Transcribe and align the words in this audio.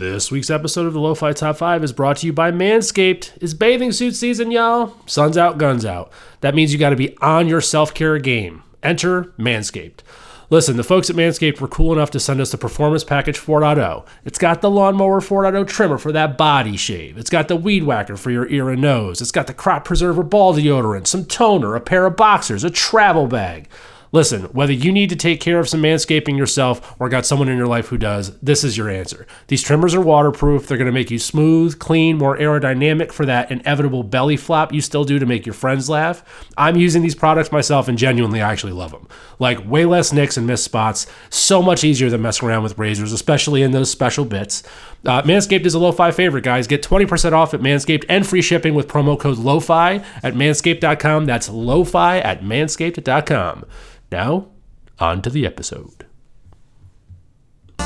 This 0.00 0.30
week's 0.30 0.48
episode 0.48 0.86
of 0.86 0.94
the 0.94 0.98
Lo-Fi 0.98 1.34
Top 1.34 1.58
5 1.58 1.84
is 1.84 1.92
brought 1.92 2.16
to 2.16 2.26
you 2.26 2.32
by 2.32 2.50
Manscaped. 2.50 3.32
It's 3.38 3.52
bathing 3.52 3.92
suit 3.92 4.16
season, 4.16 4.50
y'all. 4.50 4.96
Sun's 5.04 5.36
out, 5.36 5.58
guns 5.58 5.84
out. 5.84 6.10
That 6.40 6.54
means 6.54 6.72
you 6.72 6.78
got 6.78 6.88
to 6.88 6.96
be 6.96 7.18
on 7.18 7.48
your 7.48 7.60
self-care 7.60 8.18
game. 8.18 8.62
Enter 8.82 9.24
Manscaped. 9.38 9.98
Listen, 10.48 10.78
the 10.78 10.84
folks 10.84 11.10
at 11.10 11.16
Manscaped 11.16 11.60
were 11.60 11.68
cool 11.68 11.92
enough 11.92 12.10
to 12.12 12.18
send 12.18 12.40
us 12.40 12.50
the 12.50 12.56
Performance 12.56 13.04
Package 13.04 13.38
4.0. 13.38 14.06
It's 14.24 14.38
got 14.38 14.62
the 14.62 14.70
Lawnmower 14.70 15.20
4.0 15.20 15.68
trimmer 15.68 15.98
for 15.98 16.12
that 16.12 16.38
body 16.38 16.78
shave. 16.78 17.18
It's 17.18 17.28
got 17.28 17.48
the 17.48 17.56
Weed 17.56 17.84
Whacker 17.84 18.16
for 18.16 18.30
your 18.30 18.48
ear 18.48 18.70
and 18.70 18.80
nose. 18.80 19.20
It's 19.20 19.30
got 19.30 19.48
the 19.48 19.52
Crop 19.52 19.84
Preserver 19.84 20.22
ball 20.22 20.54
deodorant, 20.54 21.08
some 21.08 21.26
toner, 21.26 21.76
a 21.76 21.80
pair 21.80 22.06
of 22.06 22.16
boxers, 22.16 22.64
a 22.64 22.70
travel 22.70 23.26
bag. 23.26 23.68
Listen, 24.12 24.42
whether 24.46 24.72
you 24.72 24.90
need 24.90 25.08
to 25.10 25.16
take 25.16 25.40
care 25.40 25.60
of 25.60 25.68
some 25.68 25.82
manscaping 25.82 26.36
yourself 26.36 26.96
or 26.98 27.08
got 27.08 27.24
someone 27.24 27.48
in 27.48 27.56
your 27.56 27.68
life 27.68 27.88
who 27.88 27.98
does, 27.98 28.36
this 28.40 28.64
is 28.64 28.76
your 28.76 28.88
answer. 28.88 29.26
These 29.46 29.62
trimmers 29.62 29.94
are 29.94 30.00
waterproof. 30.00 30.66
They're 30.66 30.78
going 30.78 30.86
to 30.86 30.92
make 30.92 31.12
you 31.12 31.18
smooth, 31.18 31.78
clean, 31.78 32.18
more 32.18 32.36
aerodynamic 32.36 33.12
for 33.12 33.24
that 33.26 33.52
inevitable 33.52 34.02
belly 34.02 34.36
flop 34.36 34.72
you 34.72 34.80
still 34.80 35.04
do 35.04 35.20
to 35.20 35.26
make 35.26 35.46
your 35.46 35.52
friends 35.52 35.88
laugh. 35.88 36.24
I'm 36.56 36.76
using 36.76 37.02
these 37.02 37.14
products 37.14 37.52
myself 37.52 37.86
and 37.86 37.96
genuinely 37.96 38.42
I 38.42 38.50
actually 38.50 38.72
love 38.72 38.90
them. 38.90 39.06
Like 39.38 39.68
way 39.68 39.84
less 39.84 40.12
nicks 40.12 40.36
and 40.36 40.46
missed 40.46 40.64
spots, 40.64 41.06
so 41.28 41.62
much 41.62 41.84
easier 41.84 42.10
than 42.10 42.22
messing 42.22 42.48
around 42.48 42.64
with 42.64 42.78
razors, 42.78 43.12
especially 43.12 43.62
in 43.62 43.70
those 43.70 43.90
special 43.90 44.24
bits. 44.24 44.64
Uh, 45.06 45.22
Manscaped 45.22 45.64
is 45.64 45.74
a 45.74 45.78
lo-fi 45.78 46.10
favorite, 46.10 46.44
guys. 46.44 46.66
Get 46.66 46.82
20% 46.82 47.32
off 47.32 47.54
at 47.54 47.60
Manscaped 47.60 48.04
and 48.08 48.26
free 48.26 48.42
shipping 48.42 48.74
with 48.74 48.88
promo 48.88 49.18
code 49.18 49.38
LOFI 49.38 50.04
at 50.22 50.34
manscaped.com. 50.34 51.26
That's 51.26 51.48
LOFI 51.48 52.24
at 52.24 52.42
manscaped.com. 52.42 53.64
Now, 54.12 54.48
on 54.98 55.22
to 55.22 55.30
the 55.30 55.46
episode. 55.46 56.04
I 57.78 57.84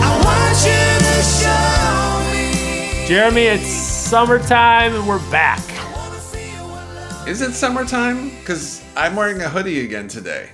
I 0.01 0.13
want 0.25 0.59
you 0.63 0.87
to 1.09 1.17
show 1.27 2.31
me. 2.31 3.07
Jeremy, 3.09 3.47
it's 3.47 3.67
summertime 3.67 4.95
and 4.95 5.09
we're 5.09 5.19
back. 5.31 5.59
I 5.59 5.93
wanna 5.93 6.21
feel 6.21 6.69
what 6.69 6.87
love 6.95 7.27
Is 7.29 7.41
it 7.41 7.53
summertime? 7.53 8.31
Because 8.31 8.81
I'm 8.97 9.17
wearing 9.17 9.41
a 9.43 9.49
hoodie 9.49 9.85
again 9.85 10.07
today. 10.07 10.51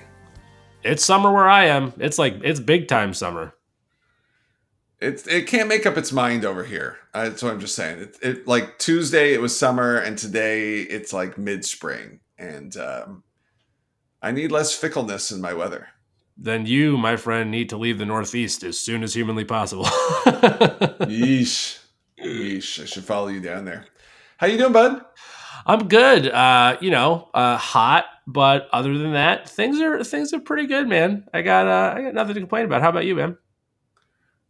It's 0.83 1.05
summer 1.05 1.31
where 1.31 1.47
I 1.47 1.65
am. 1.65 1.93
It's 1.99 2.17
like 2.17 2.37
it's 2.43 2.59
big 2.59 2.87
time 2.87 3.13
summer. 3.13 3.53
It 5.01 5.25
it 5.27 5.47
can't 5.47 5.69
make 5.69 5.85
up 5.85 5.97
its 5.97 6.11
mind 6.11 6.43
over 6.43 6.63
here. 6.63 6.97
Uh, 7.13 7.29
That's 7.29 7.41
what 7.41 7.53
I'm 7.53 7.59
just 7.59 7.75
saying. 7.75 7.99
It, 7.99 8.17
it 8.21 8.47
like 8.47 8.79
Tuesday 8.79 9.33
it 9.33 9.41
was 9.41 9.57
summer, 9.57 9.97
and 9.97 10.17
today 10.17 10.79
it's 10.81 11.13
like 11.13 11.37
mid 11.37 11.63
spring, 11.63 12.19
and 12.37 12.75
um, 12.75 13.23
I 14.21 14.31
need 14.31 14.51
less 14.51 14.75
fickleness 14.75 15.31
in 15.31 15.39
my 15.39 15.53
weather. 15.53 15.87
Then 16.37 16.65
you, 16.65 16.97
my 16.97 17.15
friend, 17.15 17.51
need 17.51 17.69
to 17.69 17.77
leave 17.77 17.97
the 17.97 18.05
Northeast 18.05 18.63
as 18.63 18.79
soon 18.79 19.03
as 19.03 19.13
humanly 19.13 19.45
possible. 19.45 19.83
Yeesh, 21.05 21.79
yeesh. 22.21 22.81
I 22.81 22.85
should 22.85 23.03
follow 23.03 23.27
you 23.27 23.41
down 23.41 23.65
there. 23.65 23.85
How 24.37 24.47
you 24.47 24.57
doing, 24.57 24.73
bud? 24.73 25.01
I'm 25.65 25.87
good. 25.87 26.27
Uh, 26.27 26.77
you 26.81 26.91
know, 26.91 27.29
uh, 27.33 27.57
hot, 27.57 28.05
but 28.25 28.67
other 28.71 28.97
than 28.97 29.13
that, 29.13 29.49
things 29.49 29.79
are 29.79 30.03
things 30.03 30.33
are 30.33 30.39
pretty 30.39 30.67
good, 30.67 30.87
man. 30.87 31.25
I 31.33 31.41
got 31.41 31.67
uh, 31.67 31.93
I 31.97 32.01
got 32.01 32.13
nothing 32.13 32.35
to 32.35 32.41
complain 32.41 32.65
about. 32.65 32.81
How 32.81 32.89
about 32.89 33.05
you, 33.05 33.15
man? 33.15 33.37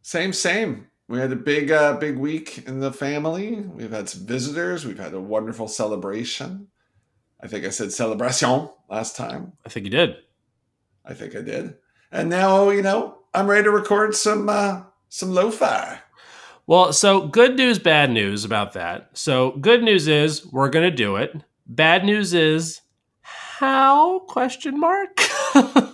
Same, 0.02 0.33
same. 0.33 0.88
We 1.08 1.19
had 1.19 1.31
a 1.31 1.36
big, 1.36 1.72
uh, 1.72 1.97
big 1.97 2.17
week 2.17 2.67
in 2.67 2.80
the 2.80 2.94
family. 2.94 3.55
We've 3.61 3.92
had 3.92 4.09
some 4.09 4.25
visitors. 4.25 4.86
We've 4.86 5.00
had 5.00 5.14
a 5.14 5.19
wonderful 5.19 5.67
celebration. 5.67 6.67
I 7.42 7.47
think 7.47 7.66
I 7.66 7.69
said 7.69 7.92
celebration 7.92 8.70
last 8.89 9.16
time. 9.16 9.53
I 9.66 9.70
think 9.70 9.86
you 9.86 9.92
did. 9.92 10.17
I 11.05 11.14
think 11.14 11.36
I 11.36 11.42
did. 11.42 11.75
And 12.11 12.30
now, 12.30 12.70
you 12.70 12.81
know, 12.81 13.20
I'm 13.33 13.47
ready 13.47 13.64
to 13.64 13.72
record 13.72 14.16
some 14.16 14.50
uh 14.50 14.83
some 15.09 15.33
lo-fi. 15.33 15.99
Well, 16.67 16.93
so 16.93 17.27
good 17.27 17.55
news, 17.58 17.80
bad 17.80 18.11
news 18.11 18.45
about 18.45 18.73
that. 18.73 19.10
So 19.14 19.52
good 19.52 19.81
news 19.81 20.08
is 20.08 20.45
we're 20.52 20.70
gonna 20.70 20.92
do 20.92 21.16
it. 21.16 21.43
Bad 21.66 22.05
news 22.05 22.33
is 22.33 22.81
how? 23.21 24.20
Question 24.20 24.80
mark. 24.80 25.20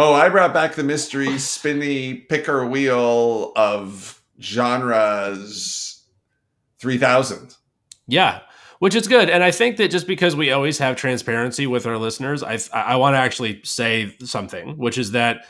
Oh, 0.00 0.14
I 0.14 0.28
brought 0.28 0.54
back 0.54 0.76
the 0.76 0.84
mystery 0.84 1.40
spinny 1.40 2.14
picker 2.14 2.64
wheel 2.64 3.50
of 3.56 4.22
genres 4.40 6.04
3000. 6.78 7.56
Yeah, 8.06 8.42
which 8.78 8.94
is 8.94 9.08
good, 9.08 9.28
and 9.28 9.42
I 9.42 9.50
think 9.50 9.76
that 9.78 9.90
just 9.90 10.06
because 10.06 10.36
we 10.36 10.52
always 10.52 10.78
have 10.78 10.94
transparency 10.94 11.66
with 11.66 11.84
our 11.84 11.98
listeners, 11.98 12.44
I 12.44 12.60
I 12.72 12.94
want 12.94 13.14
to 13.14 13.18
actually 13.18 13.60
say 13.64 14.14
something, 14.20 14.78
which 14.78 14.98
is 14.98 15.10
that 15.10 15.46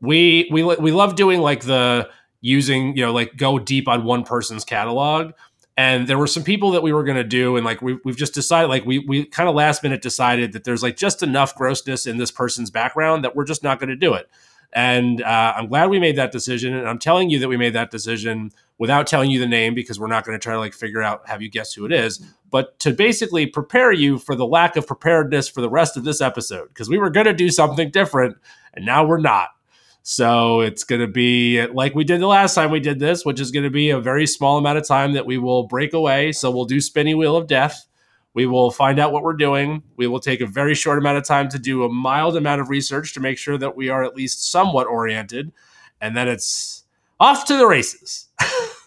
we 0.00 0.48
we 0.50 0.62
we 0.62 0.92
love 0.92 1.14
doing 1.14 1.42
like 1.42 1.64
the 1.64 2.08
using 2.40 2.96
you 2.96 3.04
know 3.04 3.12
like 3.12 3.36
go 3.36 3.58
deep 3.58 3.86
on 3.86 4.04
one 4.04 4.24
person's 4.24 4.64
catalog. 4.64 5.32
And 5.76 6.06
there 6.08 6.18
were 6.18 6.26
some 6.26 6.42
people 6.42 6.72
that 6.72 6.82
we 6.82 6.92
were 6.92 7.04
going 7.04 7.16
to 7.16 7.24
do, 7.24 7.56
and 7.56 7.64
like 7.64 7.80
we, 7.80 7.98
we've 8.04 8.16
just 8.16 8.34
decided, 8.34 8.68
like 8.68 8.84
we 8.84 8.98
we 8.98 9.24
kind 9.24 9.48
of 9.48 9.54
last 9.54 9.82
minute 9.82 10.02
decided 10.02 10.52
that 10.52 10.64
there's 10.64 10.82
like 10.82 10.96
just 10.96 11.22
enough 11.22 11.54
grossness 11.54 12.06
in 12.06 12.18
this 12.18 12.30
person's 12.30 12.70
background 12.70 13.24
that 13.24 13.34
we're 13.34 13.44
just 13.44 13.62
not 13.62 13.78
going 13.78 13.88
to 13.88 13.96
do 13.96 14.12
it. 14.14 14.28
And 14.72 15.22
uh, 15.22 15.54
I'm 15.56 15.66
glad 15.66 15.90
we 15.90 15.98
made 15.98 16.16
that 16.16 16.32
decision. 16.32 16.74
And 16.74 16.88
I'm 16.88 16.98
telling 16.98 17.30
you 17.30 17.38
that 17.40 17.48
we 17.48 17.56
made 17.56 17.72
that 17.72 17.90
decision 17.90 18.52
without 18.78 19.06
telling 19.06 19.30
you 19.30 19.40
the 19.40 19.46
name 19.46 19.74
because 19.74 19.98
we're 19.98 20.06
not 20.06 20.24
going 20.24 20.38
to 20.38 20.42
try 20.42 20.54
to 20.54 20.58
like 20.58 20.74
figure 20.74 21.02
out, 21.02 21.28
have 21.28 21.42
you 21.42 21.50
guess 21.50 21.74
who 21.74 21.84
it 21.84 21.92
is, 21.92 22.24
but 22.50 22.78
to 22.80 22.92
basically 22.92 23.46
prepare 23.46 23.92
you 23.92 24.18
for 24.18 24.34
the 24.34 24.46
lack 24.46 24.76
of 24.76 24.86
preparedness 24.86 25.48
for 25.48 25.60
the 25.60 25.68
rest 25.68 25.96
of 25.96 26.04
this 26.04 26.20
episode 26.20 26.68
because 26.68 26.88
we 26.88 26.98
were 26.98 27.10
going 27.10 27.26
to 27.26 27.32
do 27.32 27.50
something 27.50 27.90
different 27.90 28.36
and 28.74 28.86
now 28.86 29.04
we're 29.04 29.18
not. 29.18 29.48
So 30.02 30.60
it's 30.60 30.84
going 30.84 31.00
to 31.00 31.06
be 31.06 31.66
like 31.66 31.94
we 31.94 32.04
did 32.04 32.20
the 32.20 32.26
last 32.26 32.54
time 32.54 32.70
we 32.70 32.80
did 32.80 32.98
this, 32.98 33.24
which 33.24 33.40
is 33.40 33.50
going 33.50 33.64
to 33.64 33.70
be 33.70 33.90
a 33.90 34.00
very 34.00 34.26
small 34.26 34.58
amount 34.58 34.78
of 34.78 34.86
time 34.86 35.12
that 35.12 35.26
we 35.26 35.38
will 35.38 35.64
break 35.64 35.92
away. 35.92 36.32
So 36.32 36.50
we'll 36.50 36.64
do 36.64 36.80
Spinny 36.80 37.14
Wheel 37.14 37.36
of 37.36 37.46
Death. 37.46 37.86
We 38.32 38.46
will 38.46 38.70
find 38.70 38.98
out 38.98 39.12
what 39.12 39.22
we're 39.22 39.34
doing. 39.34 39.82
We 39.96 40.06
will 40.06 40.20
take 40.20 40.40
a 40.40 40.46
very 40.46 40.74
short 40.74 40.98
amount 40.98 41.18
of 41.18 41.24
time 41.24 41.48
to 41.50 41.58
do 41.58 41.84
a 41.84 41.88
mild 41.88 42.36
amount 42.36 42.60
of 42.60 42.70
research 42.70 43.12
to 43.14 43.20
make 43.20 43.38
sure 43.38 43.58
that 43.58 43.76
we 43.76 43.88
are 43.88 44.04
at 44.04 44.14
least 44.14 44.50
somewhat 44.50 44.86
oriented. 44.86 45.52
And 46.00 46.16
then 46.16 46.28
it's 46.28 46.84
off 47.18 47.44
to 47.46 47.56
the 47.56 47.66
races. 47.66 48.28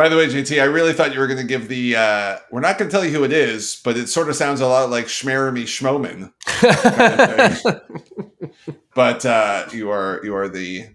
By 0.00 0.08
the 0.08 0.16
way, 0.16 0.28
JT, 0.28 0.62
I 0.62 0.64
really 0.64 0.94
thought 0.94 1.12
you 1.12 1.20
were 1.20 1.26
going 1.26 1.40
to 1.40 1.44
give 1.44 1.68
the. 1.68 1.94
Uh, 1.94 2.38
we're 2.50 2.62
not 2.62 2.78
going 2.78 2.90
to 2.90 2.96
tell 2.96 3.04
you 3.04 3.10
who 3.10 3.22
it 3.22 3.34
is, 3.34 3.82
but 3.84 3.98
it 3.98 4.08
sort 4.08 4.30
of 4.30 4.34
sounds 4.34 4.62
a 4.62 4.66
lot 4.66 4.88
like 4.88 5.08
Schmeremy 5.08 5.64
Schmoman. 5.64 6.32
kind 6.46 7.66
of 7.66 8.50
but 8.94 9.26
uh, 9.26 9.66
you 9.74 9.90
are 9.90 10.22
you 10.24 10.34
are 10.34 10.48
the 10.48 10.86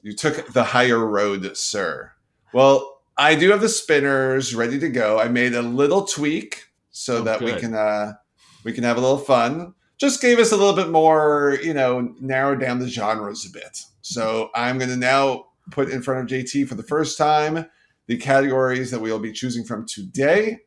you 0.00 0.14
took 0.14 0.54
the 0.54 0.64
higher 0.64 1.04
road, 1.04 1.54
sir. 1.54 2.12
Well, 2.54 3.02
I 3.18 3.34
do 3.34 3.50
have 3.50 3.60
the 3.60 3.68
spinners 3.68 4.54
ready 4.54 4.78
to 4.78 4.88
go. 4.88 5.20
I 5.20 5.28
made 5.28 5.54
a 5.54 5.60
little 5.60 6.06
tweak 6.06 6.64
so 6.92 7.18
Oh, 7.18 7.22
that 7.24 7.42
we 7.42 7.52
can 7.56 7.74
uh, 7.74 8.14
we 8.64 8.72
can 8.72 8.84
have 8.84 8.96
a 8.96 9.02
little 9.02 9.18
fun. 9.18 9.74
Just 9.98 10.22
gave 10.22 10.38
us 10.38 10.52
a 10.52 10.56
little 10.56 10.72
bit 10.72 10.88
more, 10.88 11.58
you 11.62 11.74
know, 11.74 12.14
narrow 12.22 12.56
down 12.56 12.78
the 12.78 12.88
genres 12.88 13.44
a 13.44 13.50
bit. 13.50 13.82
So 14.00 14.48
I'm 14.54 14.78
going 14.78 14.88
to 14.88 14.96
now 14.96 15.48
put 15.70 15.90
in 15.90 16.00
front 16.00 16.22
of 16.22 16.26
JT 16.38 16.66
for 16.68 16.74
the 16.74 16.82
first 16.82 17.18
time 17.18 17.66
the 18.06 18.16
categories 18.16 18.90
that 18.90 19.00
we'll 19.00 19.18
be 19.18 19.32
choosing 19.32 19.64
from 19.64 19.86
today. 19.86 20.60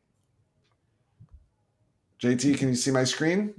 JT, 2.22 2.58
can 2.58 2.68
you 2.68 2.74
see 2.74 2.90
my 2.90 3.04
screen? 3.04 3.54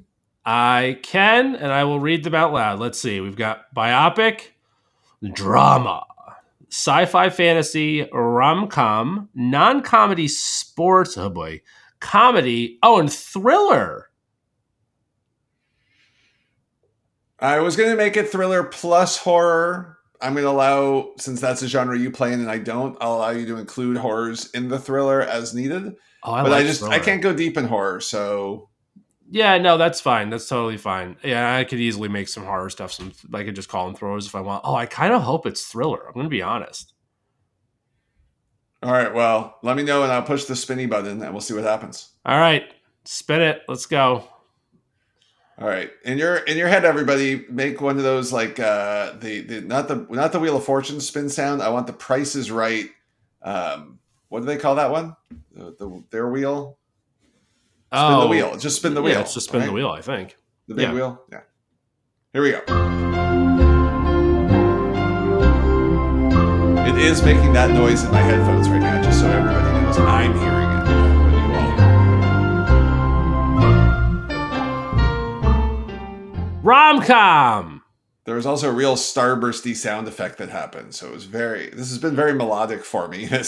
I 0.46 1.00
can, 1.04 1.56
and 1.56 1.72
I 1.72 1.84
will 1.84 2.00
read 2.00 2.24
them 2.24 2.36
out 2.36 2.54
loud. 2.54 2.80
Let's 2.80 3.00
see. 3.00 3.20
We've 3.22 3.36
got 3.36 3.74
biopic, 3.76 4.50
drama, 5.34 6.06
sci 6.70 7.06
fi 7.06 7.30
fantasy, 7.30 8.08
rom 8.12 8.68
com, 8.68 9.30
non 9.36 9.82
comedy 9.82 10.28
sports. 10.28 11.18
Oh 11.18 11.30
boy. 11.30 11.62
Comedy. 12.00 12.80
Oh, 12.82 13.00
and 13.00 13.12
thriller. 13.12 14.10
I 17.40 17.60
was 17.60 17.76
going 17.76 17.90
to 17.90 17.96
make 17.96 18.18
it 18.18 18.30
thriller 18.30 18.64
plus 18.64 19.18
horror. 19.18 19.98
I'm 20.22 20.34
going 20.34 20.44
to 20.46 20.50
allow, 20.50 21.12
since 21.18 21.42
that's 21.42 21.62
a 21.62 21.68
genre 21.68 21.98
you 21.98 22.12
play 22.12 22.34
in 22.34 22.40
and 22.40 22.50
I 22.50 22.58
don't, 22.60 22.98
I'll 23.02 23.16
allow 23.16 23.32
you 23.32 23.46
to 23.48 23.58
include 23.58 23.98
horrors 23.98 24.50
in 24.52 24.68
the 24.68 24.80
thriller 24.80 25.22
as 25.22 25.54
needed. 25.54 25.96
Oh, 26.24 26.34
I 26.34 26.44
but 26.44 26.52
like 26.52 26.64
I 26.64 26.68
just, 26.68 26.84
I 26.84 27.00
can't 27.00 27.22
go 27.22 27.34
deep 27.34 27.58
in 27.58 27.66
horror. 27.66 28.00
So 28.02 28.70
Yeah, 29.32 29.58
no, 29.60 29.78
that's 29.78 30.02
fine. 30.02 30.30
That's 30.30 30.48
totally 30.48 30.78
fine. 30.78 31.16
Yeah, 31.24 31.56
I 31.56 31.64
could 31.64 31.80
easily 31.80 32.10
make 32.10 32.28
some 32.28 32.44
horror 32.44 32.70
stuff. 32.70 32.92
Some 32.92 33.14
I 33.34 33.46
could 33.46 33.56
just 33.56 33.70
call 33.70 33.86
them 33.86 33.96
thrillers 33.96 34.28
if 34.28 34.36
I 34.36 34.42
want. 34.42 34.64
Oh, 34.66 34.76
I 34.76 34.86
kind 34.86 35.14
of 35.14 35.22
hope 35.22 35.46
it's 35.46 35.64
thriller. 35.64 36.06
I'm 36.06 36.14
going 36.14 36.26
to 36.26 36.30
be 36.30 36.42
honest. 36.42 36.94
All 38.84 38.92
right. 38.92 39.14
Well, 39.14 39.58
let 39.64 39.78
me 39.78 39.84
know 39.84 40.04
and 40.04 40.12
I'll 40.12 40.22
push 40.22 40.46
the 40.46 40.56
spinny 40.56 40.86
button 40.86 41.22
and 41.24 41.32
we'll 41.32 41.40
see 41.40 41.54
what 41.54 41.64
happens. 41.64 42.10
All 42.26 42.38
right, 42.38 42.66
spin 43.06 43.42
it. 43.42 43.62
Let's 43.70 43.86
go. 43.86 44.28
All 45.62 45.68
right. 45.68 45.92
In 46.04 46.18
your 46.18 46.38
in 46.38 46.58
your 46.58 46.68
head, 46.68 46.86
everybody, 46.86 47.46
make 47.50 47.80
one 47.82 47.98
of 47.98 48.04
those 48.04 48.34
like 48.34 48.60
uh 48.60 49.14
the, 49.20 49.42
the 49.42 49.62
not 49.62 49.88
the 49.88 50.08
not 50.10 50.32
the 50.32 50.40
Wheel 50.40 50.58
of 50.58 50.64
Fortune 50.64 51.00
spin 51.00 51.30
sound. 51.30 51.62
I 51.62 51.70
want 51.70 51.86
the 51.86 51.94
Price 51.94 52.36
is 52.36 52.50
Right. 52.50 52.90
Um, 53.44 54.00
what 54.30 54.40
do 54.40 54.46
they 54.48 54.58
call 54.58 54.76
that 54.76 54.90
one? 54.92 55.16
The, 55.54 55.76
the 55.78 56.04
their 56.10 56.28
wheel. 56.30 56.78
Spin 57.94 58.02
the 58.12 58.18
Oh, 58.18 58.28
wheel. 58.28 58.58
Just 58.58 58.78
spin 58.78 58.94
the 58.96 59.02
wheel. 59.02 59.14
Yeah, 59.16 59.24
just 59.24 59.42
spin 59.42 59.66
the 59.66 59.72
wheel. 59.72 59.90
I 59.90 60.02
think. 60.02 60.36
The 60.68 60.74
big 60.76 60.88
Yeah. 60.90 60.94
wheel. 60.94 61.22
Yeah. 61.32 61.42
Here 62.34 62.42
we 62.42 62.52
go. 62.52 62.62
It 66.88 66.98
is 66.98 67.22
making 67.24 67.54
that 67.54 67.70
noise 67.72 68.04
in 68.04 68.12
my 68.12 68.22
headphones 68.22 68.68
right 68.70 68.80
now, 68.80 69.02
just 69.04 69.20
so 69.20 69.28
everybody 69.30 69.82
knows 69.84 69.98
I'm 70.00 70.34
hearing 70.40 70.61
Rom 76.72 77.02
com. 77.02 77.84
There 78.24 78.36
was 78.36 78.46
also 78.46 78.70
a 78.70 78.74
real 78.74 78.96
starbursty 78.96 79.76
sound 79.76 80.08
effect 80.08 80.38
that 80.38 80.48
happened, 80.48 80.96
so 80.96 81.08
it 81.08 81.14
was 81.14 81.26
very. 81.26 81.70
This 81.70 81.90
has 81.90 81.98
been 81.98 82.16
very 82.16 82.34
melodic 82.34 82.86
for 82.86 83.08
me. 83.08 83.28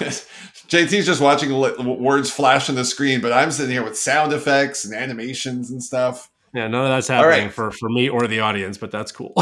It's, 0.00 0.28
JT's 0.66 1.06
just 1.06 1.20
watching 1.20 1.52
li- 1.52 1.76
words 1.78 2.28
flash 2.28 2.68
on 2.68 2.74
the 2.74 2.84
screen, 2.84 3.20
but 3.20 3.32
I'm 3.32 3.52
sitting 3.52 3.70
here 3.70 3.84
with 3.84 3.96
sound 3.96 4.32
effects 4.32 4.84
and 4.84 4.92
animations 4.92 5.70
and 5.70 5.80
stuff. 5.80 6.28
Yeah, 6.52 6.66
none 6.66 6.82
of 6.82 6.88
that's 6.88 7.06
happening 7.06 7.44
right. 7.44 7.52
for 7.52 7.70
for 7.70 7.88
me 7.88 8.08
or 8.08 8.26
the 8.26 8.40
audience, 8.40 8.78
but 8.78 8.90
that's 8.90 9.12
cool. 9.12 9.32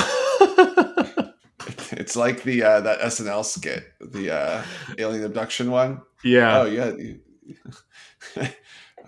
It's 1.92 2.16
like 2.16 2.42
the 2.42 2.62
uh, 2.62 2.80
that 2.80 3.00
SNL 3.00 3.44
skit, 3.44 3.84
the 4.00 4.34
uh, 4.34 4.62
alien 4.98 5.24
abduction 5.24 5.70
one. 5.70 6.02
yeah. 6.22 6.60
Oh 6.60 6.64
yeah. 6.66 6.92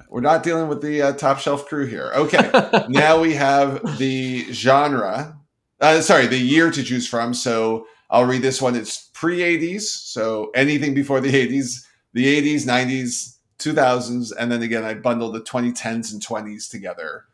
We're 0.08 0.20
not 0.20 0.42
dealing 0.42 0.68
with 0.68 0.82
the 0.82 1.02
uh, 1.02 1.12
top 1.12 1.38
shelf 1.38 1.66
crew 1.66 1.86
here. 1.86 2.12
Okay. 2.14 2.50
now 2.88 3.20
we 3.20 3.34
have 3.34 3.98
the 3.98 4.52
genre. 4.52 5.38
Uh, 5.80 6.00
sorry, 6.00 6.26
the 6.26 6.38
year 6.38 6.70
to 6.70 6.82
choose 6.82 7.08
from. 7.08 7.34
So 7.34 7.86
I'll 8.10 8.24
read 8.24 8.42
this 8.42 8.62
one. 8.62 8.76
It's 8.76 9.10
pre 9.12 9.38
80s. 9.38 9.82
So 9.82 10.50
anything 10.54 10.94
before 10.94 11.20
the 11.20 11.32
80s, 11.32 11.84
the 12.12 12.24
80s, 12.24 12.66
90s, 12.66 13.36
2000s. 13.58 14.32
And 14.38 14.50
then 14.50 14.62
again, 14.62 14.84
I 14.84 14.94
bundled 14.94 15.34
the 15.34 15.40
2010s 15.40 16.12
and 16.12 16.22
20s 16.24 16.70
together, 16.70 17.24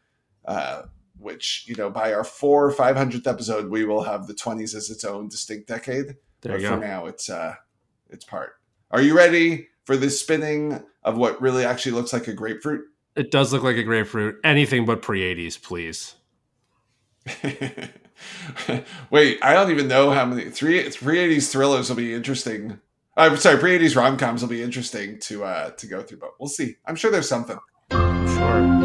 uh, 0.45 0.83
which, 1.19 1.65
you 1.69 1.75
know, 1.77 1.91
by 1.91 2.13
our 2.13 2.25
four 2.25 2.67
or 2.67 2.73
500th 2.73 3.27
episode, 3.27 3.71
we 3.71 3.85
will 3.85 4.03
have 4.03 4.27
the 4.27 4.35
20s 4.35 4.75
as 4.75 4.91
its 4.91 5.05
own 5.05 5.29
distinct 5.29 5.69
decade 5.69 6.17
there 6.43 6.59
but 6.59 6.63
for 6.63 6.77
go. 6.77 6.79
now 6.79 7.07
it's 7.07 7.31
uh 7.31 7.55
it's 8.11 8.25
part 8.25 8.55
are 8.91 9.01
you 9.01 9.17
ready 9.17 9.69
for 9.85 9.97
the 9.97 10.11
spinning 10.11 10.83
of 11.03 11.17
what 11.17 11.41
really 11.41 11.65
actually 11.65 11.93
looks 11.93 12.13
like 12.13 12.29
a 12.29 12.33
grapefruit 12.33 12.83
It 13.17 13.31
does 13.31 13.53
look 13.53 13.63
like 13.63 13.77
a 13.77 13.83
grapefruit. 13.83 14.37
Anything 14.45 14.85
but 14.87 15.03
pre 15.03 15.23
eighties, 15.23 15.57
please. 15.59 16.15
wait 19.11 19.39
i 19.43 19.53
don't 19.53 19.71
even 19.71 19.87
know 19.89 20.11
how 20.11 20.25
many 20.25 20.51
three 20.51 20.83
380s 20.83 21.51
thrillers 21.51 21.89
will 21.89 21.97
be 21.97 22.13
interesting 22.15 22.81
i'm 23.17 23.37
sorry 23.37 23.59
pre-80s 23.59 23.95
rom-coms 23.97 24.43
will 24.43 24.49
be 24.49 24.63
interesting 24.63 25.19
to 25.21 25.45
uh 25.45 25.71
to 25.71 25.87
go 25.87 26.03
through 26.03 26.19
but 26.19 26.31
we'll 26.41 26.49
see 26.49 26.77
i'm 26.87 26.97
sure 26.97 27.11
there's 27.11 27.29
something 27.29 27.59
Sure. 27.93 28.82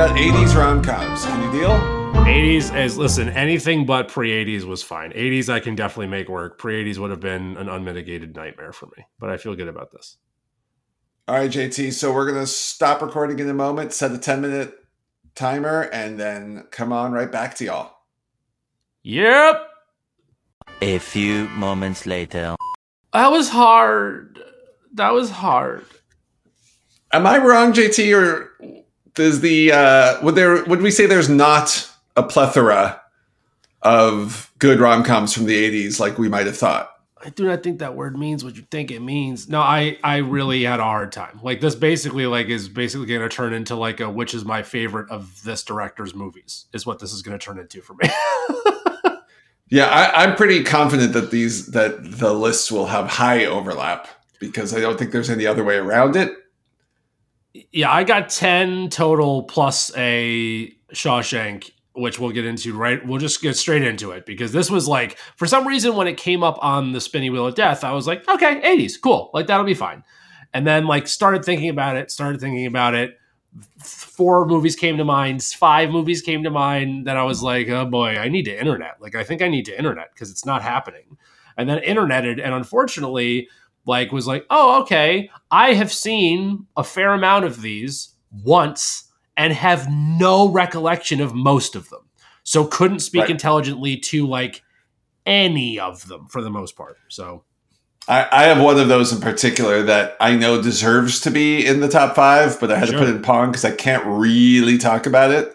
Got 0.00 0.16
80s 0.16 0.56
rom-coms 0.56 1.26
can 1.26 1.42
you 1.52 1.60
deal 1.60 1.70
80s 2.24 2.74
is 2.74 2.96
listen, 2.96 3.28
anything 3.28 3.84
but 3.84 4.08
pre 4.08 4.30
80s 4.30 4.64
was 4.64 4.82
fine. 4.82 5.12
80s 5.12 5.50
I 5.50 5.60
can 5.60 5.74
definitely 5.74 6.06
make 6.06 6.30
work. 6.30 6.58
Pre 6.58 6.82
80s 6.82 6.96
would 6.96 7.10
have 7.10 7.20
been 7.20 7.58
an 7.58 7.68
unmitigated 7.68 8.34
nightmare 8.34 8.72
for 8.72 8.86
me, 8.96 9.04
but 9.18 9.28
I 9.28 9.36
feel 9.36 9.54
good 9.54 9.68
about 9.68 9.92
this. 9.92 10.16
all 11.28 11.34
right 11.34 11.50
jt 11.50 11.92
so 11.92 12.14
we're 12.14 12.26
gonna 12.26 12.46
stop 12.46 13.02
recording 13.02 13.38
in 13.40 13.48
a 13.50 13.52
moment 13.52 13.92
set 13.92 14.10
a 14.10 14.16
10 14.16 14.40
minute 14.40 14.72
timer 15.34 15.82
and 15.92 16.18
then 16.18 16.64
come 16.70 16.94
on 16.94 17.12
right 17.12 17.30
back 17.30 17.54
to 17.56 17.66
y'all 17.66 17.92
Yep. 19.02 19.68
A 20.80 20.98
few 20.98 21.46
moments 21.48 22.06
later. 22.06 22.56
That 23.12 23.30
was 23.30 23.50
hard. 23.50 24.42
That 24.94 25.12
was 25.12 25.28
hard. 25.28 25.84
Am 27.12 27.26
I 27.26 27.36
wrong, 27.36 27.74
JT, 27.74 28.16
or 28.16 28.50
does 29.14 29.40
the 29.40 29.72
uh, 29.72 30.22
would 30.22 30.34
there 30.34 30.64
would 30.64 30.82
we 30.82 30.90
say 30.90 31.06
there's 31.06 31.28
not 31.28 31.90
a 32.16 32.22
plethora 32.22 33.00
of 33.82 34.52
good 34.58 34.80
rom 34.80 35.02
coms 35.02 35.32
from 35.32 35.46
the 35.46 35.70
'80s 35.70 36.00
like 36.00 36.18
we 36.18 36.28
might 36.28 36.46
have 36.46 36.56
thought? 36.56 36.90
I 37.22 37.28
do 37.28 37.44
not 37.44 37.62
think 37.62 37.80
that 37.80 37.94
word 37.94 38.18
means 38.18 38.42
what 38.42 38.56
you 38.56 38.62
think 38.70 38.90
it 38.90 39.00
means. 39.00 39.48
No, 39.48 39.60
I 39.60 39.98
I 40.02 40.18
really 40.18 40.62
had 40.62 40.80
a 40.80 40.84
hard 40.84 41.12
time. 41.12 41.40
Like 41.42 41.60
this 41.60 41.74
basically 41.74 42.26
like 42.26 42.48
is 42.48 42.68
basically 42.68 43.06
going 43.06 43.20
to 43.20 43.28
turn 43.28 43.52
into 43.52 43.76
like 43.76 44.00
a 44.00 44.08
which 44.10 44.34
is 44.34 44.44
my 44.44 44.62
favorite 44.62 45.10
of 45.10 45.42
this 45.44 45.62
director's 45.62 46.14
movies 46.14 46.66
is 46.72 46.86
what 46.86 46.98
this 46.98 47.12
is 47.12 47.22
going 47.22 47.38
to 47.38 47.44
turn 47.44 47.58
into 47.58 47.82
for 47.82 47.94
me. 47.94 48.08
Yeah, 49.70 49.86
I, 49.86 50.24
I'm 50.24 50.34
pretty 50.34 50.64
confident 50.64 51.12
that 51.12 51.30
these 51.30 51.68
that 51.68 52.18
the 52.18 52.34
lists 52.34 52.72
will 52.72 52.86
have 52.86 53.06
high 53.06 53.44
overlap 53.44 54.08
because 54.40 54.74
I 54.74 54.80
don't 54.80 54.98
think 54.98 55.12
there's 55.12 55.30
any 55.30 55.46
other 55.46 55.62
way 55.62 55.76
around 55.76 56.16
it. 56.16 56.32
Yeah, 57.52 57.90
I 57.90 58.04
got 58.04 58.28
10 58.28 58.90
total 58.90 59.42
plus 59.44 59.90
a 59.96 60.72
Shawshank, 60.92 61.70
which 61.94 62.18
we'll 62.18 62.30
get 62.30 62.44
into 62.44 62.76
right. 62.76 63.04
We'll 63.04 63.18
just 63.18 63.42
get 63.42 63.56
straight 63.56 63.82
into 63.82 64.12
it 64.12 64.24
because 64.24 64.52
this 64.52 64.70
was 64.70 64.86
like, 64.86 65.18
for 65.36 65.46
some 65.46 65.66
reason, 65.66 65.96
when 65.96 66.06
it 66.06 66.16
came 66.16 66.42
up 66.42 66.58
on 66.62 66.92
the 66.92 67.00
spinny 67.00 67.30
wheel 67.30 67.46
of 67.46 67.54
death, 67.54 67.82
I 67.82 67.92
was 67.92 68.06
like, 68.06 68.28
okay, 68.28 68.60
80s, 68.60 69.00
cool. 69.00 69.30
Like, 69.34 69.46
that'll 69.46 69.64
be 69.64 69.74
fine. 69.74 70.04
And 70.52 70.66
then, 70.66 70.86
like, 70.86 71.08
started 71.08 71.44
thinking 71.44 71.68
about 71.68 71.96
it, 71.96 72.10
started 72.10 72.40
thinking 72.40 72.66
about 72.66 72.94
it. 72.94 73.16
Four 73.80 74.46
movies 74.46 74.76
came 74.76 74.96
to 74.98 75.04
mind, 75.04 75.42
five 75.42 75.90
movies 75.90 76.22
came 76.22 76.44
to 76.44 76.50
mind. 76.50 77.06
Then 77.06 77.16
I 77.16 77.24
was 77.24 77.42
like, 77.42 77.68
oh 77.68 77.84
boy, 77.84 78.16
I 78.16 78.28
need 78.28 78.44
to 78.44 78.56
internet. 78.56 79.00
Like, 79.00 79.16
I 79.16 79.24
think 79.24 79.42
I 79.42 79.48
need 79.48 79.64
to 79.64 79.76
internet 79.76 80.10
because 80.14 80.30
it's 80.30 80.46
not 80.46 80.62
happening. 80.62 81.16
And 81.56 81.68
then 81.68 81.78
interneted, 81.78 82.40
and 82.40 82.54
unfortunately, 82.54 83.48
like, 83.90 84.12
was 84.12 84.26
like, 84.26 84.46
oh, 84.50 84.80
okay, 84.82 85.30
I 85.50 85.74
have 85.74 85.92
seen 85.92 86.66
a 86.76 86.84
fair 86.84 87.12
amount 87.12 87.44
of 87.44 87.60
these 87.60 88.14
once 88.44 89.04
and 89.36 89.52
have 89.52 89.88
no 89.90 90.48
recollection 90.48 91.20
of 91.20 91.34
most 91.34 91.74
of 91.76 91.88
them. 91.90 92.00
So 92.44 92.64
couldn't 92.64 93.00
speak 93.00 93.22
Right. 93.22 93.30
intelligently 93.30 93.96
to 93.98 94.26
like 94.26 94.62
any 95.26 95.78
of 95.78 96.08
them 96.08 96.26
for 96.28 96.40
the 96.42 96.50
most 96.50 96.76
part. 96.76 96.96
So 97.08 97.44
I, 98.08 98.26
I 98.32 98.42
have 98.44 98.60
one 98.60 98.78
of 98.78 98.88
those 98.88 99.12
in 99.12 99.20
particular 99.20 99.82
that 99.82 100.16
I 100.20 100.34
know 100.34 100.60
deserves 100.62 101.20
to 101.20 101.30
be 101.30 101.64
in 101.66 101.80
the 101.80 101.88
top 101.88 102.16
five, 102.16 102.58
but 102.58 102.70
I 102.72 102.78
had 102.78 102.88
Sure. 102.88 102.98
to 102.98 103.04
put 103.04 103.12
it 103.12 103.16
in 103.16 103.22
Pong 103.22 103.50
because 103.50 103.64
I 103.64 103.72
can't 103.72 104.04
really 104.06 104.78
talk 104.78 105.06
about 105.06 105.30
it. 105.30 105.54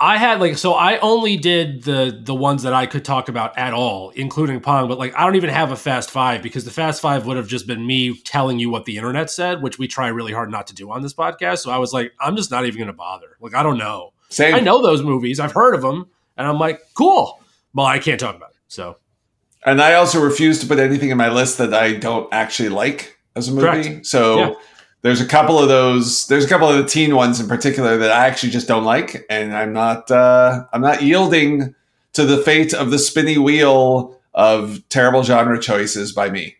I 0.00 0.16
had 0.16 0.40
like 0.40 0.56
so 0.56 0.74
I 0.74 0.98
only 0.98 1.36
did 1.36 1.82
the 1.82 2.16
the 2.22 2.34
ones 2.34 2.62
that 2.62 2.72
I 2.72 2.86
could 2.86 3.04
talk 3.04 3.28
about 3.28 3.58
at 3.58 3.74
all, 3.74 4.10
including 4.10 4.60
Pong, 4.60 4.86
but 4.88 4.96
like 4.96 5.12
I 5.16 5.24
don't 5.24 5.34
even 5.34 5.50
have 5.50 5.72
a 5.72 5.76
fast 5.76 6.10
five 6.10 6.40
because 6.40 6.64
the 6.64 6.70
fast 6.70 7.02
five 7.02 7.26
would 7.26 7.36
have 7.36 7.48
just 7.48 7.66
been 7.66 7.84
me 7.84 8.16
telling 8.20 8.60
you 8.60 8.70
what 8.70 8.84
the 8.84 8.96
internet 8.96 9.28
said, 9.28 9.60
which 9.60 9.78
we 9.78 9.88
try 9.88 10.06
really 10.08 10.32
hard 10.32 10.50
not 10.52 10.68
to 10.68 10.74
do 10.74 10.92
on 10.92 11.02
this 11.02 11.14
podcast. 11.14 11.58
So 11.58 11.72
I 11.72 11.78
was 11.78 11.92
like, 11.92 12.12
I'm 12.20 12.36
just 12.36 12.50
not 12.50 12.64
even 12.64 12.78
gonna 12.78 12.92
bother. 12.92 13.36
Like 13.40 13.56
I 13.56 13.64
don't 13.64 13.78
know. 13.78 14.12
Same. 14.28 14.54
I 14.54 14.60
know 14.60 14.82
those 14.82 15.02
movies, 15.02 15.40
I've 15.40 15.52
heard 15.52 15.74
of 15.74 15.82
them, 15.82 16.08
and 16.36 16.46
I'm 16.46 16.58
like, 16.58 16.80
cool. 16.94 17.40
Well, 17.74 17.86
I 17.86 17.98
can't 17.98 18.20
talk 18.20 18.36
about 18.36 18.50
it. 18.50 18.56
So 18.68 18.98
And 19.64 19.82
I 19.82 19.94
also 19.94 20.22
refuse 20.22 20.60
to 20.60 20.66
put 20.66 20.78
anything 20.78 21.10
in 21.10 21.18
my 21.18 21.28
list 21.30 21.58
that 21.58 21.74
I 21.74 21.94
don't 21.94 22.32
actually 22.32 22.68
like 22.68 23.18
as 23.34 23.48
a 23.48 23.52
movie. 23.52 23.66
Correct. 23.66 24.06
So 24.06 24.38
Yeah. 24.38 24.54
There's 25.02 25.20
a 25.20 25.26
couple 25.26 25.58
of 25.58 25.68
those. 25.68 26.26
There's 26.26 26.44
a 26.44 26.48
couple 26.48 26.68
of 26.68 26.76
the 26.76 26.88
teen 26.88 27.14
ones 27.14 27.40
in 27.40 27.48
particular 27.48 27.96
that 27.98 28.10
I 28.10 28.26
actually 28.26 28.50
just 28.50 28.68
don't 28.68 28.84
like, 28.84 29.24
and 29.30 29.54
I'm 29.54 29.72
not. 29.72 30.10
Uh, 30.10 30.64
I'm 30.72 30.80
not 30.80 31.02
yielding 31.02 31.74
to 32.14 32.24
the 32.24 32.38
fate 32.38 32.74
of 32.74 32.90
the 32.90 32.98
spinny 32.98 33.38
wheel 33.38 34.18
of 34.34 34.86
terrible 34.88 35.22
genre 35.22 35.60
choices 35.60 36.12
by 36.12 36.30
me. 36.30 36.56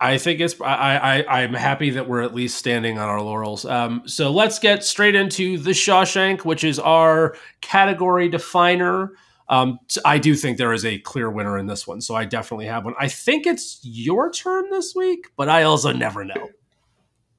I 0.00 0.18
think 0.18 0.40
it's 0.40 0.60
I, 0.60 1.24
I 1.26 1.42
I'm 1.42 1.54
happy 1.54 1.90
that 1.90 2.08
we're 2.08 2.22
at 2.22 2.34
least 2.34 2.56
standing 2.56 2.98
on 2.98 3.08
our 3.08 3.20
laurels. 3.20 3.64
Um, 3.64 4.02
so 4.06 4.30
let's 4.30 4.58
get 4.58 4.84
straight 4.84 5.14
into 5.14 5.58
the 5.58 5.70
Shawshank, 5.70 6.44
which 6.44 6.64
is 6.64 6.78
our 6.78 7.36
category 7.60 8.28
definer. 8.28 9.12
Um, 9.48 9.78
I 10.04 10.18
do 10.18 10.34
think 10.34 10.58
there 10.58 10.72
is 10.72 10.84
a 10.84 10.98
clear 10.98 11.30
winner 11.30 11.58
in 11.58 11.66
this 11.66 11.86
one, 11.86 12.00
so 12.00 12.14
I 12.14 12.26
definitely 12.26 12.66
have 12.66 12.84
one. 12.84 12.94
I 13.00 13.08
think 13.08 13.46
it's 13.46 13.80
your 13.82 14.30
turn 14.30 14.70
this 14.70 14.94
week, 14.94 15.28
but 15.36 15.48
I 15.48 15.62
also 15.62 15.90
never 15.92 16.24
know. 16.24 16.50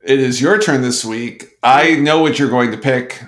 It 0.01 0.19
is 0.19 0.39
your 0.41 0.59
turn 0.59 0.81
this 0.81 1.03
week. 1.03 1.57
I 1.61 1.95
know 1.95 2.21
what 2.21 2.39
you're 2.39 2.49
going 2.49 2.71
to 2.71 2.77
pick. 2.77 3.21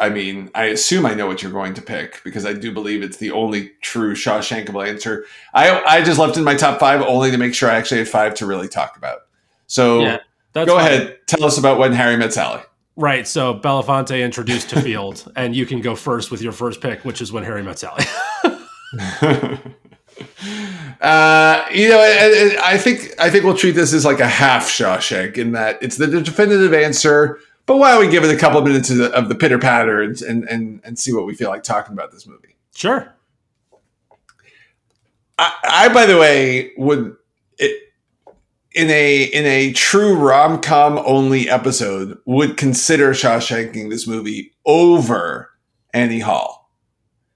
I 0.00 0.08
mean, 0.08 0.50
I 0.54 0.64
assume 0.66 1.06
I 1.06 1.14
know 1.14 1.26
what 1.26 1.42
you're 1.42 1.52
going 1.52 1.74
to 1.74 1.82
pick 1.82 2.22
because 2.24 2.46
I 2.46 2.52
do 2.52 2.72
believe 2.72 3.02
it's 3.02 3.16
the 3.16 3.32
only 3.32 3.70
true 3.80 4.14
Shawshankable 4.14 4.86
answer. 4.86 5.24
I 5.54 5.80
I 5.84 6.02
just 6.02 6.18
left 6.18 6.36
in 6.36 6.44
my 6.44 6.54
top 6.54 6.78
five 6.80 7.02
only 7.02 7.30
to 7.30 7.38
make 7.38 7.54
sure 7.54 7.70
I 7.70 7.74
actually 7.74 7.98
had 7.98 8.08
five 8.08 8.34
to 8.36 8.46
really 8.46 8.68
talk 8.68 8.96
about. 8.96 9.20
So 9.66 10.00
Yeah, 10.02 10.18
go 10.54 10.66
fine. 10.66 10.86
ahead, 10.86 11.18
tell 11.26 11.44
us 11.44 11.58
about 11.58 11.78
when 11.78 11.92
Harry 11.92 12.16
met 12.16 12.32
Sally. 12.32 12.62
Right. 12.96 13.26
So 13.26 13.54
Belafonte 13.54 14.20
introduced 14.24 14.70
to 14.70 14.82
Field, 14.82 15.30
and 15.36 15.54
you 15.54 15.66
can 15.66 15.80
go 15.80 15.94
first 15.94 16.30
with 16.30 16.42
your 16.42 16.52
first 16.52 16.80
pick, 16.80 17.04
which 17.04 17.20
is 17.20 17.32
when 17.32 17.44
Harry 17.44 17.62
met 17.62 17.78
Sally. 17.78 18.04
uh, 21.00 21.64
you 21.72 21.88
know, 21.88 21.98
I, 22.00 22.56
I 22.72 22.78
think 22.78 23.12
I 23.18 23.30
think 23.30 23.44
we'll 23.44 23.56
treat 23.56 23.72
this 23.72 23.92
as 23.92 24.04
like 24.04 24.20
a 24.20 24.26
half 24.28 24.68
Shawshank 24.68 25.36
in 25.38 25.52
that 25.52 25.78
it's 25.82 25.96
the 25.96 26.06
definitive 26.06 26.72
answer. 26.74 27.38
But 27.66 27.76
why 27.76 27.90
don't 27.92 28.00
we 28.00 28.10
give 28.10 28.24
it 28.24 28.34
a 28.34 28.38
couple 28.38 28.60
minutes 28.62 28.88
of 28.90 28.96
the, 28.96 29.12
of 29.12 29.28
the 29.28 29.34
pitter 29.34 29.58
patter 29.58 30.00
and, 30.00 30.20
and 30.22 30.44
and 30.48 30.80
and 30.84 30.98
see 30.98 31.12
what 31.12 31.26
we 31.26 31.34
feel 31.34 31.50
like 31.50 31.62
talking 31.62 31.92
about 31.92 32.10
this 32.12 32.26
movie? 32.26 32.56
sure. 32.74 33.12
I, 35.38 35.52
I 35.64 35.88
by 35.92 36.06
the 36.06 36.16
way, 36.18 36.72
would 36.76 37.14
it, 37.58 37.92
in 38.72 38.90
a 38.90 39.24
in 39.24 39.44
a 39.46 39.72
true 39.72 40.14
rom 40.16 40.60
com 40.60 40.98
only 41.04 41.48
episode 41.48 42.18
would 42.24 42.56
consider 42.56 43.10
Shawshanking 43.12 43.90
this 43.90 44.06
movie 44.06 44.52
over 44.66 45.50
Annie 45.94 46.20
Hall. 46.20 46.70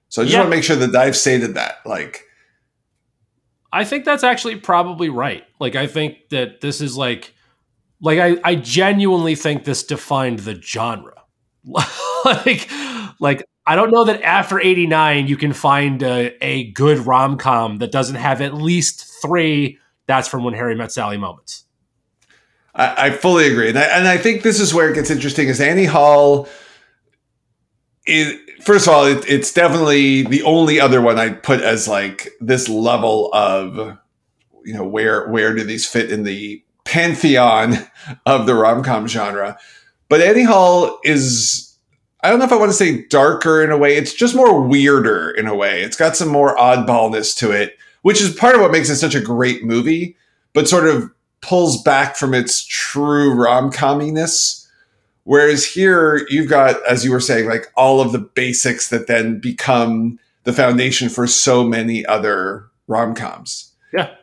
So 0.09 0.21
I 0.21 0.25
just 0.25 0.33
Yeah. 0.33 0.39
want 0.41 0.51
to 0.51 0.55
make 0.57 0.63
sure 0.63 0.75
that 0.75 0.95
I've 0.95 1.15
stated 1.15 1.55
that. 1.55 1.77
Like, 1.85 2.25
I 3.73 3.85
think 3.85 4.05
that's 4.05 4.23
actually 4.23 4.57
probably 4.57 5.09
right. 5.09 5.43
Like 5.59 5.75
I 5.75 5.87
think 5.87 6.29
that 6.29 6.61
this 6.61 6.79
is 6.79 6.95
like 6.95 7.33
like 7.99 8.19
I, 8.19 8.37
I 8.43 8.55
genuinely 8.55 9.33
think 9.33 9.63
this 9.63 9.83
defined 9.83 10.39
the 10.39 10.61
genre. 10.61 11.23
like 12.25 12.69
like 13.19 13.43
I 13.65 13.75
don't 13.75 13.91
know 13.91 14.03
that 14.05 14.21
after 14.21 14.59
89 14.59 15.27
you 15.27 15.37
can 15.37 15.53
find 15.53 16.03
a, 16.03 16.37
a 16.45 16.71
good 16.71 16.99
rom-com 16.99 17.79
that 17.79 17.91
doesn't 17.91 18.17
have 18.17 18.41
at 18.41 18.53
least 18.53 19.05
3 19.21 19.79
that's 20.05 20.27
from 20.27 20.43
when 20.43 20.53
Harry 20.53 20.75
met 20.75 20.91
Sally 20.91 21.17
moments. 21.17 21.63
I, 22.75 23.07
I 23.07 23.09
fully 23.11 23.47
agree, 23.47 23.69
and 23.69 23.79
I, 23.79 23.83
and 23.83 24.07
I 24.07 24.17
think 24.17 24.43
this 24.43 24.59
is 24.59 24.73
where 24.73 24.89
it 24.89 24.95
gets 24.95 25.09
interesting. 25.09 25.47
Is 25.47 25.61
Annie 25.61 25.85
Hall? 25.85 26.47
Is 28.05 28.35
first 28.63 28.87
of 28.87 28.93
all, 28.93 29.05
it, 29.05 29.23
it's 29.27 29.53
definitely 29.53 30.23
the 30.23 30.43
only 30.43 30.79
other 30.79 31.01
one 31.01 31.19
I'd 31.19 31.43
put 31.43 31.61
as 31.61 31.87
like 31.87 32.29
this 32.39 32.69
level 32.69 33.29
of, 33.33 33.97
you 34.65 34.73
know, 34.73 34.85
where 34.85 35.27
where 35.29 35.53
do 35.53 35.63
these 35.63 35.87
fit 35.87 36.11
in 36.11 36.23
the 36.23 36.63
pantheon 36.85 37.75
of 38.25 38.45
the 38.45 38.55
rom 38.55 38.83
com 38.83 39.07
genre? 39.07 39.57
But 40.09 40.21
Annie 40.21 40.43
Hall 40.43 40.99
is. 41.03 41.69
I 42.21 42.29
don't 42.29 42.39
know 42.39 42.45
if 42.45 42.53
I 42.53 42.57
want 42.57 42.69
to 42.69 42.77
say 42.77 43.05
darker 43.07 43.61
in 43.61 43.69
a 43.69 43.77
way. 43.77 43.97
It's 43.97 44.13
just 44.13 44.33
more 44.33 44.61
weirder 44.61 45.31
in 45.31 45.45
a 45.45 45.55
way. 45.55 45.81
It's 45.81 45.97
got 45.97 46.15
some 46.15 46.29
more 46.29 46.55
oddballness 46.55 47.35
to 47.39 47.51
it, 47.51 47.77
which 48.03 48.21
is 48.21 48.33
part 48.33 48.55
of 48.55 48.61
what 48.61 48.71
makes 48.71 48.89
it 48.89 48.95
such 48.95 49.13
a 49.13 49.19
great 49.19 49.65
movie, 49.65 50.15
but 50.53 50.69
sort 50.69 50.87
of 50.87 51.11
pulls 51.41 51.83
back 51.83 52.15
from 52.15 52.33
its 52.33 52.65
true 52.65 53.33
rom 53.33 53.73
comminess. 53.73 54.62
Whereas 55.25 55.65
here, 55.65 56.25
you've 56.29 56.49
got, 56.49 56.85
as 56.85 57.05
you 57.05 57.11
were 57.11 57.19
saying, 57.19 57.47
like 57.47 57.71
all 57.75 58.01
of 58.01 58.11
the 58.11 58.19
basics 58.19 58.89
that 58.89 59.07
then 59.07 59.39
become 59.39 60.19
the 60.43 60.53
foundation 60.53 61.07
for 61.09 61.27
so 61.27 61.63
many 61.63 62.05
other 62.05 62.65
rom 62.87 63.15
coms. 63.15 63.71
Yeah. 63.93 64.13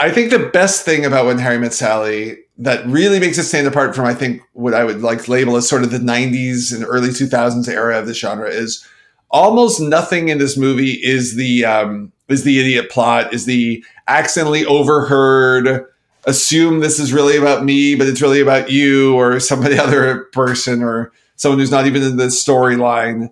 I 0.00 0.10
think 0.10 0.30
the 0.30 0.38
best 0.38 0.84
thing 0.84 1.04
about 1.04 1.26
When 1.26 1.38
Harry 1.38 1.58
Met 1.58 1.74
Sally 1.74 2.38
that 2.58 2.84
really 2.86 3.20
makes 3.20 3.38
it 3.38 3.44
stand 3.44 3.66
apart 3.66 3.94
from, 3.94 4.04
I 4.04 4.14
think, 4.14 4.42
what 4.52 4.74
I 4.74 4.84
would 4.84 5.00
like 5.00 5.24
to 5.24 5.30
label 5.30 5.56
as 5.56 5.68
sort 5.68 5.82
of 5.82 5.90
the 5.90 5.98
90s 5.98 6.74
and 6.74 6.84
early 6.84 7.10
2000s 7.10 7.68
era 7.68 7.98
of 7.98 8.06
the 8.06 8.14
genre 8.14 8.48
is 8.48 8.86
almost 9.30 9.80
nothing 9.80 10.28
in 10.28 10.38
this 10.38 10.56
movie 10.56 10.92
is 11.02 11.36
the 11.36 11.64
um, 11.64 12.12
is 12.28 12.44
the 12.44 12.58
idiot 12.58 12.90
plot, 12.90 13.32
is 13.32 13.44
the 13.44 13.84
accidentally 14.06 14.64
overheard, 14.66 15.86
assume 16.28 16.80
this 16.80 17.00
is 17.00 17.12
really 17.12 17.36
about 17.36 17.64
me, 17.64 17.94
but 17.94 18.06
it's 18.06 18.20
really 18.22 18.40
about 18.40 18.70
you 18.70 19.16
or 19.16 19.40
somebody 19.40 19.78
other 19.78 20.24
person 20.32 20.82
or 20.82 21.12
someone 21.36 21.58
who's 21.58 21.70
not 21.70 21.86
even 21.86 22.02
in 22.02 22.16
the 22.16 22.26
storyline. 22.26 23.30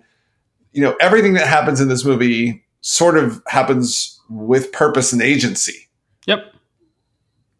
You 0.73 0.81
know, 0.81 0.95
everything 0.99 1.33
that 1.33 1.47
happens 1.47 1.79
in 1.79 1.87
this 1.87 2.03
movie 2.03 2.65
sort 2.81 3.17
of 3.17 3.41
happens 3.47 4.19
with 4.29 4.71
purpose 4.71 5.13
and 5.13 5.21
agency 5.21 5.87
Yep. 6.25 6.39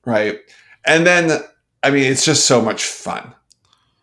right? 0.06 0.40
And 0.86 1.08
then, 1.08 1.42
I 1.84 1.92
mean, 1.92 2.04
it's 2.04 2.26
just 2.26 2.46
so 2.46 2.62
much 2.62 2.84
fun. 2.84 3.34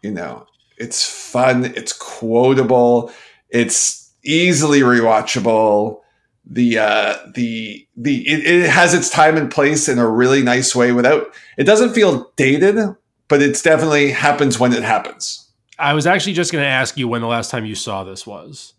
You 0.02 0.10
know, 0.10 0.46
it's 0.78 1.06
fun, 1.08 1.66
it's 1.76 1.92
quotable, 1.92 3.12
it's 3.50 4.12
easily 4.24 4.80
rewatchable. 4.80 6.00
The 6.46 6.78
uh, 6.78 7.16
the 7.34 7.86
the 7.96 8.28
it, 8.28 8.46
it 8.46 8.70
has 8.70 8.92
its 8.92 9.08
time 9.08 9.36
and 9.36 9.50
place 9.50 9.88
in 9.88 9.98
a 9.98 10.08
really 10.08 10.42
nice 10.42 10.74
way. 10.74 10.92
Without 10.92 11.34
it 11.56 11.64
doesn't 11.64 11.94
feel 11.94 12.30
dated, 12.36 12.76
but 13.28 13.40
it's 13.40 13.62
definitely 13.62 14.10
happens 14.10 14.58
when 14.60 14.72
it 14.72 14.82
happens. 14.82 15.50
I 15.78 15.94
was 15.94 16.06
actually 16.06 16.34
just 16.34 16.52
going 16.52 16.62
to 16.62 16.68
ask 16.68 16.96
you 16.96 17.08
when 17.08 17.22
the 17.22 17.26
last 17.26 17.50
time 17.50 17.64
you 17.64 17.74
saw 17.74 18.04
this 18.04 18.26
was. 18.26 18.74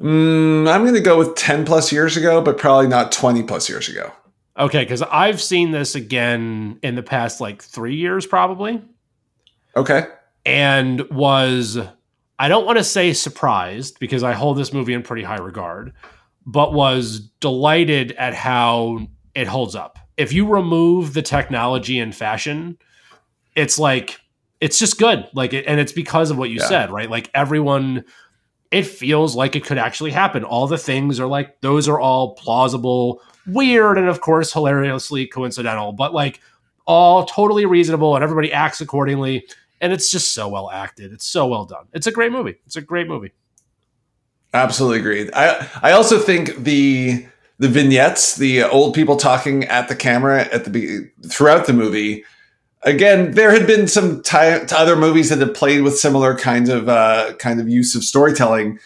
Mm, 0.00 0.68
I'm 0.68 0.82
going 0.82 0.94
to 0.94 1.00
go 1.00 1.18
with 1.18 1.36
ten 1.36 1.64
plus 1.64 1.92
years 1.92 2.16
ago, 2.16 2.40
but 2.40 2.58
probably 2.58 2.88
not 2.88 3.12
twenty 3.12 3.42
plus 3.42 3.68
years 3.68 3.88
ago. 3.88 4.12
Okay, 4.58 4.82
because 4.82 5.02
I've 5.02 5.40
seen 5.40 5.70
this 5.70 5.94
again 5.94 6.78
in 6.82 6.94
the 6.94 7.02
past 7.02 7.40
like 7.40 7.62
three 7.62 7.96
years, 7.96 8.26
probably, 8.26 8.82
Okay, 9.76 10.06
and 10.44 11.00
was 11.10 11.78
I 12.42 12.48
don't 12.48 12.66
want 12.66 12.78
to 12.78 12.84
say 12.84 13.12
surprised 13.12 14.00
because 14.00 14.24
I 14.24 14.32
hold 14.32 14.56
this 14.58 14.72
movie 14.72 14.94
in 14.94 15.02
pretty 15.04 15.22
high 15.22 15.36
regard, 15.38 15.92
but 16.44 16.72
was 16.74 17.20
delighted 17.38 18.10
at 18.12 18.34
how 18.34 19.06
it 19.36 19.46
holds 19.46 19.76
up. 19.76 19.96
If 20.16 20.32
you 20.32 20.46
remove 20.48 21.14
the 21.14 21.22
technology 21.22 22.00
and 22.00 22.12
fashion, 22.12 22.78
it's 23.54 23.78
like 23.78 24.18
it's 24.60 24.76
just 24.78 24.98
good. 24.98 25.28
Like, 25.34 25.54
and 25.54 25.78
it's 25.78 25.92
because 25.92 26.30
of 26.32 26.38
what 26.38 26.50
you 26.50 26.56
Yeah. 26.56 26.66
said, 26.68 26.90
right? 26.90 27.08
Like 27.08 27.30
everyone. 27.32 28.04
It 28.72 28.86
feels 28.86 29.36
like 29.36 29.54
it 29.54 29.66
could 29.66 29.76
actually 29.76 30.12
happen. 30.12 30.44
All 30.44 30.66
the 30.66 30.78
things 30.78 31.20
are 31.20 31.26
like 31.26 31.60
those 31.60 31.88
are 31.88 32.00
all 32.00 32.34
plausible, 32.36 33.20
weird, 33.46 33.98
and 33.98 34.08
of 34.08 34.20
course 34.22 34.50
hilariously 34.52 35.26
coincidental, 35.26 35.92
but 35.92 36.14
like 36.14 36.40
all 36.86 37.24
totally 37.26 37.66
reasonable, 37.66 38.14
and 38.16 38.24
everybody 38.24 38.50
acts 38.50 38.80
accordingly 38.80 39.46
and 39.82 39.92
it's 39.92 40.10
just 40.10 40.32
so 40.32 40.48
well 40.48 40.70
acted. 40.70 41.12
It's 41.12 41.28
so 41.28 41.46
well 41.46 41.66
done. 41.66 41.86
It's 41.92 42.06
a 42.06 42.12
great 42.12 42.32
movie. 42.32 42.54
It's 42.64 42.76
a 42.76 42.80
great 42.80 43.08
movie. 43.08 43.32
Absolutely 44.54 45.00
agreed. 45.00 45.30
I 45.34 45.68
I 45.82 45.92
also 45.92 46.18
think 46.18 46.56
the 46.56 47.26
the 47.58 47.68
vignettes, 47.68 48.36
the 48.36 48.62
old 48.62 48.94
people 48.94 49.16
talking 49.16 49.64
at 49.64 49.88
the 49.88 49.96
camera 49.96 50.42
at 50.52 50.64
the 50.64 51.10
throughout 51.28 51.66
the 51.66 51.72
movie. 51.72 52.24
Again, 52.84 53.32
there 53.32 53.52
had 53.52 53.66
been 53.66 53.86
some 53.86 54.22
other 54.32 54.96
movies 54.96 55.28
that 55.28 55.38
had 55.38 55.54
played 55.54 55.82
with 55.82 55.96
similar 55.96 56.36
kinds 56.36 56.68
of 56.68 56.88
uh, 56.88 57.34
kind 57.38 57.60
of 57.60 57.68
use 57.68 57.94
of 57.94 58.02
storytelling, 58.02 58.80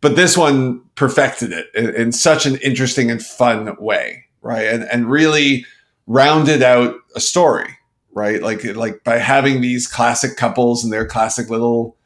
but 0.00 0.16
this 0.16 0.38
one 0.38 0.80
perfected 0.94 1.52
it 1.52 1.66
in, 1.74 1.94
in 1.94 2.12
such 2.12 2.46
an 2.46 2.56
interesting 2.56 3.10
and 3.10 3.22
fun 3.22 3.76
way, 3.78 4.24
right? 4.40 4.66
And 4.66 4.84
and 4.84 5.10
really 5.10 5.66
rounded 6.06 6.62
out 6.62 6.96
a 7.14 7.20
story, 7.20 7.76
right? 8.12 8.42
Like 8.42 8.64
like 8.76 9.04
by 9.04 9.18
having 9.18 9.60
these 9.60 9.86
classic 9.86 10.36
couples 10.36 10.84
and 10.84 10.92
their 10.92 11.06
classic 11.06 11.50
little 11.50 11.96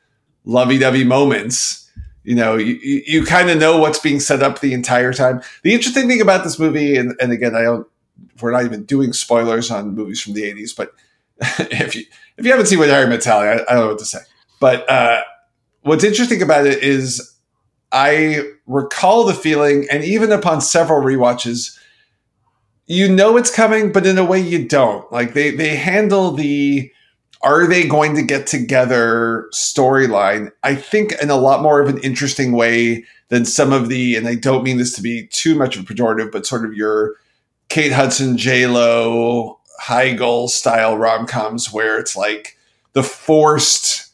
lovey-dovey 0.44 1.04
moments 1.04 1.86
you 2.26 2.34
know 2.34 2.56
you, 2.56 2.78
you, 2.82 3.24
kind 3.24 3.48
of 3.48 3.58
know 3.58 3.78
what's 3.78 4.00
being 4.00 4.20
set 4.20 4.42
up 4.42 4.60
the 4.60 4.74
entire 4.74 5.12
time 5.12 5.40
the 5.62 5.72
interesting 5.72 6.08
thing 6.08 6.20
about 6.20 6.44
this 6.44 6.58
movie 6.58 6.96
and, 6.96 7.14
and 7.20 7.32
again 7.32 7.54
i 7.54 7.62
don't 7.62 7.86
we're 8.40 8.50
not 8.50 8.64
even 8.64 8.84
doing 8.84 9.12
spoilers 9.12 9.70
on 9.70 9.94
movies 9.94 10.20
from 10.20 10.34
the 10.34 10.42
80s 10.42 10.76
but 10.76 10.92
if 11.70 11.94
you 11.94 12.04
if 12.36 12.44
you 12.44 12.50
haven't 12.50 12.66
seen 12.66 12.78
what 12.78 12.88
harry 12.88 13.08
met 13.08 13.22
sally 13.22 13.48
I, 13.48 13.54
I 13.54 13.56
don't 13.56 13.76
know 13.76 13.88
what 13.88 13.98
to 14.00 14.04
say 14.04 14.18
but 14.60 14.88
uh, 14.90 15.22
what's 15.82 16.04
interesting 16.04 16.42
about 16.42 16.66
it 16.66 16.82
is 16.82 17.36
i 17.92 18.42
recall 18.66 19.24
the 19.24 19.34
feeling 19.34 19.86
and 19.90 20.04
even 20.04 20.32
upon 20.32 20.60
several 20.60 21.02
rewatches 21.02 21.75
you 22.86 23.08
know 23.08 23.36
it's 23.36 23.54
coming 23.54 23.92
but 23.92 24.06
in 24.06 24.18
a 24.18 24.24
way 24.24 24.40
you 24.40 24.66
don't. 24.66 25.10
Like 25.12 25.34
they 25.34 25.50
they 25.50 25.76
handle 25.76 26.32
the 26.32 26.92
are 27.42 27.66
they 27.66 27.86
going 27.86 28.14
to 28.16 28.22
get 28.22 28.46
together 28.46 29.48
storyline 29.52 30.50
i 30.62 30.74
think 30.74 31.12
in 31.22 31.30
a 31.30 31.36
lot 31.36 31.62
more 31.62 31.80
of 31.80 31.88
an 31.88 31.98
interesting 31.98 32.52
way 32.52 33.04
than 33.28 33.44
some 33.44 33.72
of 33.72 33.88
the 33.88 34.16
and 34.16 34.26
i 34.26 34.34
don't 34.34 34.64
mean 34.64 34.78
this 34.78 34.94
to 34.94 35.02
be 35.02 35.26
too 35.28 35.54
much 35.54 35.76
of 35.76 35.82
a 35.82 35.94
pejorative 35.94 36.32
but 36.32 36.46
sort 36.46 36.64
of 36.64 36.74
your 36.74 37.14
kate 37.68 37.92
hudson 37.92 38.36
j 38.36 38.66
lo 38.66 39.58
goal 40.16 40.48
style 40.48 40.96
rom-coms 40.96 41.72
where 41.72 41.98
it's 41.98 42.16
like 42.16 42.56
the 42.94 43.02
forced 43.02 44.12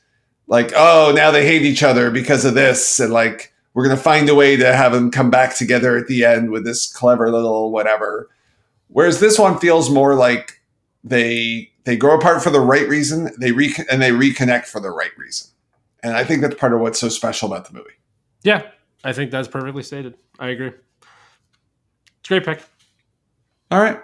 like 0.49 0.73
oh 0.77 1.13
now 1.15 1.31
they 1.31 1.47
hate 1.47 1.63
each 1.63 1.83
other 1.83 2.11
because 2.11 2.45
of 2.45 2.55
this 2.55 2.99
and 2.99 3.13
like 3.13 3.53
we're 3.75 3.89
to 3.89 3.97
find 3.97 4.29
a 4.29 4.35
way 4.35 4.57
to 4.57 4.75
have 4.75 4.93
them 4.93 5.11
come 5.11 5.31
back 5.31 5.57
together 5.57 5.97
at 5.97 6.07
the 6.09 6.25
end 6.25 6.51
with 6.51 6.65
this 6.65 6.93
clever 6.93 7.31
little 7.31 7.71
whatever 7.71 8.29
whereas 8.93 9.21
this 9.21 9.39
one 9.39 9.59
feels 9.59 9.91
more 9.91 10.15
like 10.15 10.61
they 11.05 11.71
they 11.85 11.97
grow 11.97 12.17
apart 12.17 12.43
for 12.43 12.51
the 12.51 12.61
right 12.61 12.89
reason 12.89 13.31
they 13.41 13.53
re- 13.53 13.75
and 13.91 14.01
they 14.01 14.11
reconnect 14.11 14.67
for 14.67 14.81
the 14.81 14.91
right 14.91 15.11
reason 15.19 15.51
and 16.03 16.17
i 16.17 16.23
think 16.25 16.41
that's 16.41 16.55
part 16.55 16.73
of 16.73 16.81
what's 16.81 17.01
so 17.01 17.09
special 17.09 17.53
about 17.53 17.67
the 17.69 17.75
movie 17.75 17.91
Yeah, 18.45 18.63
I 19.05 19.13
think 19.13 19.31
that's 19.33 19.49
perfectly 19.49 19.83
stated. 19.83 20.15
I 20.39 20.49
agree. 20.51 20.69
It's 20.69 20.77
a 22.25 22.29
great 22.29 22.45
pick. 22.45 22.63
all 23.71 23.81
right 23.81 24.01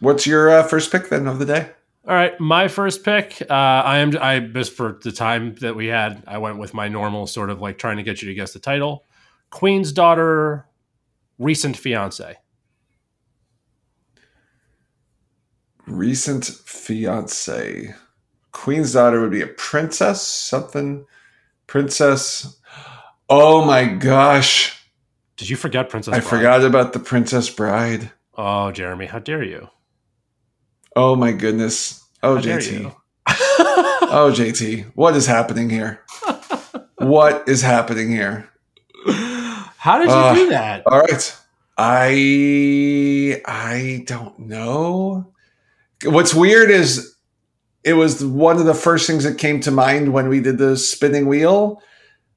what's 0.00 0.26
your 0.26 0.50
uh, 0.50 0.62
first 0.62 0.92
pick 0.92 1.08
then 1.08 1.26
of 1.26 1.38
the 1.38 1.46
day 1.46 1.70
All 2.06 2.14
right, 2.14 2.38
my 2.40 2.66
first 2.68 3.04
pick. 3.04 3.40
Uh, 3.48 3.52
I 3.54 3.98
am. 3.98 4.10
I 4.20 4.40
just 4.40 4.72
for 4.72 4.98
the 5.04 5.12
time 5.12 5.54
that 5.60 5.76
we 5.76 5.86
had, 5.86 6.24
I 6.26 6.38
went 6.38 6.58
with 6.58 6.74
my 6.74 6.88
normal 6.88 7.28
sort 7.28 7.48
of 7.48 7.60
like 7.60 7.78
trying 7.78 7.96
to 7.98 8.02
get 8.02 8.20
you 8.20 8.26
to 8.28 8.34
guess 8.34 8.52
the 8.52 8.58
title. 8.58 9.04
Queen's 9.50 9.92
daughter, 9.92 10.66
recent 11.38 11.76
fiance. 11.76 12.36
Recent 15.86 16.44
fiance 16.46 17.94
queen's 18.52 18.92
daughter 18.92 19.20
would 19.20 19.30
be 19.30 19.42
a 19.42 19.46
princess 19.46 20.22
something 20.26 21.04
princess 21.66 22.58
oh 23.30 23.64
my 23.64 23.84
gosh 23.86 24.78
Did 25.36 25.50
you 25.50 25.56
forget 25.56 25.88
Princess? 25.90 26.14
I 26.14 26.20
Bride? 26.20 26.28
forgot 26.30 26.64
about 26.64 26.92
the 26.92 27.00
Princess 27.00 27.50
Bride. 27.50 28.10
Oh, 28.36 28.70
Jeremy, 28.72 29.06
how 29.06 29.18
dare 29.18 29.42
you? 29.42 29.68
Oh 30.94 31.16
my 31.16 31.32
goodness. 31.32 32.04
Oh 32.22 32.36
How 32.36 32.42
JT. 32.42 32.94
Oh 34.14 34.30
JT. 34.34 34.92
What 34.94 35.16
is 35.16 35.26
happening 35.26 35.70
here? 35.70 36.00
what 36.98 37.48
is 37.48 37.62
happening 37.62 38.10
here? 38.10 38.48
How 39.06 39.98
did 39.98 40.14
you 40.14 40.14
Uh, 40.14 40.34
do 40.34 40.50
that? 40.50 40.82
All 40.86 41.00
right. 41.00 41.36
I 41.78 43.42
I 43.46 44.04
don't 44.06 44.38
know. 44.38 45.31
What's 46.04 46.34
weird 46.34 46.70
is 46.70 47.16
it 47.84 47.94
was 47.94 48.24
one 48.24 48.58
of 48.58 48.64
the 48.64 48.74
first 48.74 49.06
things 49.06 49.24
that 49.24 49.38
came 49.38 49.60
to 49.60 49.70
mind 49.70 50.12
when 50.12 50.28
we 50.28 50.40
did 50.40 50.58
the 50.58 50.76
spinning 50.76 51.26
wheel. 51.26 51.82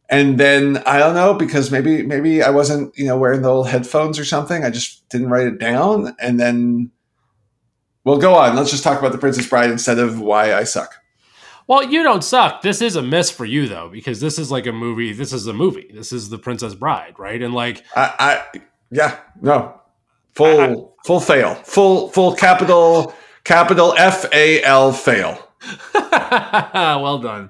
And 0.10 0.40
then 0.40 0.84
I 0.86 1.00
don't 1.00 1.16
know 1.16 1.34
because 1.34 1.72
maybe 1.72 2.04
maybe 2.04 2.44
I 2.44 2.52
wasn't, 2.52 2.96
you 2.98 3.06
know, 3.06 3.18
wearing 3.18 3.42
the 3.42 3.50
old 3.50 3.68
headphones 3.68 4.20
or 4.20 4.26
something. 4.26 4.64
I 4.64 4.70
just 4.70 5.08
didn't 5.10 5.30
write 5.30 5.48
it 5.48 5.60
down 5.60 6.16
and 6.20 6.40
then 6.40 6.92
well 8.04 8.18
go 8.18 8.36
on. 8.36 8.56
Let's 8.56 8.70
just 8.70 8.84
talk 8.84 9.00
about 9.00 9.14
the 9.14 9.18
Princess 9.18 9.48
Bride 9.48 9.72
instead 9.72 9.98
of 9.98 10.20
why 10.20 10.54
I 10.54 10.64
suck. 10.64 10.96
Well, 11.68 11.84
you 11.84 12.04
don't 12.04 12.24
suck. 12.24 12.62
This 12.62 12.82
is 12.82 12.96
a 12.96 13.02
miss 13.02 13.32
for 13.32 13.46
you 13.46 13.68
though, 13.68 13.90
because 13.90 14.20
this 14.20 14.38
is 14.38 14.52
like 14.52 14.68
a 14.68 14.72
movie. 14.72 15.14
This 15.14 15.34
is 15.34 15.48
a 15.48 15.54
movie. 15.54 15.90
This 15.92 16.12
is 16.12 16.30
the 16.30 16.38
Princess 16.38 16.76
Bride, 16.76 17.16
right? 17.18 17.42
And 17.42 17.56
like, 17.56 17.84
I, 17.96 18.44
I 18.54 18.62
yeah, 18.92 19.20
no. 19.42 19.82
Full 20.34 20.96
full 21.04 21.20
fail. 21.20 21.56
Full 21.56 22.10
full 22.10 22.36
capital 22.36 23.16
capital 23.46 23.94
F 23.98 24.26
A 24.34 24.62
L 24.64 24.92
fail. 24.92 25.40
well 26.12 27.20
done. 27.20 27.50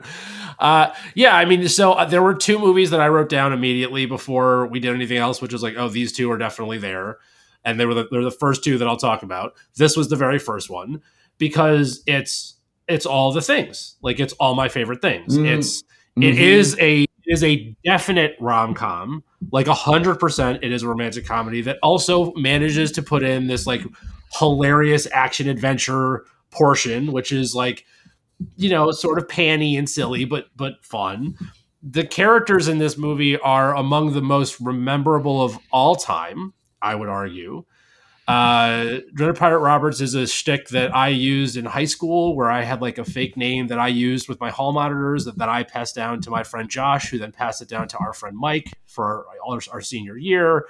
Uh, 0.60 0.94
yeah, 1.16 1.36
I 1.36 1.44
mean, 1.46 1.68
so 1.68 1.94
uh, 1.94 2.06
there 2.06 2.22
were 2.22 2.34
two 2.34 2.60
movies 2.60 2.92
that 2.92 3.02
I 3.02 3.10
wrote 3.10 3.28
down 3.28 3.52
immediately 3.52 4.06
before 4.06 4.68
we 4.68 4.80
did 4.80 4.94
anything 4.94 5.18
else, 5.18 5.42
which 5.42 5.52
was 5.52 5.62
like, 5.62 5.76
oh, 5.78 5.90
these 5.90 6.14
two 6.14 6.32
are 6.32 6.38
definitely 6.38 6.78
there, 6.78 7.18
and 7.66 7.78
they 7.80 7.86
were 7.86 7.94
the, 7.94 8.08
they're 8.10 8.24
the 8.24 8.32
first 8.32 8.64
two 8.64 8.78
that 8.78 8.88
I'll 8.88 8.96
talk 8.96 9.24
about. 9.24 9.54
This 9.76 9.98
was 9.98 10.08
the 10.08 10.16
very 10.16 10.40
first 10.40 10.70
one 10.70 11.02
because 11.38 12.04
it's 12.08 12.54
it's 12.88 13.06
all 13.06 13.32
the 13.34 13.42
things, 13.42 13.96
like 14.02 14.20
it's 14.20 14.34
all 14.34 14.56
my 14.56 14.70
favorite 14.70 15.02
things. 15.02 15.38
Mm. 15.38 15.48
It's 15.58 15.84
it 16.18 16.36
Mhm. 16.36 16.40
is 16.40 16.78
a 16.80 17.06
is 17.28 17.44
a 17.44 17.76
definite 17.84 18.36
rom 18.40 18.74
com, 18.74 19.24
like 19.52 19.68
hundred 19.68 20.16
percent. 20.16 20.64
It 20.64 20.72
is 20.72 20.84
a 20.84 20.88
romantic 20.88 21.26
comedy 21.26 21.62
that 21.62 21.78
also 21.84 22.34
manages 22.34 22.92
to 22.94 23.02
put 23.02 23.24
in 23.24 23.48
this 23.48 23.68
like 23.68 23.84
hilarious 24.34 25.08
action 25.12 25.48
adventure 25.50 26.26
portion, 26.52 27.12
which 27.12 27.32
is 27.32 27.56
like 27.56 27.86
you 28.56 28.70
know 28.70 28.92
sort 28.92 29.18
of 29.18 29.28
panny 29.28 29.78
and 29.78 29.90
silly, 29.90 30.26
but 30.26 30.46
but 30.56 30.84
fun. 30.84 31.36
The 31.82 32.06
characters 32.06 32.68
in 32.68 32.80
this 32.80 32.98
movie 32.98 33.38
are 33.40 33.76
among 33.76 34.14
the 34.14 34.22
most 34.22 34.60
memorable 34.62 35.44
of 35.44 35.60
all 35.72 35.96
time. 35.96 36.54
I 36.82 36.96
would 36.96 37.10
argue. 37.10 37.66
Uh, 38.28 39.02
Dreaded 39.14 39.36
Pirate 39.36 39.60
Roberts 39.60 40.02
is 40.02 40.16
a 40.16 40.26
shtick 40.26 40.70
that 40.70 40.96
I 40.96 41.10
used 41.10 41.58
in 41.58 41.66
high 41.66 41.86
school, 41.86 42.36
where 42.36 42.50
I 42.50 42.64
had 42.64 42.82
like 42.82 42.98
a 42.98 43.06
fake 43.06 43.38
name 43.38 43.68
that 43.68 43.78
I 43.78 43.88
used 43.88 44.28
with 44.28 44.40
my 44.40 44.50
hall 44.50 44.74
monitors 44.74 45.26
that, 45.26 45.38
that 45.38 45.50
I 45.50 45.64
passed 45.64 45.94
down 45.94 46.22
to 46.22 46.32
my 46.32 46.44
friend 46.44 46.70
Josh, 46.70 47.10
who 47.10 47.20
then 47.20 47.32
passed 47.32 47.62
it 47.62 47.68
down 47.68 47.88
to 47.90 47.98
our 48.00 48.14
friend 48.14 48.36
Mike 48.36 48.74
for 48.88 49.28
our, 49.48 49.60
our 49.72 49.82
senior 49.82 50.18
year. 50.18 50.66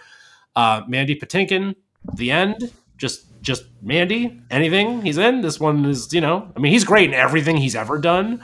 Uh, 0.55 0.81
Mandy 0.87 1.15
Patinkin, 1.15 1.75
the 2.13 2.31
end. 2.31 2.73
Just, 2.97 3.41
just 3.41 3.65
Mandy. 3.81 4.41
Anything 4.51 5.01
he's 5.01 5.17
in. 5.17 5.41
This 5.41 5.59
one 5.59 5.85
is, 5.85 6.13
you 6.13 6.21
know, 6.21 6.51
I 6.55 6.59
mean, 6.59 6.73
he's 6.73 6.83
great 6.83 7.09
in 7.09 7.13
everything 7.13 7.57
he's 7.57 7.75
ever 7.75 7.99
done. 7.99 8.43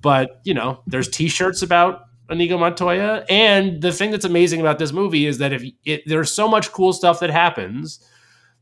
But 0.00 0.40
you 0.44 0.54
know, 0.54 0.80
there's 0.86 1.08
T-shirts 1.08 1.62
about 1.62 2.04
Inigo 2.30 2.56
Montoya, 2.56 3.24
and 3.28 3.82
the 3.82 3.92
thing 3.92 4.10
that's 4.10 4.24
amazing 4.24 4.60
about 4.60 4.78
this 4.78 4.92
movie 4.92 5.26
is 5.26 5.38
that 5.38 5.52
if 5.52 5.64
it, 5.84 6.02
there's 6.06 6.30
so 6.30 6.48
much 6.48 6.70
cool 6.72 6.92
stuff 6.92 7.20
that 7.20 7.30
happens 7.30 7.98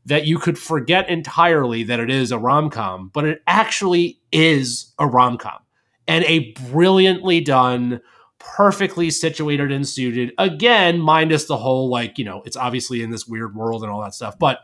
that 0.05 0.25
you 0.25 0.39
could 0.39 0.57
forget 0.57 1.09
entirely 1.09 1.83
that 1.83 1.99
it 1.99 2.09
is 2.09 2.31
a 2.31 2.37
rom 2.37 2.69
com, 2.69 3.09
but 3.13 3.25
it 3.25 3.41
actually 3.47 4.19
is 4.31 4.93
a 4.99 5.07
rom 5.07 5.37
com 5.37 5.59
and 6.07 6.23
a 6.25 6.51
brilliantly 6.71 7.39
done, 7.41 8.01
perfectly 8.39 9.11
situated 9.11 9.71
and 9.71 9.87
suited. 9.87 10.33
Again, 10.37 10.99
minus 10.99 11.45
the 11.45 11.57
whole 11.57 11.89
like, 11.89 12.17
you 12.17 12.25
know, 12.25 12.41
it's 12.45 12.57
obviously 12.57 13.03
in 13.03 13.11
this 13.11 13.27
weird 13.27 13.55
world 13.55 13.83
and 13.83 13.91
all 13.91 14.01
that 14.01 14.15
stuff, 14.15 14.39
but 14.39 14.59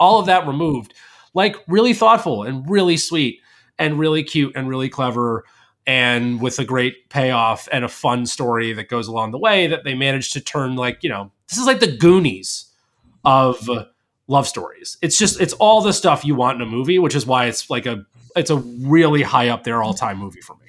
all 0.00 0.18
of 0.18 0.26
that 0.26 0.46
removed, 0.46 0.94
like 1.34 1.56
really 1.68 1.92
thoughtful 1.92 2.42
and 2.42 2.68
really 2.68 2.96
sweet 2.96 3.40
and 3.78 3.98
really 3.98 4.22
cute 4.22 4.52
and 4.56 4.68
really 4.68 4.88
clever 4.88 5.44
and 5.86 6.40
with 6.40 6.58
a 6.58 6.64
great 6.64 7.10
payoff 7.10 7.68
and 7.70 7.84
a 7.84 7.88
fun 7.88 8.24
story 8.24 8.72
that 8.72 8.88
goes 8.88 9.06
along 9.06 9.30
the 9.30 9.38
way 9.38 9.66
that 9.66 9.84
they 9.84 9.94
managed 9.94 10.32
to 10.32 10.40
turn 10.40 10.76
like, 10.76 11.02
you 11.02 11.10
know, 11.10 11.30
this 11.48 11.58
is 11.58 11.66
like 11.66 11.80
the 11.80 11.94
Goonies 11.96 12.70
of 13.24 13.68
love 14.26 14.46
stories. 14.46 14.96
It's 15.02 15.18
just 15.18 15.40
it's 15.40 15.52
all 15.54 15.80
the 15.80 15.92
stuff 15.92 16.24
you 16.24 16.34
want 16.34 16.60
in 16.60 16.66
a 16.66 16.70
movie, 16.70 16.98
which 16.98 17.14
is 17.14 17.26
why 17.26 17.46
it's 17.46 17.70
like 17.70 17.86
a 17.86 18.04
it's 18.36 18.50
a 18.50 18.56
really 18.56 19.22
high 19.22 19.48
up 19.48 19.64
there 19.64 19.82
all 19.82 19.94
time 19.94 20.18
movie 20.18 20.40
for 20.40 20.54
me. 20.56 20.60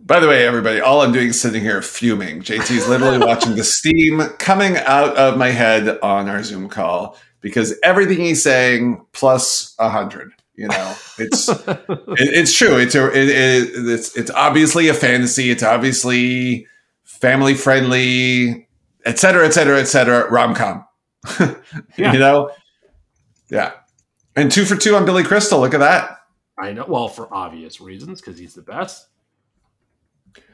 By 0.00 0.20
the 0.20 0.28
way, 0.28 0.46
everybody, 0.46 0.80
all 0.80 1.00
I'm 1.00 1.10
doing 1.10 1.28
is 1.28 1.40
sitting 1.40 1.62
here 1.62 1.82
fuming. 1.82 2.40
JT's 2.40 2.88
literally 2.88 3.18
watching 3.26 3.56
the 3.56 3.64
steam 3.64 4.20
coming 4.38 4.76
out 4.76 5.16
of 5.16 5.36
my 5.36 5.48
head 5.48 5.98
on 6.00 6.28
our 6.28 6.44
Zoom 6.44 6.68
call 6.68 7.18
because 7.40 7.74
everything 7.82 8.18
he's 8.18 8.42
saying 8.42 9.04
plus 9.12 9.74
a 9.78 9.88
hundred. 9.88 10.32
You 10.54 10.68
know, 10.68 10.94
it's 11.18 11.48
it, 11.68 11.84
it's 12.18 12.56
true. 12.56 12.78
It's 12.78 12.94
a 12.94 13.08
it, 13.08 13.28
it, 13.28 13.70
it's 13.88 14.16
it's 14.16 14.30
obviously 14.30 14.88
a 14.88 14.94
fantasy. 14.94 15.50
It's 15.50 15.62
obviously 15.62 16.66
family 17.04 17.54
friendly, 17.54 18.68
et 19.04 19.18
cetera, 19.18 19.44
et 19.44 19.50
cetera, 19.50 19.80
et 19.80 19.84
cetera. 19.84 20.30
Rom 20.30 20.54
com. 20.54 20.85
Yeah. 21.96 22.12
You 22.12 22.18
know, 22.18 22.50
yeah. 23.50 23.72
And 24.34 24.50
two 24.50 24.64
for 24.64 24.76
two 24.76 24.96
on 24.96 25.04
Billy 25.04 25.22
Crystal. 25.22 25.60
Look 25.60 25.74
at 25.74 25.80
that. 25.80 26.18
I 26.58 26.72
know 26.72 26.84
well 26.86 27.08
for 27.08 27.32
obvious 27.32 27.80
reasons 27.80 28.20
because 28.20 28.38
he's 28.38 28.54
the 28.54 28.62
best. 28.62 29.08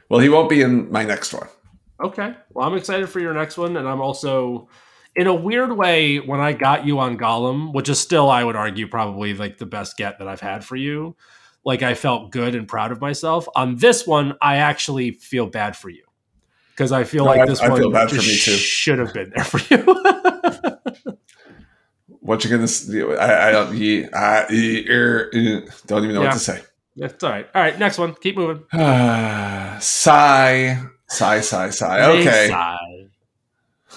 Well, 0.09 0.21
he 0.21 0.29
won't 0.29 0.49
be 0.49 0.63
in 0.63 0.91
my 0.91 1.05
next 1.05 1.33
one. 1.33 1.49
Okay. 2.03 2.35
Well, 2.53 2.67
I'm 2.67 2.77
excited 2.77 3.09
for 3.09 3.21
your 3.21 3.35
next 3.35 3.57
one 3.57 3.77
and 3.77 3.89
I'm 3.89 4.01
also 4.01 4.69
in 5.15 5.27
a 5.27 5.35
weird 5.35 5.77
way 5.77 6.19
when 6.19 6.41
I 6.41 6.53
got 6.53 6.87
you 6.87 6.99
on 6.99 7.19
Gollum, 7.19 7.73
which 7.73 7.89
is 7.89 8.01
still 8.01 8.31
I 8.31 8.45
would 8.45 8.57
argue 8.57 8.89
probably 8.89 9.35
like 9.35 9.59
the 9.59 9.67
best 9.67 9.97
get 9.97 10.19
that 10.19 10.29
I've 10.29 10.41
had 10.41 10.65
for 10.65 10.77
you. 10.77 11.17
Like 11.65 11.83
I 11.83 11.95
felt 11.95 12.33
good 12.33 12.55
and 12.55 12.67
proud 12.67 12.93
of 12.93 13.01
myself. 13.01 13.47
On 13.55 13.77
this 13.77 14.07
one, 14.07 14.35
I 14.43 14.57
actually 14.57 15.13
feel 15.13 15.47
bad 15.47 15.77
for 15.77 15.89
you. 15.89 16.05
Because 16.75 16.91
I 16.93 17.05
feel 17.05 17.25
No, 17.27 17.31
like 17.33 17.47
this 17.49 17.61
I 17.61 17.69
one 17.69 17.81
feel 17.81 17.91
bad 17.91 18.09
for 18.09 18.17
me, 18.17 18.23
too. 18.23 18.53
should 18.53 18.99
have 18.99 19.13
been 19.15 19.31
there 19.35 19.45
for 19.45 19.61
you. 19.75 19.85
What 22.25 22.45
you 22.45 22.51
gonna? 22.51 22.63
s- 22.65 22.89
I, 22.89 23.49
I 23.49 23.51
don't. 23.51 23.75
I, 24.15 24.47
er, 24.89 25.29
don't 25.89 26.05
even 26.05 26.15
know 26.15 26.23
Yeah. 26.23 26.29
what 26.29 26.33
to 26.35 26.39
say. 26.39 26.63
That's 26.95 27.25
all 27.25 27.31
right. 27.31 27.49
All 27.53 27.61
right, 27.61 27.77
next 27.77 27.99
one. 27.99 28.15
Keep 28.15 28.37
moving. 28.37 28.63
sigh, 28.73 29.81
sigh, 29.81 31.41
sigh, 31.41 31.71
sigh. 31.71 32.01
Okay. 32.13 32.49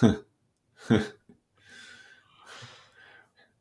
Sigh. 0.01 0.15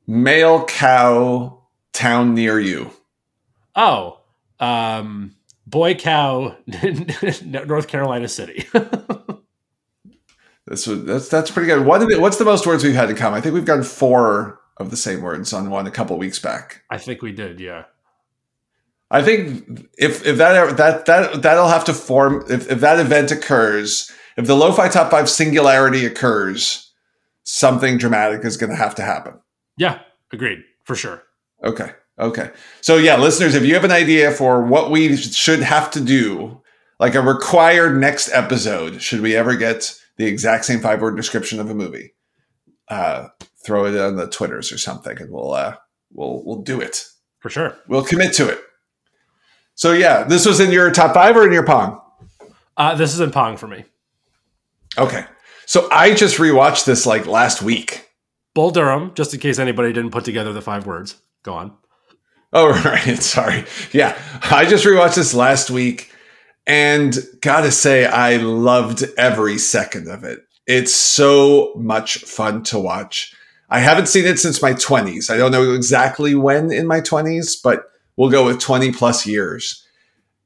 Male 0.06 0.64
cow 0.66 1.62
town 1.92 2.34
near 2.34 2.58
you. 2.60 2.90
Oh, 3.74 4.20
um, 4.60 5.34
boy 5.66 5.94
cow, 5.94 6.56
North 7.44 7.88
Carolina 7.88 8.28
City. 8.28 8.66
Was 10.66 10.86
that's 11.04 11.28
that's 11.28 11.50
pretty 11.50 11.66
good. 11.66 11.84
What 11.84 11.98
did 11.98 12.20
what's 12.20 12.38
the 12.38 12.44
most 12.44 12.66
words 12.66 12.82
we've 12.82 12.94
had 12.94 13.08
to 13.08 13.14
come? 13.14 13.34
I 13.34 13.40
think 13.40 13.54
we've 13.54 13.66
gotten 13.66 13.84
four 13.84 14.60
of 14.78 14.90
the 14.90 14.96
same 14.96 15.20
words 15.20 15.52
on 15.52 15.68
one 15.70 15.86
a 15.86 15.90
couple 15.90 16.16
weeks 16.16 16.38
back. 16.38 16.82
I 16.90 16.96
think 16.98 17.20
we 17.20 17.32
did. 17.32 17.60
Yeah. 17.60 17.84
I 19.10 19.22
think 19.22 19.88
if 19.98 20.26
if 20.26 20.38
that 20.38 20.76
that 20.78 21.04
that 21.06 21.42
that'll 21.42 21.68
have 21.68 21.84
to 21.84 21.94
form 21.94 22.44
if, 22.48 22.70
if 22.70 22.80
that 22.80 22.98
event 22.98 23.30
occurs, 23.30 24.10
if 24.38 24.46
the 24.46 24.56
lo-fi 24.56 24.88
top 24.88 25.10
five 25.10 25.28
singularity 25.28 26.06
occurs, 26.06 26.90
something 27.42 27.98
dramatic 27.98 28.44
is 28.44 28.56
going 28.56 28.70
to 28.70 28.76
have 28.76 28.94
to 28.94 29.02
happen. 29.02 29.34
Yeah. 29.76 30.00
Agreed. 30.32 30.60
For 30.84 30.96
sure. 30.96 31.22
Okay. 31.62 31.92
Okay. 32.18 32.50
So 32.80 32.96
yeah, 32.96 33.16
listeners, 33.16 33.54
if 33.54 33.64
you 33.64 33.74
have 33.74 33.84
an 33.84 33.90
idea 33.90 34.30
for 34.30 34.64
what 34.64 34.90
we 34.90 35.16
should 35.16 35.60
have 35.60 35.90
to 35.92 36.00
do, 36.00 36.62
like 37.00 37.14
a 37.14 37.20
required 37.20 37.98
next 37.98 38.30
episode, 38.32 39.02
should 39.02 39.20
we 39.20 39.34
ever 39.34 39.56
get 39.56 39.98
the 40.16 40.26
exact 40.26 40.64
same 40.64 40.80
five 40.80 41.00
word 41.00 41.16
description 41.16 41.58
of 41.58 41.70
a 41.70 41.74
movie, 41.74 42.14
uh, 42.88 43.28
throw 43.64 43.86
it 43.86 43.98
on 43.98 44.16
the 44.16 44.28
twitters 44.28 44.70
or 44.70 44.78
something, 44.78 45.20
and 45.20 45.30
we'll 45.30 45.52
uh, 45.52 45.76
we'll 46.12 46.42
we'll 46.44 46.62
do 46.62 46.80
it. 46.80 47.04
For 47.40 47.50
sure. 47.50 47.76
We'll 47.88 48.04
commit 48.04 48.32
to 48.34 48.48
it. 48.48 48.60
So 49.74 49.92
yeah, 49.92 50.22
this 50.22 50.46
was 50.46 50.60
in 50.60 50.70
your 50.70 50.90
top 50.90 51.14
five 51.14 51.36
or 51.36 51.46
in 51.46 51.52
your 51.52 51.66
pong. 51.66 52.00
Uh, 52.76 52.94
this 52.94 53.12
is 53.14 53.20
in 53.20 53.30
Pong 53.30 53.56
for 53.56 53.68
me. 53.68 53.84
Okay. 54.98 55.24
So 55.66 55.88
I 55.90 56.14
just 56.14 56.38
rewatched 56.38 56.84
this 56.84 57.06
like 57.06 57.26
last 57.26 57.62
week. 57.62 58.08
Bull 58.54 58.70
Durham, 58.70 59.12
just 59.14 59.34
in 59.34 59.40
case 59.40 59.58
anybody 59.58 59.92
didn't 59.92 60.10
put 60.10 60.24
together 60.24 60.52
the 60.52 60.62
five 60.62 60.86
words. 60.86 61.16
Go 61.42 61.54
on. 61.54 61.76
Oh, 62.54 62.68
right. 62.84 63.22
Sorry. 63.22 63.64
Yeah. 63.92 64.16
I 64.42 64.64
just 64.64 64.84
rewatched 64.84 65.16
this 65.16 65.34
last 65.34 65.70
week 65.70 66.12
and 66.66 67.18
gotta 67.40 67.72
say, 67.72 68.06
I 68.06 68.36
loved 68.36 69.04
every 69.18 69.58
second 69.58 70.08
of 70.08 70.24
it. 70.24 70.40
It's 70.66 70.94
so 70.94 71.72
much 71.76 72.18
fun 72.18 72.62
to 72.64 72.78
watch. 72.78 73.34
I 73.68 73.80
haven't 73.80 74.06
seen 74.06 74.24
it 74.24 74.38
since 74.38 74.62
my 74.62 74.72
20s. 74.72 75.28
I 75.28 75.36
don't 75.36 75.52
know 75.52 75.74
exactly 75.74 76.34
when 76.34 76.72
in 76.72 76.86
my 76.86 77.00
20s, 77.00 77.60
but 77.62 77.90
we'll 78.16 78.30
go 78.30 78.44
with 78.46 78.60
20 78.60 78.92
plus 78.92 79.26
years. 79.26 79.84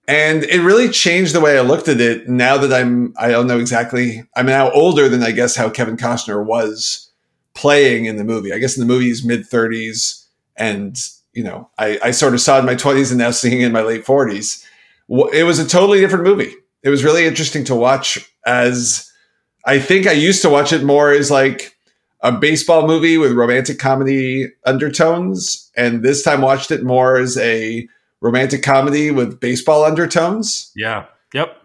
And 0.08 0.44
it 0.44 0.62
really 0.62 0.88
changed 0.88 1.34
the 1.34 1.40
way 1.40 1.58
I 1.58 1.60
looked 1.60 1.86
at 1.86 2.00
it 2.00 2.28
now 2.28 2.56
that 2.56 2.72
I'm, 2.72 3.12
I 3.18 3.28
don't 3.28 3.46
know 3.46 3.58
exactly, 3.60 4.24
I'm 4.34 4.46
now 4.46 4.70
older 4.70 5.08
than 5.08 5.22
I 5.22 5.32
guess 5.32 5.54
how 5.54 5.68
Kevin 5.68 5.98
Costner 5.98 6.44
was 6.44 7.12
playing 7.54 8.06
in 8.06 8.16
the 8.16 8.24
movie. 8.24 8.52
I 8.52 8.58
guess 8.58 8.76
in 8.76 8.80
the 8.80 8.92
movie 8.92 9.06
he's 9.06 9.24
mid 9.24 9.42
30s. 9.42 10.24
And, 10.56 10.98
you 11.38 11.44
know, 11.44 11.70
I, 11.78 12.00
I 12.02 12.10
sort 12.10 12.34
of 12.34 12.40
saw 12.40 12.58
in 12.58 12.66
my 12.66 12.74
20s 12.74 13.10
and 13.10 13.18
now 13.18 13.30
seeing 13.30 13.60
it 13.62 13.66
in 13.66 13.72
my 13.72 13.82
late 13.82 14.04
40s. 14.04 14.64
It 15.32 15.44
was 15.44 15.60
a 15.60 15.68
totally 15.68 16.00
different 16.00 16.24
movie. 16.24 16.52
It 16.82 16.88
was 16.90 17.04
really 17.04 17.26
interesting 17.26 17.62
to 17.66 17.76
watch 17.76 18.18
as 18.44 19.08
I 19.64 19.78
think 19.78 20.08
I 20.08 20.12
used 20.12 20.42
to 20.42 20.50
watch 20.50 20.72
it 20.72 20.82
more 20.82 21.12
as 21.12 21.30
like 21.30 21.76
a 22.22 22.32
baseball 22.32 22.88
movie 22.88 23.18
with 23.18 23.32
romantic 23.32 23.78
comedy 23.78 24.50
undertones. 24.66 25.70
And 25.76 26.02
this 26.02 26.24
time 26.24 26.40
watched 26.40 26.72
it 26.72 26.82
more 26.82 27.16
as 27.16 27.38
a 27.38 27.86
romantic 28.20 28.64
comedy 28.64 29.12
with 29.12 29.38
baseball 29.38 29.84
undertones 29.84 30.72
Yeah. 30.74 31.04
Yep. 31.34 31.56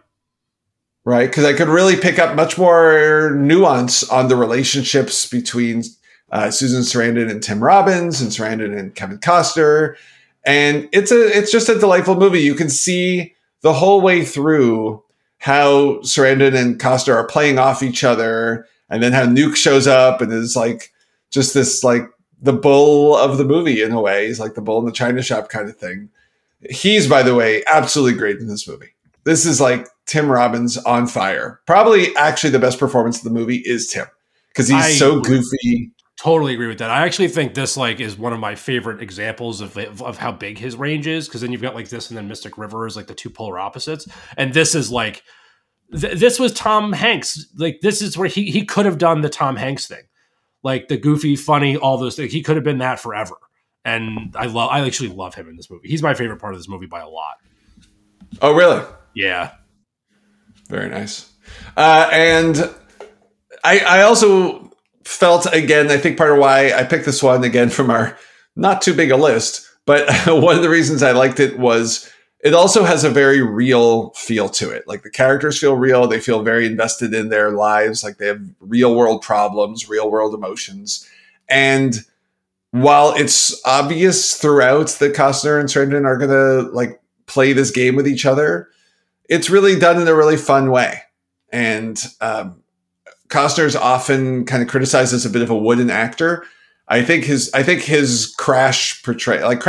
right? 1.04 1.28
Because 1.28 1.46
I 1.46 1.54
could 1.54 1.68
really 1.68 1.96
pick 1.96 2.20
up 2.20 2.36
much 2.36 2.60
more 2.60 3.32
nuance 3.36 4.08
on 4.08 4.28
the 4.28 4.36
relationships 4.36 5.26
between 5.28 5.84
uh, 6.34 6.50
Susan 6.50 6.82
Sarandon 6.82 7.30
and 7.30 7.42
Tim 7.42 7.64
Robbins, 7.64 8.20
and 8.20 8.32
Sarandon 8.32 8.78
and 8.78 8.94
Kevin 8.96 9.20
Costner, 9.20 9.96
and 10.44 10.90
it's 10.92 11.12
a 11.12 11.38
it's 11.38 11.52
just 11.52 11.70
a 11.70 11.80
delightful 11.80 12.16
movie. 12.16 12.42
You 12.42 12.56
can 12.56 12.70
see 12.70 13.36
the 13.62 13.72
whole 13.72 14.02
way 14.02 14.26
through 14.26 15.04
how 15.38 16.00
Sarandon 16.00 16.56
and 16.56 16.80
Costner 16.80 17.14
are 17.14 17.28
playing 17.28 17.60
off 17.60 17.84
each 17.84 18.04
other, 18.04 18.68
and 18.90 19.02
then 19.02 19.14
how 19.14 19.26
Nuke 19.26 19.56
shows 19.56 19.86
up 19.86 20.22
and 20.22 20.34
is 20.34 20.56
like 20.56 20.92
just 21.30 21.54
this 21.54 21.84
like 21.84 22.10
the 22.42 22.54
bull 22.54 23.16
of 23.16 23.38
the 23.38 23.46
movie 23.46 23.84
in 23.84 23.92
a 23.92 24.02
way. 24.02 24.26
He's 24.26 24.40
like 24.40 24.56
the 24.56 24.62
bull 24.62 24.80
in 24.80 24.86
the 24.86 24.92
china 24.92 25.22
shop 25.22 25.50
kind 25.50 25.70
of 25.70 25.78
thing. 25.78 26.10
He's, 26.70 27.08
by 27.08 27.24
the 27.24 27.36
way, 27.36 27.64
absolutely 27.68 28.18
great 28.18 28.40
in 28.40 28.48
this 28.48 28.68
movie. 28.68 28.94
This 29.24 29.46
is 29.46 29.62
like 29.62 29.88
Tim 30.08 30.32
Robbins 30.32 30.78
on 30.78 31.08
fire. 31.08 31.62
Probably 31.68 32.14
actually 32.16 32.50
the 32.50 32.60
best 32.60 32.80
performance 32.80 33.20
of 33.20 33.24
the 33.24 33.30
movie 33.30 33.62
is 33.66 33.88
Tim 33.88 34.08
because 34.48 34.68
he's 34.68 34.84
I 34.84 34.92
so 34.92 35.20
agree. 35.20 35.38
goofy. 35.38 35.93
Totally 36.24 36.54
agree 36.54 36.68
with 36.68 36.78
that. 36.78 36.90
I 36.90 37.06
actually 37.06 37.28
think 37.28 37.54
this 37.54 37.76
like 37.76 38.00
is 38.00 38.18
one 38.18 38.32
of 38.32 38.40
my 38.40 38.56
favorite 38.56 39.02
examples 39.02 39.60
of 39.60 39.78
of 39.78 40.18
how 40.18 40.32
big 40.32 40.58
his 40.58 40.78
range 40.78 41.06
is 41.06 41.28
because 41.28 41.42
then 41.42 41.52
you've 41.52 41.62
got 41.62 41.76
like 41.76 41.90
this 41.90 42.10
and 42.10 42.18
then 42.18 42.30
Mystic 42.30 42.58
River 42.58 42.88
is 42.88 42.96
like 42.96 43.08
the 43.08 43.14
two 43.14 43.30
polar 43.30 43.60
opposites, 43.60 44.08
and 44.38 44.54
this 44.54 44.74
is 44.74 44.90
like 44.90 45.22
th- 45.92 46.18
this 46.18 46.40
was 46.40 46.54
Tom 46.54 46.94
Hanks. 46.94 47.48
Like 47.58 47.82
this 47.82 48.02
is 48.02 48.18
where 48.18 48.30
he 48.30 48.50
he 48.50 48.64
could 48.64 48.86
have 48.86 48.98
done 48.98 49.20
the 49.20 49.28
Tom 49.28 49.58
Hanks 49.58 49.86
thing, 49.86 50.04
like 50.64 50.88
the 50.88 50.96
goofy, 50.96 51.36
funny, 51.36 51.76
all 51.76 51.98
those 51.98 52.16
things. 52.16 52.32
He 52.32 52.42
could 52.42 52.56
have 52.56 52.64
been 52.64 52.78
that 52.78 53.02
forever. 53.02 53.36
And 53.84 54.34
I 54.38 54.46
love, 54.46 54.70
I 54.72 54.80
actually 54.86 55.10
love 55.10 55.36
him 55.36 55.50
in 55.50 55.58
this 55.58 55.70
movie. 55.70 55.90
He's 55.90 56.02
my 56.02 56.14
favorite 56.14 56.40
part 56.40 56.54
of 56.54 56.60
this 56.62 56.70
movie 56.70 56.86
by 56.86 57.02
a 57.02 57.10
lot. 57.10 57.36
Oh, 58.42 58.54
really? 58.54 58.82
Yeah, 59.14 59.52
Very 60.70 60.90
nice. 60.90 61.30
Uh, 61.76 62.08
and 62.14 62.74
I, 63.62 63.80
I 63.80 64.02
also 64.04 64.72
felt 65.06 65.46
again, 65.54 65.92
I 65.92 65.98
think 65.98 66.18
part 66.18 66.32
of 66.32 66.38
why 66.38 66.74
I 66.74 66.84
picked 66.84 67.06
this 67.06 67.24
one 67.24 67.44
again 67.44 67.70
from 67.70 67.90
our 67.90 68.18
not 68.56 68.82
too 68.82 68.94
big 68.94 69.12
a 69.12 69.18
list, 69.18 69.68
but 69.86 70.10
one 70.28 70.56
of 70.56 70.62
the 70.62 70.70
reasons 70.70 71.04
I 71.04 71.12
liked 71.12 71.40
it 71.40 71.60
was 71.60 72.10
it 72.44 72.54
also 72.54 72.84
has 72.84 73.06
a 73.06 73.10
very 73.10 73.42
real 73.42 74.10
feel 74.12 74.50
to 74.50 74.70
it. 74.70 74.86
Like 74.86 75.04
the 75.04 75.10
characters 75.10 75.60
feel 75.60 75.76
real, 75.76 76.08
they 76.08 76.20
feel 76.20 76.44
very 76.44 76.66
invested 76.66 77.14
in 77.14 77.30
their 77.30 77.52
lives, 77.52 78.04
like 78.04 78.18
they 78.18 78.28
have 78.28 78.42
real 78.60 78.96
world 78.96 79.22
problems, 79.22 79.88
real 79.88 80.12
world 80.12 80.34
emotions. 80.34 81.10
And 81.48 81.96
while 82.72 83.14
it's 83.14 83.62
obvious 83.66 84.38
throughout 84.38 84.88
that 85.00 85.14
Costner 85.14 85.60
and 85.60 85.70
Sarandon 85.70 86.06
are 86.06 86.18
gonna 86.18 86.70
like 86.72 87.02
play 87.28 87.54
this 87.54 87.72
game 87.72 87.96
with 87.96 88.08
each 88.08 88.26
other, 88.26 88.68
it's 89.30 89.50
really 89.50 89.80
done 89.80 90.02
in 90.02 90.08
a 90.08 90.16
really 90.16 90.38
fun 90.38 90.70
way. 90.70 91.02
And 91.50 92.02
um, 92.20 92.63
Costner's 93.34 93.76
often 93.76 94.46
kind 94.46 94.62
of 94.62 94.70
criticized 94.70 95.14
as 95.14 95.26
a 95.26 95.30
bit 95.30 95.42
of 95.42 95.50
a 95.50 95.58
wooden 95.58 95.90
actor. 95.90 96.46
I 96.88 97.02
think 97.02 97.24
his 97.26 97.52
I 97.54 97.64
think 97.64 97.82
his 97.82 98.34
Crash 98.38 99.02
portray 99.04 99.44
like 99.44 99.62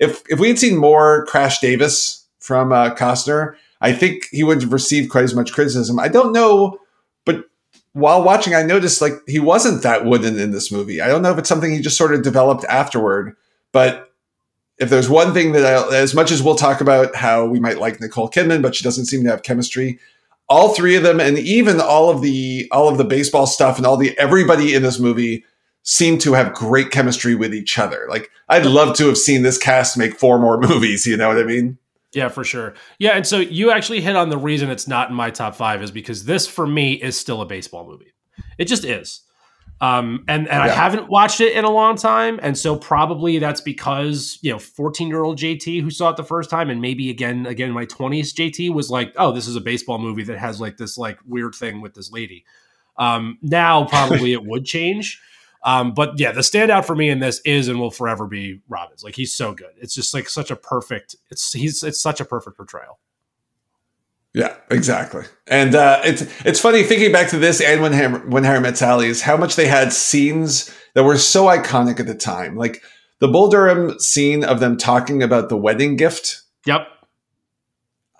if 0.00 0.22
if 0.28 0.38
we 0.38 0.48
had 0.48 0.58
seen 0.58 0.76
more 0.76 1.24
Crash 1.26 1.60
Davis 1.60 2.26
from 2.38 2.72
uh, 2.72 2.94
Costner, 2.94 3.54
I 3.80 3.92
think 3.92 4.26
he 4.30 4.42
would 4.42 4.60
have 4.60 4.72
received 4.72 5.10
quite 5.10 5.24
as 5.24 5.34
much 5.34 5.52
criticism. 5.52 5.98
I 5.98 6.08
don't 6.08 6.32
know, 6.32 6.78
but 7.24 7.46
while 7.92 8.22
watching, 8.22 8.54
I 8.54 8.62
noticed 8.62 9.00
like 9.00 9.14
he 9.26 9.40
wasn't 9.40 9.82
that 9.82 10.04
wooden 10.04 10.38
in 10.38 10.50
this 10.50 10.70
movie. 10.70 11.00
I 11.00 11.08
don't 11.08 11.22
know 11.22 11.32
if 11.32 11.38
it's 11.38 11.48
something 11.48 11.72
he 11.72 11.80
just 11.80 11.96
sort 11.96 12.12
of 12.12 12.22
developed 12.22 12.64
afterward, 12.64 13.34
but 13.72 14.12
if 14.78 14.90
there's 14.90 15.08
one 15.08 15.32
thing 15.32 15.52
that 15.52 15.64
I, 15.64 15.96
as 15.96 16.14
much 16.14 16.30
as 16.30 16.42
we'll 16.42 16.56
talk 16.56 16.82
about 16.82 17.16
how 17.16 17.46
we 17.46 17.60
might 17.60 17.78
like 17.78 17.98
Nicole 17.98 18.28
Kidman, 18.28 18.60
but 18.60 18.74
she 18.74 18.84
doesn't 18.84 19.06
seem 19.06 19.24
to 19.24 19.30
have 19.30 19.42
chemistry, 19.42 19.98
all 20.48 20.74
three 20.74 20.96
of 20.96 21.02
them, 21.02 21.20
and 21.20 21.38
even 21.38 21.80
all 21.80 22.10
of 22.10 22.22
the 22.22 22.68
all 22.70 22.88
of 22.88 22.98
the 22.98 23.04
baseball 23.04 23.46
stuff 23.46 23.76
and 23.76 23.86
all 23.86 23.96
the 23.96 24.16
everybody 24.18 24.74
in 24.74 24.82
this 24.82 24.98
movie 24.98 25.44
seem 25.82 26.18
to 26.18 26.32
have 26.32 26.52
great 26.52 26.90
chemistry 26.90 27.34
with 27.34 27.54
each 27.54 27.78
other. 27.78 28.06
Like 28.08 28.30
I'd 28.48 28.66
love 28.66 28.96
to 28.96 29.06
have 29.06 29.18
seen 29.18 29.42
this 29.42 29.58
cast 29.58 29.96
make 29.96 30.18
four 30.18 30.38
more 30.38 30.58
movies. 30.60 31.06
You 31.06 31.16
know 31.16 31.28
what 31.28 31.38
I 31.38 31.44
mean? 31.44 31.78
Yeah, 32.12 32.28
for 32.28 32.44
sure. 32.44 32.74
Yeah, 32.98 33.10
and 33.10 33.26
so 33.26 33.38
you 33.38 33.70
actually 33.70 34.00
hit 34.00 34.16
on 34.16 34.30
the 34.30 34.38
reason 34.38 34.70
it's 34.70 34.88
not 34.88 35.10
in 35.10 35.14
my 35.14 35.30
top 35.30 35.54
five 35.54 35.82
is 35.82 35.90
because 35.90 36.24
this 36.24 36.46
for 36.46 36.66
me 36.66 36.94
is 36.94 37.18
still 37.18 37.42
a 37.42 37.46
baseball 37.46 37.86
movie. 37.86 38.12
It 38.58 38.66
just 38.66 38.84
is. 38.84 39.22
Um, 39.80 40.24
and 40.26 40.48
and 40.48 40.62
I 40.62 40.68
haven't 40.68 41.10
watched 41.10 41.40
it 41.40 41.52
in 41.52 41.64
a 41.64 41.70
long 41.70 41.96
time, 41.96 42.40
and 42.42 42.56
so 42.56 42.76
probably 42.76 43.38
that's 43.38 43.60
because 43.60 44.38
you 44.40 44.50
know, 44.50 44.58
fourteen 44.58 45.08
year 45.08 45.22
old 45.22 45.38
JT 45.38 45.82
who 45.82 45.90
saw 45.90 46.10
it 46.10 46.16
the 46.16 46.24
first 46.24 46.48
time, 46.48 46.70
and 46.70 46.80
maybe 46.80 47.10
again 47.10 47.44
again 47.44 47.72
my 47.72 47.84
twenties 47.84 48.32
JT 48.32 48.72
was 48.72 48.90
like, 48.90 49.12
oh, 49.16 49.32
this 49.32 49.46
is 49.46 49.54
a 49.54 49.60
baseball 49.60 49.98
movie 49.98 50.22
that 50.24 50.38
has 50.38 50.60
like 50.60 50.78
this 50.78 50.96
like 50.96 51.18
weird 51.26 51.54
thing 51.54 51.82
with 51.82 51.92
this 51.92 52.10
lady. 52.10 52.46
Um, 52.96 53.38
now 53.42 53.84
probably 53.84 54.32
it 54.32 54.44
would 54.44 54.64
change. 54.64 55.20
Um, 55.62 55.92
but 55.94 56.18
yeah, 56.18 56.32
the 56.32 56.40
standout 56.40 56.84
for 56.84 56.94
me 56.94 57.10
in 57.10 57.18
this 57.18 57.40
is 57.44 57.68
and 57.68 57.80
will 57.80 57.90
forever 57.90 58.26
be 58.26 58.60
Robbins. 58.68 59.02
Like 59.02 59.16
he's 59.16 59.32
so 59.32 59.52
good. 59.52 59.72
It's 59.78 59.94
just 59.94 60.14
like 60.14 60.28
such 60.28 60.50
a 60.50 60.56
perfect. 60.56 61.16
It's 61.30 61.52
he's 61.52 61.82
it's 61.82 62.00
such 62.00 62.20
a 62.20 62.24
perfect 62.24 62.56
portrayal. 62.56 62.98
Yeah, 64.36 64.54
exactly. 64.70 65.24
And 65.46 65.74
uh, 65.74 66.02
it's 66.04 66.20
it's 66.44 66.60
funny 66.60 66.82
thinking 66.82 67.10
back 67.10 67.30
to 67.30 67.38
this 67.38 67.58
and 67.62 67.80
when 67.80 67.94
Harry, 67.94 68.18
when 68.28 68.44
Harry 68.44 68.60
Met 68.60 68.76
Sally 68.76 69.06
is 69.06 69.22
how 69.22 69.34
much 69.34 69.56
they 69.56 69.66
had 69.66 69.94
scenes 69.94 70.70
that 70.92 71.04
were 71.04 71.16
so 71.16 71.46
iconic 71.46 71.98
at 72.00 72.06
the 72.06 72.14
time, 72.14 72.54
like 72.54 72.82
the 73.18 73.28
Bull 73.28 73.48
Durham 73.48 73.98
scene 73.98 74.44
of 74.44 74.60
them 74.60 74.76
talking 74.76 75.22
about 75.22 75.48
the 75.48 75.56
wedding 75.56 75.96
gift. 75.96 76.42
Yep. 76.66 76.86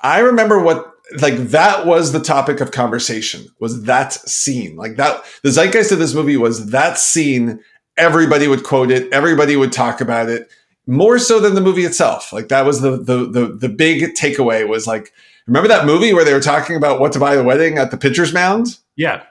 I 0.01 0.21
remember 0.21 0.59
what 0.59 0.91
like 1.21 1.37
that 1.37 1.85
was 1.85 2.13
the 2.13 2.21
topic 2.21 2.63
of 2.63 2.71
conversation 2.71 3.47
was 3.61 3.83
that 3.83 4.15
scene 4.15 4.75
like 4.75 4.97
that 4.97 5.23
the 5.45 5.51
zeitgeist 5.51 5.93
of 5.93 6.01
this 6.01 6.15
movie 6.15 6.37
was 6.37 6.71
that 6.71 6.99
scene 6.99 7.61
everybody 7.97 8.49
would 8.49 8.65
quote 8.65 8.91
it 8.91 9.13
everybody 9.13 9.55
would 9.55 9.73
talk 9.73 10.01
about 10.01 10.29
it 10.29 10.49
more 10.85 11.17
so 11.17 11.39
than 11.39 11.55
the 11.55 11.61
movie 11.61 11.85
itself 11.85 12.33
like 12.33 12.49
that 12.49 12.67
was 12.67 12.81
the 12.81 12.97
the 12.97 13.19
the, 13.31 13.47
the 13.55 13.69
big 13.69 14.15
takeaway 14.15 14.67
was 14.67 14.89
like 14.89 15.13
remember 15.47 15.69
that 15.69 15.87
movie 15.87 16.13
where 16.13 16.25
they 16.25 16.35
were 16.35 16.41
talking 16.41 16.77
about 16.77 17.01
what 17.01 17.13
to 17.13 17.19
buy 17.19 17.37
the 17.37 17.45
wedding 17.45 17.79
at 17.79 17.91
the 17.91 17.97
pitcher's 17.97 18.33
mound 18.33 18.79
Yeah. 18.97 19.23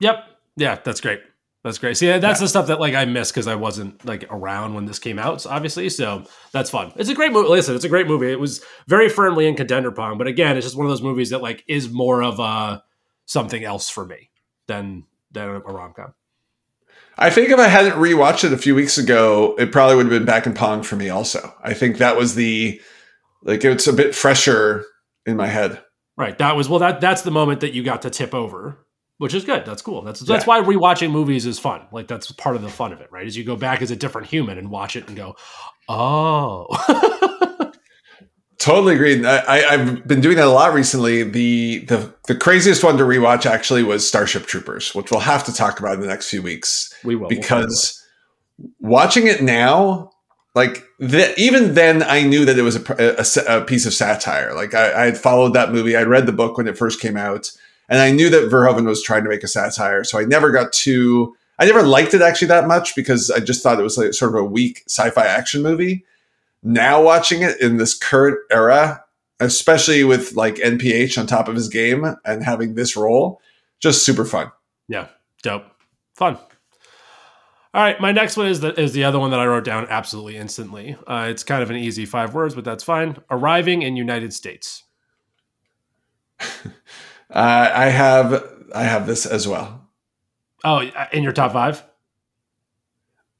Yep. 0.00 0.24
Yeah. 0.56 0.78
That's 0.84 1.00
great. 1.00 1.20
That's 1.64 1.78
great. 1.78 1.96
See, 1.96 2.06
that's 2.18 2.40
the 2.40 2.48
stuff 2.48 2.66
that 2.66 2.80
like 2.80 2.94
I 2.94 3.04
missed 3.04 3.32
because 3.32 3.46
I 3.46 3.54
wasn't 3.54 4.04
like 4.04 4.24
around 4.30 4.74
when 4.74 4.84
this 4.84 4.98
came 4.98 5.18
out, 5.18 5.46
obviously. 5.46 5.88
So 5.90 6.24
that's 6.52 6.70
fun. 6.70 6.92
It's 6.96 7.08
a 7.08 7.14
great 7.14 7.32
movie. 7.32 7.48
Listen, 7.48 7.76
it's 7.76 7.84
a 7.84 7.88
great 7.88 8.08
movie. 8.08 8.32
It 8.32 8.40
was 8.40 8.64
very 8.88 9.08
firmly 9.08 9.46
in 9.46 9.54
contender 9.54 9.92
pong, 9.92 10.18
but 10.18 10.26
again, 10.26 10.56
it's 10.56 10.66
just 10.66 10.76
one 10.76 10.86
of 10.86 10.90
those 10.90 11.02
movies 11.02 11.30
that 11.30 11.40
like 11.40 11.62
is 11.68 11.88
more 11.88 12.20
of 12.20 12.40
a 12.40 12.82
something 13.26 13.64
else 13.64 13.88
for 13.88 14.04
me 14.04 14.30
than 14.66 15.04
than 15.30 15.48
a 15.48 15.60
rom 15.60 15.92
com. 15.94 16.12
i 17.18 17.30
think 17.30 17.50
if 17.50 17.58
i 17.58 17.68
hadn't 17.68 17.94
rewatched 17.94 18.44
it 18.44 18.52
a 18.52 18.58
few 18.58 18.74
weeks 18.74 18.98
ago 18.98 19.54
it 19.58 19.72
probably 19.72 19.96
would 19.96 20.06
have 20.06 20.10
been 20.10 20.26
back 20.26 20.46
in 20.46 20.52
pong 20.52 20.82
for 20.82 20.96
me 20.96 21.08
also 21.08 21.54
i 21.62 21.72
think 21.72 21.98
that 21.98 22.16
was 22.16 22.34
the 22.34 22.80
like 23.42 23.64
it's 23.64 23.86
a 23.86 23.92
bit 23.92 24.14
fresher 24.14 24.84
in 25.26 25.36
my 25.36 25.46
head 25.46 25.82
Right. 26.14 26.36
That 26.36 26.56
was 26.56 26.68
well. 26.68 26.78
That 26.78 27.00
that's 27.00 27.22
the 27.22 27.30
moment 27.30 27.60
that 27.60 27.72
you 27.72 27.82
got 27.82 28.02
to 28.02 28.10
tip 28.10 28.34
over, 28.34 28.86
which 29.16 29.32
is 29.32 29.44
good. 29.46 29.64
That's 29.64 29.80
cool. 29.80 30.02
That's 30.02 30.20
that's 30.20 30.46
Yeah. 30.46 30.60
why 30.60 30.60
rewatching 30.60 31.10
movies 31.10 31.46
is 31.46 31.58
fun. 31.58 31.86
Like 31.90 32.06
that's 32.06 32.30
part 32.32 32.54
of 32.54 32.60
the 32.60 32.68
fun 32.68 32.92
of 32.92 33.00
it, 33.00 33.10
right? 33.10 33.26
Is 33.26 33.34
you 33.34 33.44
go 33.44 33.56
back 33.56 33.80
as 33.80 33.90
a 33.90 33.96
different 33.96 34.26
human 34.28 34.58
and 34.58 34.70
watch 34.70 34.94
it 34.94 35.08
and 35.08 35.16
go, 35.16 35.36
oh, 35.88 36.66
Totally 38.58 38.94
agreed. 38.94 39.24
I, 39.24 39.38
I, 39.38 39.68
I've 39.72 40.06
been 40.06 40.20
doing 40.20 40.36
that 40.36 40.46
a 40.46 40.50
lot 40.50 40.72
recently. 40.72 41.24
The, 41.24 41.78
the 41.86 42.14
the 42.28 42.36
craziest 42.36 42.84
one 42.84 42.96
to 42.98 43.02
rewatch 43.02 43.44
actually 43.44 43.82
was 43.82 44.06
Starship 44.06 44.46
Troopers, 44.46 44.94
which 44.94 45.10
we'll 45.10 45.18
have 45.18 45.42
to 45.44 45.52
talk 45.52 45.80
about 45.80 45.94
in 45.94 46.00
the 46.00 46.06
next 46.06 46.28
few 46.30 46.42
weeks 46.42 46.94
we 47.02 47.16
will 47.16 47.28
because 47.28 48.00
watching 48.78 49.26
it 49.26 49.42
now, 49.42 50.11
like 50.54 50.84
even 51.00 51.74
then, 51.74 52.02
I 52.02 52.22
knew 52.24 52.44
that 52.44 52.58
it 52.58 52.62
was 52.62 52.76
a, 52.76 53.16
a 53.48 53.58
a 53.60 53.64
piece 53.64 53.86
of 53.86 53.94
satire. 53.94 54.54
Like 54.54 54.74
I, 54.74 55.02
I 55.02 55.04
had 55.06 55.16
followed 55.16 55.54
that 55.54 55.72
movie. 55.72 55.96
I 55.96 56.02
read 56.02 56.26
the 56.26 56.32
book 56.32 56.58
when 56.58 56.68
it 56.68 56.76
first 56.76 57.00
came 57.00 57.16
out, 57.16 57.50
And 57.88 58.00
I 58.00 58.10
knew 58.10 58.28
that 58.30 58.50
Verhoeven 58.50 58.84
was 58.84 59.02
trying 59.02 59.24
to 59.24 59.30
make 59.30 59.42
a 59.42 59.48
satire, 59.48 60.04
so 60.04 60.18
I 60.18 60.24
never 60.24 60.50
got 60.50 60.72
too. 60.72 61.34
I 61.58 61.64
never 61.64 61.82
liked 61.82 62.12
it 62.12 62.22
actually 62.22 62.48
that 62.48 62.66
much 62.66 62.94
because 62.94 63.30
I 63.30 63.38
just 63.38 63.62
thought 63.62 63.78
it 63.78 63.84
was 63.84 63.96
like 63.96 64.12
sort 64.14 64.34
of 64.34 64.40
a 64.40 64.44
weak 64.44 64.82
sci-fi 64.88 65.24
action 65.24 65.62
movie. 65.62 66.04
Now 66.62 67.02
watching 67.02 67.42
it 67.42 67.60
in 67.60 67.76
this 67.76 67.96
current 67.96 68.38
era, 68.50 69.04
especially 69.40 70.04
with 70.04 70.34
like 70.34 70.56
NPH 70.56 71.18
on 71.18 71.26
top 71.26 71.48
of 71.48 71.54
his 71.54 71.68
game 71.68 72.04
and 72.24 72.44
having 72.44 72.74
this 72.74 72.96
role, 72.96 73.40
just 73.80 74.04
super 74.04 74.24
fun. 74.24 74.50
Yeah, 74.88 75.08
dope, 75.42 75.64
fun. 76.14 76.38
All 77.74 77.82
right, 77.82 77.98
my 78.00 78.12
next 78.12 78.36
one 78.36 78.48
is 78.48 78.60
the 78.60 78.78
is 78.78 78.92
the 78.92 79.04
other 79.04 79.18
one 79.18 79.30
that 79.30 79.40
I 79.40 79.46
wrote 79.46 79.64
down 79.64 79.86
absolutely 79.88 80.36
instantly. 80.36 80.96
Uh, 81.06 81.28
it's 81.30 81.42
kind 81.42 81.62
of 81.62 81.70
an 81.70 81.76
easy 81.76 82.04
five 82.04 82.34
words, 82.34 82.54
but 82.54 82.64
that's 82.64 82.84
fine. 82.84 83.16
Arriving 83.30 83.82
in 83.82 83.96
United 83.96 84.32
States. 84.32 84.84
Uh, 87.32 87.70
I 87.74 87.86
have 87.86 88.44
I 88.74 88.82
have 88.82 89.06
this 89.06 89.24
as 89.24 89.48
well. 89.48 89.88
Oh, 90.64 90.82
in 91.12 91.22
your 91.22 91.32
top 91.32 91.52
five? 91.52 91.82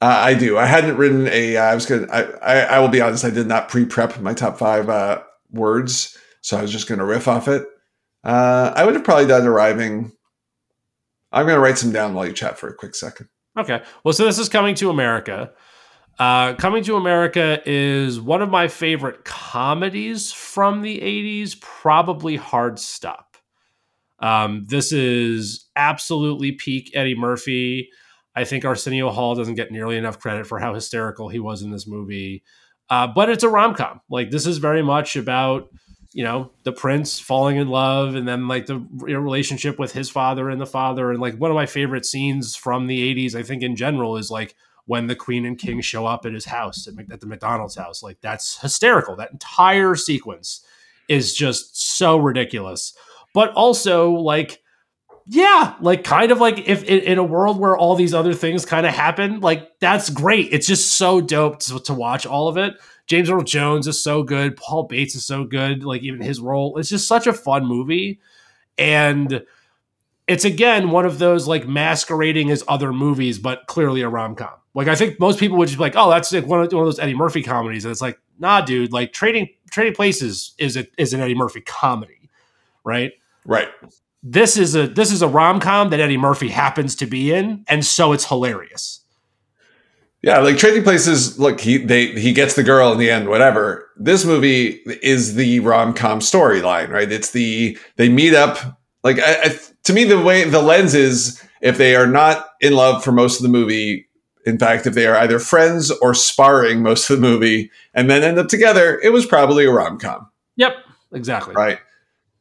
Uh, 0.01 0.07
I 0.07 0.35
do. 0.35 0.57
I 0.57 0.65
hadn't 0.65 0.97
written 0.97 1.29
a. 1.29 1.59
I 1.59 1.75
was 1.75 1.87
gonna. 1.87 2.07
I, 2.11 2.23
I 2.23 2.61
I 2.61 2.79
will 2.81 2.89
be 2.89 3.01
honest. 3.03 3.25
I 3.25 3.31
did 3.31 3.47
not 3.47 3.69
pre-prep 3.69 4.19
my 4.21 4.33
top 4.33 4.59
five 4.59 4.89
uh, 4.89 5.23
words, 5.51 6.17
so 6.41 6.57
I 6.57 6.63
was 6.63 6.73
just 6.73 6.89
gonna 6.89 7.05
riff 7.05 7.29
off 7.29 7.49
it. 7.49 7.67
Uh, 8.25 8.73
I 8.75 8.85
would 8.85 8.95
have 8.95 9.05
probably 9.05 9.27
done 9.27 9.47
arriving. 9.47 10.13
I'm 11.31 11.47
gonna 11.47 11.61
write 11.61 11.79
some 11.79 11.93
down 11.93 12.15
while 12.15 12.27
you 12.27 12.33
chat 12.33 12.59
for 12.59 12.69
a 12.69 12.75
quick 12.75 12.95
second. 12.95 13.29
Okay. 13.59 13.83
Well, 14.05 14.13
so 14.13 14.25
this 14.25 14.39
is 14.39 14.49
Coming 14.49 14.75
to 14.77 14.91
America. 14.91 15.53
Uh, 16.19 16.55
Coming 16.55 16.83
to 16.85 16.97
America 16.97 17.61
is 17.67 18.21
one 18.21 18.43
of 18.43 18.51
my 18.51 18.69
favorite 18.69 19.25
comedies 19.25 20.33
from 20.33 20.83
the 20.83 21.01
80s, 21.01 21.61
probably 21.61 22.37
Hard 22.37 22.79
Stop. 22.79 23.37
Um, 24.19 24.67
this 24.69 24.93
is 24.93 25.69
absolutely 25.75 26.53
peak 26.53 26.93
Eddie 26.95 27.17
Murphy. 27.17 27.91
I 28.35 28.45
think 28.45 28.65
Arsenio 28.65 29.11
Hall 29.11 29.35
doesn't 29.35 29.57
get 29.57 29.73
nearly 29.73 29.97
enough 29.97 30.19
credit 30.19 30.47
for 30.47 30.59
how 30.59 30.75
hysterical 30.75 31.29
he 31.29 31.41
was 31.41 31.63
in 31.63 31.71
this 31.71 31.87
movie. 31.87 32.43
Uh, 32.89 33.07
but 33.07 33.29
it's 33.29 33.45
a 33.45 33.49
rom 33.49 33.75
com. 33.75 34.01
Like, 34.09 34.31
this 34.31 34.47
is 34.47 34.59
very 34.59 34.83
much 34.83 35.17
about 35.17 35.69
you 36.15 36.25
know 36.25 36.51
the 36.65 36.73
prince 36.73 37.19
falling 37.19 37.57
in 37.57 37.69
love 37.69 38.15
and 38.15 38.29
then 38.29 38.49
like 38.49 38.67
the 38.67 38.85
relationship 39.01 39.79
with 39.79 39.93
his 39.93 40.11
father 40.11 40.51
and 40.51 40.61
the 40.61 40.67
father. 40.67 41.11
And 41.11 41.21
like 41.21 41.37
one 41.37 41.51
of 41.51 41.55
my 41.55 41.67
favorite 41.67 42.05
scenes 42.05 42.55
from 42.55 42.87
the 42.87 43.15
80s 43.15 43.35
i 43.35 43.43
think 43.43 43.63
in 43.63 43.77
general 43.77 44.17
is 44.17 44.31
like 44.31 44.55
when 44.87 45.07
the 45.07 45.17
queen 45.17 45.47
and 45.47 45.59
king 45.59 45.81
show 45.81 46.07
up 46.07 46.27
at 46.27 46.33
his 46.33 46.45
house 46.45 46.89
at, 46.89 46.95
at 47.11 47.21
the 47.21 47.27
mcdonald's 47.27 47.77
house. 47.77 48.03
Like 48.03 48.21
that's 48.21 48.61
hysterical. 48.61 49.17
That 49.17 49.33
entire 49.33 49.95
sequence 49.95 50.65
is 51.09 51.35
just 51.35 51.97
so 51.99 52.17
ridiculous. 52.17 52.95
But 53.35 53.53
also 53.53 54.13
like 54.13 54.61
yeah 55.27 55.77
like 55.81 56.03
kind 56.03 56.33
of 56.33 56.41
like 56.41 56.69
if 56.69 56.83
in, 56.83 57.17
a 57.17 57.23
world 57.23 57.57
where 57.57 57.77
all 57.77 57.95
these 57.95 58.13
other 58.13 58.35
things 58.35 58.67
kind 58.67 58.85
of 58.85 58.93
happen 58.93 59.41
like 59.41 59.71
that's 59.79 60.11
great. 60.11 60.53
It's 60.53 60.67
just 60.67 60.97
so 60.97 61.21
dope 61.21 61.61
to, 61.61 61.79
to 61.81 61.95
watch 61.95 62.27
all 62.27 62.49
of 62.49 62.57
it 62.57 62.75
James 63.07 63.29
Earl 63.29 63.43
Jones 63.43 63.87
is 63.87 64.03
so 64.03 64.23
good. 64.23 64.57
Paul 64.57 64.85
Bates 64.85 65.15
is 65.15 65.25
so 65.25 65.45
good. 65.45 65.85
Like 65.85 66.03
even 66.03 66.21
his 66.21 66.41
role, 66.41 66.79
it's 66.79 66.89
just 66.89 67.09
such 67.09 67.27
a 67.27 67.33
fun 67.33 67.67
movie, 67.67 68.21
and 68.79 69.43
it's 70.27 70.45
again 70.45 70.91
one 70.91 71.05
of 71.05 71.19
those 71.19 71.47
like 71.49 71.67
masquerading 71.67 72.51
as 72.51 72.65
other 72.69 72.93
movies, 72.93 73.39
but 73.39 73.67
clearly 73.67 74.03
a 74.03 74.09
rom 74.09 74.35
com. 74.35 74.55
Like 74.75 74.89
I 74.89 74.95
think 74.95 75.21
most 75.21 75.39
people 75.39 75.59
would 75.59 75.69
just 75.69 75.79
be 75.79 75.83
like, 75.83 75.97
"Oh, 75.97 76.09
that's 76.11 76.33
like 76.33 76.47
one 76.47 76.63
of, 76.63 76.73
one 76.73 76.83
of 76.83 76.87
those 76.87 76.99
Eddie 76.99 77.15
Murphy 77.15 77.43
comedies," 77.43 77.85
and 77.85 77.93
it's 77.93 78.01
like, 78.01 78.19
nah, 78.39 78.61
dude. 78.61 78.93
Like 78.93 79.13
Trading 79.13 79.49
Trading 79.71 79.95
Places 79.95 80.55
is 80.59 80.77
a, 80.77 80.87
is 80.97 81.13
an 81.13 81.21
Eddie 81.21 81.35
Murphy 81.35 81.61
comedy, 81.61 82.31
right? 82.85 83.13
Right. 83.45 83.69
This 84.23 84.57
is 84.57 84.77
a 84.77 84.87
this 84.87 85.13
is 85.13 85.21
a 85.21 85.29
rom 85.29 85.61
com 85.61 85.91
that 85.91 86.01
Eddie 86.01 86.17
Murphy 86.17 86.49
happens 86.49 86.95
to 86.97 87.07
be 87.07 87.33
in, 87.33 87.65
and 87.69 87.85
so 87.85 88.13
it's 88.13 88.25
hilarious. 88.25 89.02
Yeah, 90.23 90.39
like 90.39 90.57
Trading 90.57 90.85
Places. 90.85 91.39
Look, 91.39 91.61
he 91.61 91.79
they 91.79 92.07
he 92.13 92.33
gets 92.33 92.55
the 92.55 92.63
girl 92.63 92.93
in 92.93 92.99
the 92.99 93.11
end. 93.11 93.29
Whatever. 93.29 93.89
This 93.97 94.25
movie 94.25 94.81
is 95.03 95.35
the 95.35 95.59
rom 95.61 95.95
com 95.95 96.21
storyline, 96.21 96.91
right? 96.91 97.11
It's 97.11 97.31
the 97.33 97.77
they 97.97 98.09
meet 98.09 98.33
up. 98.35 98.79
Like 99.03 99.19
I, 99.19 99.43
I, 99.43 99.59
to 99.85 99.93
me, 99.93 100.05
the 100.05 100.21
way 100.21 100.45
the 100.45 100.63
lens 100.63 100.95
is 100.95 101.43
if 101.61 101.77
they 101.77 101.97
are 101.97 102.07
not 102.07 102.47
in 102.61 102.73
love 102.75 103.03
for 103.03 103.11
most 103.13 103.39
of 103.39 103.43
the 103.43 103.49
movie. 103.49 104.07
In 104.45 104.59
fact, 104.59 104.87
if 104.89 104.95
they 104.95 105.07
are 105.07 105.15
either 105.17 105.39
friends 105.39 105.93
or 106.03 106.15
sparring 106.15 106.83
most 106.83 107.09
of 107.09 107.21
the 107.21 107.23
movie, 107.23 107.71
and 107.95 108.11
then 108.11 108.25
end 108.25 108.39
up 108.41 108.49
together, 108.49 108.99
it 109.01 109.11
was 109.11 109.25
probably 109.25 109.65
a 109.67 109.71
rom 109.71 110.01
com, 110.01 110.29
Yep, 110.57 110.75
exactly. 111.13 111.55
right? 111.55 111.79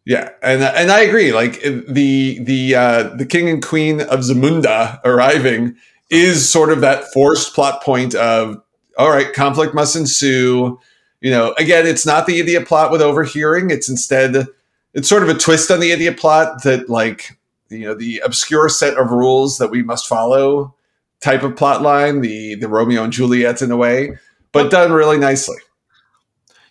Yeah, 0.04 0.30
and 0.42 0.64
and 0.64 0.92
I 0.92 1.02
agree. 1.02 1.32
Like 1.32 1.62
the 1.62 2.40
the 2.44 2.76
uh, 2.76 3.04
the 3.16 3.26
king 3.26 3.50
and 3.50 3.64
queen 3.64 4.02
of 4.02 4.22
Zamunda 4.22 5.00
arriving 5.06 5.76
is 6.12 6.48
sort 6.48 6.72
of 6.72 6.82
that 6.82 7.12
forced 7.12 7.56
plot 7.56 7.82
point 7.82 8.14
of 8.14 8.62
all 8.98 9.10
right, 9.10 9.34
conflict 9.34 9.74
must 9.74 9.96
ensue. 9.96 10.80
You 11.22 11.32
know, 11.32 11.54
again, 11.58 11.88
it's 11.88 12.06
not 12.06 12.28
the 12.28 12.40
idiot 12.40 12.68
plot 12.68 12.92
with 12.92 13.02
overhearing. 13.02 13.72
It's 13.72 13.90
instead 13.90 14.46
it's 14.94 15.10
sort 15.10 15.24
of 15.24 15.30
a 15.30 15.34
twist 15.34 15.72
on 15.72 15.80
the 15.80 15.92
idiot 15.92 16.18
plot 16.18 16.64
that 16.64 16.90
like 16.90 17.40
you 17.70 17.80
know 17.80 17.96
the 17.96 18.20
obscure 18.20 18.70
set 18.70 18.98
of 18.98 19.12
rules 19.12 19.58
that 19.58 19.72
we 19.72 19.82
must 19.82 20.08
follow 20.08 20.76
type 21.22 21.42
of 21.44 21.56
plot 21.56 21.82
line, 21.82 22.22
the 22.22 22.56
the 22.56 22.68
Romeo 22.68 23.04
and 23.04 23.14
Juliet 23.14 23.62
in 23.62 23.72
a 23.72 23.78
way, 23.78 24.18
but 24.52 24.70
done 24.70 24.92
really 24.92 25.18
nicely. 25.18 25.58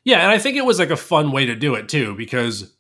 Yeah, 0.05 0.21
and 0.21 0.31
I 0.31 0.39
think 0.39 0.57
it 0.57 0.65
was 0.65 0.79
like 0.79 0.91
a 0.91 0.97
fun 0.97 1.31
way 1.31 1.47
to 1.47 1.55
do 1.55 1.75
it 1.75 1.89
too, 1.89 2.15
because 2.15 2.73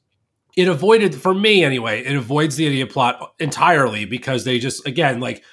it 0.56 0.68
avoided, 0.68 1.14
for 1.14 1.34
me 1.34 1.62
anyway, 1.62 2.02
it 2.02 2.16
avoids 2.16 2.56
the 2.56 2.66
idiot 2.66 2.90
plot 2.90 3.34
entirely 3.38 4.04
because 4.04 4.44
they 4.44 4.58
just, 4.58 4.86
again, 4.86 5.20
like 5.20 5.44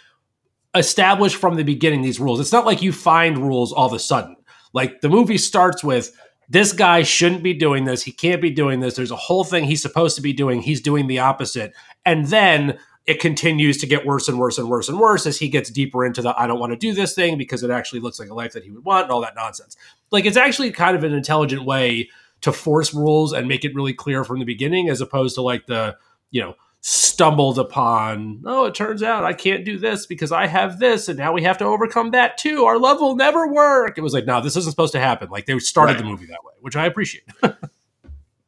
establish 0.78 1.36
from 1.36 1.56
the 1.56 1.64
beginning 1.64 2.02
these 2.02 2.20
rules. 2.20 2.40
It's 2.40 2.52
not 2.52 2.66
like 2.66 2.82
you 2.82 2.92
find 2.92 3.38
rules 3.38 3.74
all 3.74 3.88
of 3.88 3.94
a 3.94 4.00
sudden. 4.00 4.36
Like 4.74 5.02
the 5.02 5.10
movie 5.10 5.38
starts 5.38 5.84
with 5.84 6.16
this 6.50 6.72
guy 6.72 7.04
shouldn't 7.04 7.44
be 7.44 7.54
doing 7.54 7.86
this. 7.86 8.04
He 8.04 8.12
can't 8.12 8.42
be 8.42 8.50
doing 8.50 8.80
this. 8.80 8.96
There's 8.96 9.12
a 9.12 9.18
whole 9.18 9.44
thing 9.44 9.66
he's 9.66 9.82
supposed 9.82 10.16
to 10.16 10.22
be 10.22 10.34
doing. 10.34 10.62
He's 10.62 10.82
doing 10.82 11.08
the 11.08 11.20
opposite. 11.20 11.74
And 12.06 12.28
then 12.28 12.80
it 13.06 13.20
continues 13.20 13.78
to 13.78 13.88
get 13.88 14.06
worse 14.06 14.28
and 14.28 14.38
worse 14.38 14.58
and 14.58 14.70
worse 14.70 14.90
and 14.90 15.00
worse 15.00 15.26
as 15.26 15.40
he 15.40 15.48
gets 15.50 15.70
deeper 15.70 16.06
into 16.06 16.22
the 16.22 16.40
I 16.40 16.46
don't 16.46 16.60
want 16.60 16.74
to 16.74 16.78
do 16.78 16.94
this 16.94 17.16
thing 17.16 17.38
because 17.38 17.64
it 17.64 17.72
actually 17.72 18.02
looks 18.02 18.20
like 18.20 18.30
a 18.30 18.34
life 18.34 18.54
that 18.54 18.64
he 18.64 18.72
would 18.72 18.84
want 18.84 19.04
and 19.04 19.12
all 19.12 19.22
that 19.22 19.36
nonsense. 19.36 19.78
Like 20.12 20.26
it's 20.26 20.38
actually 20.38 20.72
kind 20.72 20.96
of 20.96 21.04
an 21.04 21.14
intelligent 21.14 21.64
way 21.64 22.10
to 22.42 22.52
force 22.52 22.94
rules 22.94 23.34
and 23.34 23.48
make 23.48 23.66
it 23.66 23.74
really 23.74 23.94
clear 23.94 24.24
from 24.24 24.40
the 24.40 24.46
beginning 24.46 24.90
as 24.90 25.02
opposed 25.02 25.36
to 25.36 25.42
like 25.42 25.66
the, 25.68 25.98
you 26.32 26.42
know, 26.42 26.56
stumbled 26.90 27.60
upon, 27.60 28.42
oh, 28.46 28.64
it 28.64 28.74
turns 28.74 29.04
out 29.04 29.26
I 29.26 29.34
can't 29.34 29.66
do 29.66 29.78
this 29.78 30.06
because 30.06 30.32
I 30.32 30.48
have 30.48 30.80
this 30.80 31.10
and 31.10 31.20
now 31.20 31.34
we 31.34 31.44
have 31.44 31.58
to 31.58 31.66
overcome 31.66 32.12
that 32.12 32.38
too. 32.38 32.64
Our 32.64 32.80
love 32.80 33.02
will 33.02 33.18
never 33.18 33.46
work. 33.46 33.98
It 33.98 34.02
was 34.02 34.14
like, 34.14 34.26
no, 34.26 34.40
this 34.40 34.56
isn't 34.56 34.72
supposed 34.72 34.94
to 34.94 35.00
happen. 35.02 35.30
Like 35.30 35.48
they 35.48 35.60
started 35.60 35.94
Right. 35.94 35.98
the 36.00 36.06
movie 36.06 36.28
that 36.28 36.40
way, 36.46 36.54
which 36.62 36.76
I 36.78 36.86
appreciate. 36.86 37.26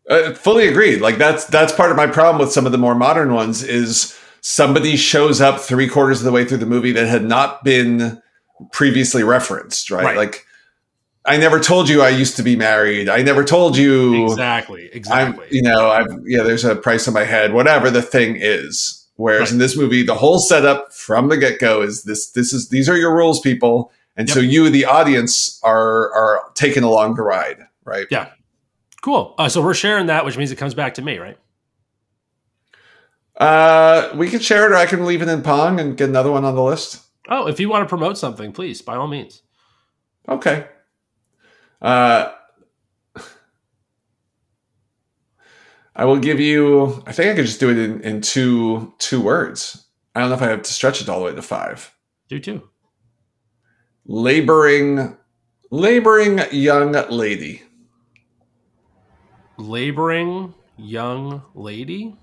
Uh, 0.10 0.34
fully 0.34 0.68
agreed. 0.68 1.02
Like 1.02 1.20
that's 1.20 1.46
that's 1.46 1.72
part 1.72 1.92
of 1.92 1.96
my 1.96 2.08
problem 2.08 2.40
with 2.40 2.52
some 2.52 2.66
of 2.66 2.72
the 2.72 2.80
more 2.80 2.96
modern 2.96 3.32
ones 3.32 3.62
is 3.62 4.18
somebody 4.42 4.96
shows 4.96 5.40
up 5.40 5.60
three 5.60 5.88
quarters 5.88 6.18
of 6.18 6.26
the 6.26 6.32
way 6.32 6.44
through 6.44 6.58
the 6.58 6.66
movie 6.66 6.92
that 6.94 7.08
had 7.08 7.24
not 7.24 7.64
been 7.64 8.20
previously 8.72 9.22
referenced, 9.22 9.92
right? 9.92 10.04
Right. 10.04 10.18
Like 10.18 10.48
I 11.26 11.38
never 11.38 11.60
told 11.60 11.90
you 11.90 12.02
I 12.02 12.10
used 12.10 12.38
to 12.38 12.44
be 12.44 12.56
married. 12.56 13.10
I 13.10 13.22
never 13.22 13.44
told 13.44 13.78
you 13.78 14.26
exactly. 14.26 14.90
I'm 14.90 14.96
Exactly. 14.98 15.48
you 15.52 15.62
know, 15.62 15.90
I've 15.90 16.08
yeah, 16.26 16.44
there's 16.44 16.64
a 16.66 16.76
price 16.76 17.08
on 17.08 17.14
my 17.14 17.24
head, 17.26 17.54
whatever 17.54 17.90
the 17.92 18.02
thing 18.02 18.38
is. 18.40 19.06
Whereas 19.16 19.42
Right. 19.50 19.52
in 19.54 19.58
this 19.60 19.76
movie, 19.78 20.02
the 20.04 20.16
whole 20.16 20.40
setup 20.40 20.94
from 20.94 21.28
the 21.28 21.36
get-go 21.38 21.82
is 21.82 22.04
this 22.04 22.32
this 22.32 22.54
is 22.54 22.70
these 22.70 22.88
are 22.90 22.96
your 22.98 23.14
rules, 23.14 23.40
people. 23.42 23.92
And 24.16 24.28
Yep. 24.28 24.34
so 24.36 24.40
you, 24.42 24.70
the 24.70 24.86
audience, 24.86 25.60
are 25.64 26.12
are 26.14 26.42
taken 26.56 26.84
along 26.84 27.16
the 27.16 27.22
ride, 27.24 27.60
right? 27.86 28.08
Yeah. 28.10 28.30
Cool. 29.02 29.36
Uh, 29.38 29.50
so 29.50 29.62
we're 29.62 29.74
sharing 29.74 30.08
that, 30.08 30.26
which 30.26 30.38
means 30.38 30.52
it 30.52 30.58
comes 30.58 30.74
back 30.74 30.94
to 30.96 31.02
me, 31.02 31.18
right? 31.20 31.38
Uh, 33.38 34.10
we 34.16 34.30
can 34.30 34.40
share 34.40 34.66
it, 34.66 34.72
or 34.74 34.76
I 34.76 34.86
can 34.86 35.06
leave 35.06 35.22
it 35.22 35.30
in 35.30 35.42
Pong 35.42 35.80
and 35.80 35.96
get 35.96 36.10
another 36.10 36.32
one 36.32 36.44
on 36.44 36.56
the 36.56 36.64
list. 36.64 37.02
Oh, 37.30 37.48
if 37.48 37.60
you 37.60 37.70
want 37.70 37.84
to 37.84 37.90
promote 37.90 38.18
something, 38.18 38.52
please, 38.52 38.82
by 38.82 38.96
all 38.96 39.08
means. 39.08 39.42
Okay. 40.28 40.68
Uh, 41.82 42.32
I 45.96 46.06
will 46.06 46.20
give 46.20 46.40
you. 46.40 47.04
I 47.06 47.12
think 47.12 47.32
I 47.32 47.36
could 47.36 47.46
just 47.46 47.60
do 47.60 47.70
it 47.70 47.78
in, 47.78 48.02
in 48.02 48.22
two 48.22 48.94
two 49.00 49.22
words. 49.22 49.86
I 50.16 50.22
don't 50.22 50.30
know 50.30 50.36
if 50.36 50.42
I 50.42 50.50
have 50.50 50.64
to 50.64 50.74
stretch 50.74 51.02
it 51.02 51.10
all 51.10 51.20
the 51.20 51.26
way 51.26 51.36
to 51.36 51.42
five. 51.42 51.94
Do 52.28 52.40
two. 52.40 52.70
Laboring, 54.06 55.18
laboring 55.72 56.42
young 56.52 56.94
lady. 57.10 57.62
Laboring 59.58 60.54
young 60.78 61.44
lady. 61.54 62.16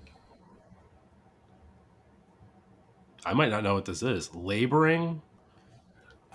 I 3.25 3.33
might 3.33 3.49
not 3.49 3.63
know 3.63 3.73
what 3.73 3.85
this 3.85 4.03
is. 4.03 4.33
Laboring. 4.33 5.21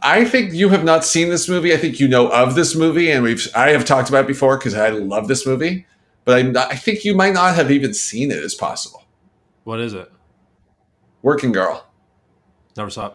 I 0.02 0.24
think 0.24 0.52
you 0.52 0.68
have 0.70 0.84
not 0.84 1.04
seen 1.04 1.28
this 1.28 1.48
movie. 1.48 1.72
I 1.72 1.76
think 1.76 2.00
you 2.00 2.08
know 2.08 2.28
of 2.28 2.54
this 2.54 2.74
movie, 2.74 3.10
and 3.10 3.22
we've 3.22 3.48
I 3.54 3.70
have 3.70 3.84
talked 3.84 4.08
about 4.08 4.24
it 4.24 4.28
before 4.28 4.58
because 4.58 4.74
I 4.74 4.88
love 4.90 5.28
this 5.28 5.46
movie. 5.46 5.86
But 6.24 6.38
I'm 6.38 6.52
not, 6.52 6.70
I 6.72 6.76
think 6.76 7.04
you 7.04 7.14
might 7.14 7.34
not 7.34 7.54
have 7.54 7.70
even 7.70 7.94
seen 7.94 8.30
it 8.30 8.42
as 8.42 8.54
possible. 8.54 9.04
What 9.64 9.80
is 9.80 9.94
it? 9.94 10.10
Working 11.22 11.52
Girl. 11.52 11.86
Never 12.76 12.90
saw 12.90 13.08
it. 13.08 13.14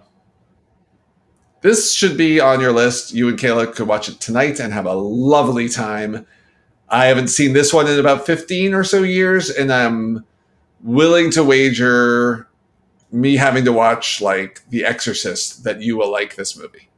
This 1.62 1.94
should 1.94 2.18
be 2.18 2.40
on 2.40 2.62
your 2.62 2.72
list. 2.72 3.14
You 3.14 3.28
and 3.30 3.38
Kayla 3.38 3.74
could 3.74 3.88
watch 3.88 4.08
it 4.08 4.20
tonight 4.20 4.60
and 4.60 4.74
have 4.74 4.86
a 4.86 4.94
lovely 4.94 5.68
time. 5.68 6.26
I 6.90 7.08
haven't 7.08 7.30
seen 7.30 7.54
this 7.54 7.74
one 7.74 7.88
in 7.88 8.00
about 8.00 8.26
15 8.26 8.74
or 8.74 8.84
so 8.84 9.04
years, 9.04 9.50
and 9.50 9.74
I'm 9.74 10.26
willing 10.82 11.32
to 11.32 11.44
wager 11.44 12.48
me 13.12 13.36
having 13.36 13.66
to 13.66 13.74
watch 13.74 14.22
like 14.22 14.62
The 14.70 14.86
Exorcist 14.86 15.64
that 15.64 15.82
you 15.82 15.98
will 15.98 16.12
like 16.12 16.36
this 16.36 16.58
movie. 16.58 16.90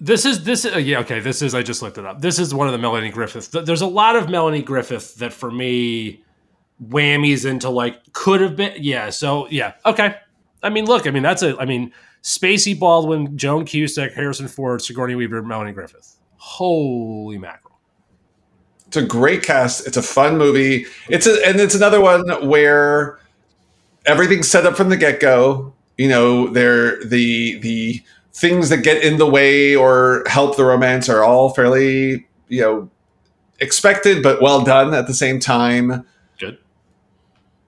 This 0.00 0.24
is 0.24 0.44
this 0.44 0.64
uh, 0.64 0.78
yeah 0.78 1.00
okay 1.00 1.20
this 1.20 1.42
is 1.42 1.54
I 1.54 1.62
just 1.62 1.82
looked 1.82 1.98
it 1.98 2.06
up. 2.06 2.20
This 2.22 2.38
is 2.38 2.54
one 2.54 2.66
of 2.66 2.72
the 2.72 2.78
Melanie 2.78 3.10
Griffith. 3.10 3.52
th- 3.52 3.66
There's 3.66 3.82
a 3.82 3.86
lot 3.86 4.16
of 4.16 4.30
Melanie 4.30 4.62
Griffith 4.62 5.16
that 5.16 5.32
for 5.32 5.50
me 5.50 6.24
whammies 6.82 7.44
into 7.44 7.68
like 7.68 8.12
could 8.12 8.40
have 8.40 8.56
been 8.56 8.72
yeah. 8.78 9.10
So 9.10 9.46
yeah 9.50 9.74
okay. 9.84 10.16
I 10.62 10.70
mean 10.70 10.86
look 10.86 11.06
I 11.06 11.10
mean 11.10 11.22
that's 11.22 11.42
a 11.42 11.56
I 11.58 11.66
mean 11.66 11.92
Spacey 12.22 12.78
Baldwin, 12.78 13.36
Joan 13.36 13.64
Cusack, 13.64 14.12
Harrison 14.12 14.48
Ford, 14.48 14.82
Sigourney 14.82 15.14
Weaver, 15.14 15.42
Melanie 15.42 15.72
Griffith. 15.72 16.16
Holy 16.36 17.38
mackerel! 17.38 17.78
It's 18.86 18.96
a 18.96 19.02
great 19.02 19.42
cast. 19.42 19.86
It's 19.86 19.96
a 19.96 20.02
fun 20.02 20.36
movie. 20.36 20.84
It's 21.08 21.26
a, 21.26 21.46
and 21.46 21.60
it's 21.60 21.74
another 21.74 22.00
one 22.00 22.28
where 22.48 23.19
everything's 24.10 24.50
set 24.50 24.66
up 24.66 24.76
from 24.76 24.88
the 24.88 24.96
get 24.96 25.20
go. 25.20 25.72
You 25.96 26.08
know, 26.08 26.48
they're 26.48 27.02
the 27.04 27.58
the 27.60 28.02
things 28.32 28.68
that 28.70 28.78
get 28.78 29.02
in 29.02 29.18
the 29.18 29.26
way 29.26 29.76
or 29.76 30.24
help 30.26 30.56
the 30.56 30.64
romance 30.64 31.08
are 31.08 31.22
all 31.22 31.50
fairly 31.50 32.26
you 32.48 32.60
know 32.60 32.90
expected, 33.60 34.22
but 34.22 34.42
well 34.42 34.62
done 34.62 34.94
at 34.94 35.06
the 35.06 35.14
same 35.14 35.38
time. 35.38 36.04
Good. 36.38 36.58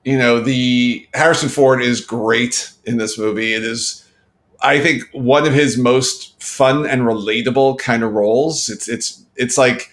You 0.05 0.19
know, 0.19 0.41
the 0.41 1.07
Harrison 1.15 1.49
Ford 1.49 1.83
is 1.83 2.01
great 2.01 2.73
in 2.85 2.97
this 2.97 3.19
movie. 3.19 3.55
It 3.55 3.63
is. 3.63 3.99
I 4.61 4.81
think 4.81 5.03
one 5.13 5.47
of 5.47 5.53
his 5.53 5.77
most 5.77 6.41
fun 6.43 6.87
and 6.87 7.03
relatable 7.03 7.79
kind 7.79 8.03
of 8.03 8.13
roles. 8.13 8.69
It's 8.69 8.89
it's 8.89 9.25
it's 9.37 9.57
like 9.57 9.91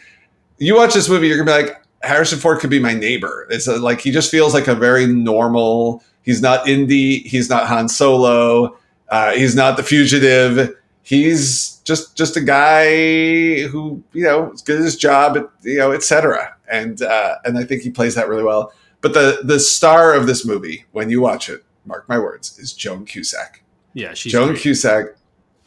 you 0.58 0.76
watch 0.76 0.94
this 0.94 1.10
movie, 1.10 1.28
you're 1.28 1.44
gonna 1.44 1.58
be 1.58 1.64
like, 1.64 1.82
Harrison 2.02 2.40
Ford 2.40 2.60
could 2.60 2.70
be 2.70 2.80
my 2.80 2.94
neighbor. 2.94 3.48
It's 3.50 3.68
a, 3.68 3.78
like 3.78 4.02
he 4.02 4.12
just 4.12 4.32
feels 4.32 4.54
like 4.54 4.68
a 4.68 4.76
very 4.76 5.06
normal. 5.06 6.04
He's 6.24 6.42
not 6.42 6.68
Indy. 6.68 7.20
He's 7.20 7.50
not 7.50 7.68
Han 7.68 7.90
Solo. 7.90 8.78
Uh, 9.10 9.32
he's 9.34 9.56
not 9.56 9.78
the 9.78 9.84
fugitive. 9.84 10.76
He's 11.02 11.78
just 11.84 12.16
just 12.16 12.38
a 12.38 12.42
guy 12.42 13.62
who 13.68 14.04
you 14.14 14.24
know 14.24 14.52
is 14.52 14.62
good 14.62 14.78
at 14.78 14.84
his 14.84 14.96
job, 14.96 15.38
you 15.64 15.78
know, 15.80 15.92
etc. 15.92 16.56
And 16.72 17.02
uh, 17.02 17.36
and 17.46 17.58
I 17.58 17.64
think 17.64 17.82
he 17.82 17.90
plays 17.90 18.16
that 18.16 18.30
really 18.30 18.44
well. 18.44 18.72
But 19.02 19.14
the 19.14 19.40
the 19.44 19.60
star 19.60 20.14
of 20.14 20.28
this 20.28 20.46
movie, 20.46 20.86
when 20.92 21.10
you 21.10 21.22
watch 21.22 21.50
it, 21.50 21.64
mark 21.86 22.08
my 22.08 22.20
words, 22.20 22.60
is 22.60 22.74
Joan 22.74 23.06
Cusack. 23.06 23.64
Yeah, 23.94 24.14
she's 24.14 24.32
Joan 24.32 24.50
great. 24.50 24.60
Cusack, 24.60 25.06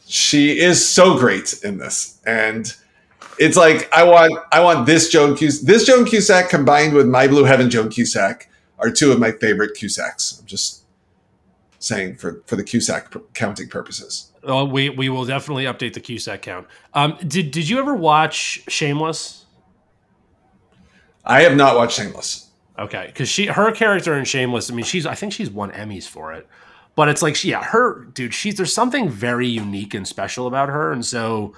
she 0.06 0.58
is 0.58 0.86
so 0.86 1.18
great 1.18 1.62
in 1.64 1.78
this, 1.78 2.20
and 2.24 2.72
it's 3.38 3.56
like 3.56 3.92
I 3.92 4.04
want 4.04 4.32
I 4.52 4.60
want 4.60 4.86
this 4.86 5.08
Joan 5.08 5.36
Cusack, 5.36 5.66
this 5.66 5.86
Joan 5.86 6.04
Cusack 6.04 6.48
combined 6.48 6.94
with 6.94 7.06
My 7.06 7.26
Blue 7.26 7.44
Heaven 7.44 7.70
Joan 7.70 7.88
Cusack 7.88 8.48
are 8.78 8.90
two 8.90 9.12
of 9.12 9.18
my 9.18 9.32
favorite 9.32 9.76
Cusacks. 9.76 10.40
I'm 10.40 10.46
just 10.46 10.84
saying 11.78 12.16
for 12.16 12.42
for 12.46 12.56
the 12.56 12.64
Cusack 12.64 13.14
counting 13.34 13.68
purposes. 13.68 14.32
Oh, 14.44 14.64
we 14.64 14.90
we 14.90 15.08
will 15.08 15.24
definitely 15.24 15.64
update 15.64 15.94
the 15.94 16.00
Cusack 16.00 16.42
count. 16.42 16.66
Um, 16.94 17.16
did 17.26 17.50
did 17.50 17.68
you 17.68 17.78
ever 17.78 17.94
watch 17.94 18.64
Shameless? 18.68 19.46
I 21.24 21.42
have 21.42 21.56
not 21.56 21.76
watched 21.76 21.96
Shameless. 21.96 22.48
Okay, 22.78 23.06
because 23.06 23.28
she 23.28 23.46
her 23.46 23.70
character 23.72 24.14
in 24.14 24.24
Shameless, 24.24 24.70
I 24.70 24.74
mean, 24.74 24.84
she's 24.84 25.06
I 25.06 25.14
think 25.14 25.32
she's 25.32 25.50
won 25.50 25.70
Emmys 25.72 26.08
for 26.08 26.32
it, 26.32 26.48
but 26.96 27.08
it's 27.08 27.22
like 27.22 27.36
she, 27.36 27.50
yeah, 27.50 27.62
her 27.62 28.04
dude, 28.04 28.34
she's 28.34 28.56
there's 28.56 28.72
something 28.72 29.08
very 29.08 29.46
unique 29.46 29.94
and 29.94 30.08
special 30.08 30.46
about 30.46 30.68
her, 30.68 30.90
and 30.90 31.04
so 31.04 31.54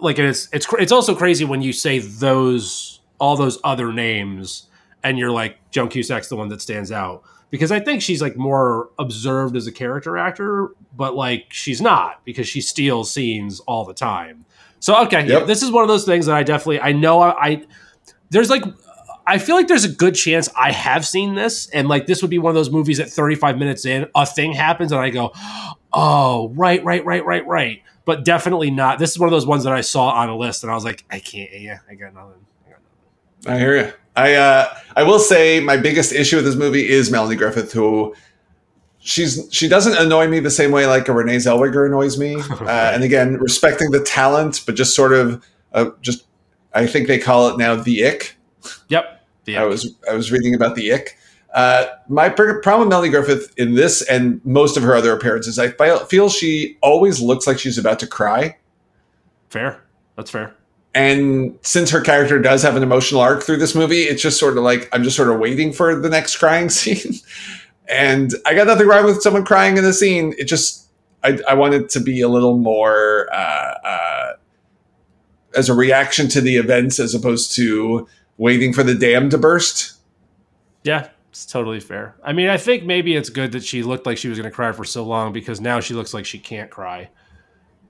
like 0.00 0.18
it's 0.18 0.48
it's 0.52 0.66
it's 0.78 0.92
also 0.92 1.14
crazy 1.14 1.44
when 1.44 1.62
you 1.62 1.72
say 1.72 1.98
those 1.98 3.00
all 3.18 3.36
those 3.36 3.58
other 3.64 3.92
names 3.92 4.68
and 5.02 5.18
you're 5.18 5.30
like 5.30 5.58
Joan 5.70 5.88
Cusack's 5.88 6.28
the 6.28 6.36
one 6.36 6.48
that 6.48 6.60
stands 6.60 6.92
out 6.92 7.22
because 7.50 7.72
I 7.72 7.80
think 7.80 8.02
she's 8.02 8.20
like 8.20 8.36
more 8.36 8.90
observed 8.98 9.56
as 9.56 9.66
a 9.66 9.72
character 9.72 10.16
actor, 10.16 10.70
but 10.96 11.14
like 11.14 11.46
she's 11.50 11.80
not 11.80 12.24
because 12.24 12.48
she 12.48 12.60
steals 12.60 13.10
scenes 13.10 13.60
all 13.60 13.84
the 13.84 13.94
time. 13.94 14.44
So 14.80 15.00
okay, 15.04 15.26
yeah, 15.26 15.40
this 15.40 15.62
is 15.62 15.70
one 15.70 15.82
of 15.82 15.88
those 15.88 16.04
things 16.04 16.26
that 16.26 16.36
I 16.36 16.42
definitely 16.42 16.80
I 16.80 16.92
know 16.92 17.20
I, 17.20 17.46
I 17.46 17.66
there's 18.30 18.50
like 18.50 18.64
I 19.26 19.38
feel 19.38 19.56
like 19.56 19.66
there's 19.66 19.84
a 19.84 19.92
good 19.92 20.14
chance 20.14 20.48
I 20.56 20.70
have 20.70 21.04
seen 21.04 21.34
this, 21.34 21.68
and 21.70 21.88
like 21.88 22.06
this 22.06 22.22
would 22.22 22.30
be 22.30 22.38
one 22.38 22.50
of 22.50 22.54
those 22.54 22.70
movies 22.70 22.98
that 22.98 23.10
35 23.10 23.58
minutes 23.58 23.84
in, 23.84 24.06
a 24.14 24.24
thing 24.24 24.52
happens, 24.52 24.92
and 24.92 25.00
I 25.00 25.10
go, 25.10 25.32
"Oh, 25.92 26.50
right, 26.50 26.84
right, 26.84 27.04
right, 27.04 27.24
right, 27.24 27.44
right." 27.46 27.82
But 28.06 28.24
definitely 28.24 28.70
not. 28.70 28.98
This 28.98 29.10
is 29.10 29.18
one 29.18 29.28
of 29.28 29.32
those 29.32 29.46
ones 29.46 29.64
that 29.64 29.74
I 29.74 29.82
saw 29.82 30.08
on 30.08 30.30
a 30.30 30.36
list, 30.36 30.62
and 30.62 30.72
I 30.72 30.74
was 30.74 30.84
like, 30.84 31.04
"I 31.10 31.18
can't. 31.18 31.50
Yeah, 31.60 31.80
I 31.90 31.94
got 31.94 32.14
nothing." 32.14 32.46
I 32.66 32.70
got 32.70 32.78
nothing. 33.42 33.52
I 33.52 33.58
hear 33.58 33.76
you. 33.76 33.92
I 34.16 34.34
uh, 34.34 34.74
I 34.96 35.02
will 35.02 35.18
say 35.18 35.60
my 35.60 35.76
biggest 35.76 36.12
issue 36.12 36.36
with 36.36 36.46
this 36.46 36.56
movie 36.56 36.88
is 36.88 37.10
Melanie 37.10 37.36
Griffith, 37.36 37.72
who 37.72 38.14
she's 38.98 39.46
she 39.50 39.68
doesn't 39.68 39.96
annoy 39.96 40.28
me 40.28 40.40
the 40.40 40.50
same 40.50 40.72
way 40.72 40.86
like 40.86 41.08
a 41.08 41.12
Renee 41.12 41.36
Zellweger 41.36 41.86
annoys 41.86 42.18
me. 42.18 42.36
Uh, 42.66 42.90
and 42.92 43.04
again, 43.04 43.34
respecting 43.34 43.90
the 43.90 44.00
talent, 44.00 44.62
but 44.66 44.74
just 44.74 44.96
sort 44.96 45.12
of 45.12 45.44
uh, 45.72 45.90
just 46.00 46.26
I 46.74 46.86
think 46.86 47.06
they 47.06 47.18
call 47.18 47.48
it 47.48 47.58
now 47.58 47.76
the 47.76 48.04
ick. 48.04 48.36
Yep. 48.88 49.26
The 49.44 49.56
I 49.58 49.64
was 49.64 49.94
I 50.10 50.14
was 50.14 50.32
reading 50.32 50.54
about 50.54 50.74
the 50.74 50.92
ick. 50.92 51.15
Uh, 51.56 51.86
my 52.08 52.28
pr- 52.28 52.60
problem 52.60 52.86
with 52.86 52.90
Melanie 52.90 53.08
Griffith 53.08 53.52
in 53.56 53.74
this 53.74 54.02
and 54.02 54.44
most 54.44 54.76
of 54.76 54.82
her 54.82 54.94
other 54.94 55.12
appearances, 55.12 55.58
I 55.58 55.70
feel 56.04 56.28
she 56.28 56.76
always 56.82 57.18
looks 57.20 57.46
like 57.46 57.58
she's 57.58 57.78
about 57.78 57.98
to 58.00 58.06
cry. 58.06 58.56
fair. 59.48 59.82
That's 60.16 60.30
fair. 60.30 60.54
And 60.94 61.58
since 61.62 61.90
her 61.90 62.00
character 62.00 62.38
does 62.38 62.62
have 62.62 62.76
an 62.76 62.82
emotional 62.82 63.20
arc 63.20 63.42
through 63.42 63.58
this 63.58 63.74
movie, 63.74 64.02
it's 64.02 64.22
just 64.22 64.38
sort 64.38 64.56
of 64.56 64.64
like 64.64 64.88
I'm 64.92 65.02
just 65.02 65.16
sort 65.16 65.28
of 65.28 65.38
waiting 65.38 65.72
for 65.72 65.94
the 65.94 66.08
next 66.08 66.36
crying 66.36 66.70
scene. 66.78 67.14
and 67.88 68.32
I 68.46 68.54
got 68.54 68.66
nothing 68.66 68.86
wrong 68.86 69.04
with 69.04 69.20
someone 69.22 69.44
crying 69.44 69.76
in 69.76 69.84
the 69.84 69.92
scene. 69.92 70.34
It 70.38 70.44
just 70.44 70.88
I, 71.22 71.38
I 71.48 71.54
want 71.54 71.74
it 71.74 71.88
to 71.90 72.00
be 72.00 72.20
a 72.20 72.28
little 72.28 72.56
more 72.56 73.28
uh, 73.32 73.74
uh, 73.84 74.32
as 75.54 75.68
a 75.68 75.74
reaction 75.74 76.28
to 76.28 76.40
the 76.40 76.56
events 76.56 76.98
as 76.98 77.14
opposed 77.14 77.54
to 77.56 78.06
waiting 78.38 78.72
for 78.72 78.82
the 78.82 78.94
dam 78.94 79.28
to 79.30 79.38
burst. 79.38 79.94
Yeah, 80.82 81.08
it's 81.36 81.44
totally 81.44 81.80
fair. 81.80 82.16
I 82.24 82.32
mean, 82.32 82.48
I 82.48 82.56
think 82.56 82.84
maybe 82.84 83.14
it's 83.14 83.28
good 83.28 83.52
that 83.52 83.62
she 83.62 83.82
looked 83.82 84.06
like 84.06 84.16
she 84.16 84.30
was 84.30 84.38
going 84.38 84.48
to 84.48 84.54
cry 84.54 84.72
for 84.72 84.84
so 84.84 85.04
long 85.04 85.34
because 85.34 85.60
now 85.60 85.80
she 85.80 85.92
looks 85.92 86.14
like 86.14 86.24
she 86.24 86.38
can't 86.38 86.70
cry. 86.70 87.10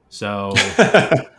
So 0.09 0.53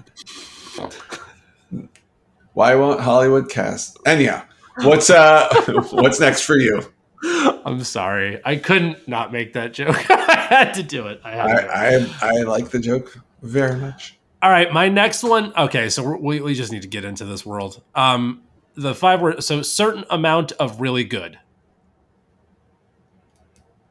Why 2.53 2.75
won't 2.75 3.01
Hollywood 3.01 3.49
cast? 3.49 3.99
Anyhow, 4.05 4.41
what's 4.83 5.09
uh 5.09 5.49
what's 5.91 6.21
next 6.21 6.43
for 6.43 6.57
you? 6.57 6.81
I'm 7.25 7.83
sorry, 7.83 8.39
I 8.45 8.55
couldn't 8.55 9.05
not 9.05 9.33
make 9.33 9.51
that 9.53 9.73
joke. 9.73 9.97
I 10.09 10.47
had 10.49 10.73
to 10.75 10.83
do 10.83 11.07
it. 11.07 11.19
I 11.25 11.31
had 11.31 11.47
to. 11.47 11.67
I, 11.67 11.97
I 11.97 12.39
I 12.39 12.43
like 12.43 12.69
the 12.69 12.79
joke 12.79 13.19
very 13.41 13.75
much. 13.75 14.17
All 14.41 14.49
right, 14.49 14.71
my 14.71 14.87
next 14.87 15.23
one. 15.25 15.51
Okay, 15.57 15.89
so 15.89 16.03
we're, 16.03 16.15
we 16.17 16.39
we 16.39 16.53
just 16.55 16.71
need 16.71 16.83
to 16.83 16.87
get 16.87 17.03
into 17.03 17.25
this 17.25 17.45
world. 17.45 17.83
Um, 17.95 18.43
the 18.75 18.95
five 18.95 19.19
word. 19.19 19.43
So 19.43 19.61
certain 19.61 20.05
amount 20.09 20.53
of 20.53 20.79
really 20.79 21.03
good. 21.03 21.37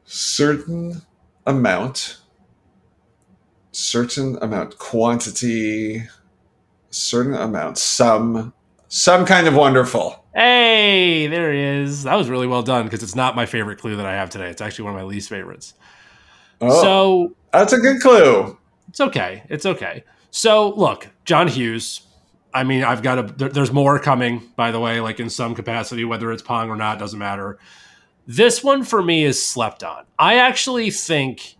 Certain 0.09 1.01
amount, 1.45 2.17
certain 3.71 4.37
amount, 4.41 4.77
quantity, 4.77 6.03
certain 6.89 7.33
amount, 7.33 7.77
some, 7.77 8.53
some 8.87 9.25
kind 9.25 9.47
of 9.47 9.55
wonderful. 9.55 10.23
Hey, 10.33 11.27
there 11.27 11.51
he 11.51 11.59
is. 11.59 12.03
That 12.03 12.15
was 12.15 12.29
really 12.29 12.47
well 12.47 12.63
done 12.63 12.85
because 12.85 13.03
it's 13.03 13.15
not 13.15 13.35
my 13.35 13.45
favorite 13.45 13.79
clue 13.79 13.97
that 13.97 14.05
I 14.05 14.13
have 14.13 14.29
today. 14.29 14.49
It's 14.49 14.61
actually 14.61 14.85
one 14.85 14.93
of 14.93 14.99
my 14.99 15.05
least 15.05 15.27
favorites. 15.27 15.73
Oh, 16.61 16.81
So 16.81 17.35
that's 17.51 17.73
a 17.73 17.77
good 17.77 18.01
clue. 18.01 18.57
It's 18.87 19.01
okay. 19.01 19.43
It's 19.49 19.65
okay. 19.65 20.05
So 20.31 20.73
look, 20.75 21.09
John 21.25 21.47
Hughes. 21.47 22.01
I 22.53 22.63
mean, 22.63 22.83
I've 22.83 23.03
got 23.03 23.19
a. 23.19 23.23
There, 23.23 23.49
there's 23.49 23.73
more 23.73 23.99
coming, 23.99 24.41
by 24.55 24.71
the 24.71 24.79
way, 24.79 25.01
like 25.01 25.19
in 25.19 25.29
some 25.29 25.53
capacity, 25.53 26.05
whether 26.05 26.31
it's 26.31 26.41
Pong 26.41 26.69
or 26.69 26.75
not, 26.77 26.97
doesn't 26.97 27.19
matter. 27.19 27.59
This 28.27 28.61
one 28.61 28.83
for 28.83 29.01
me 29.01 29.23
is 29.23 29.43
slept 29.43 29.83
on. 29.83 30.03
I 30.19 30.35
actually 30.35 30.91
think, 30.91 31.55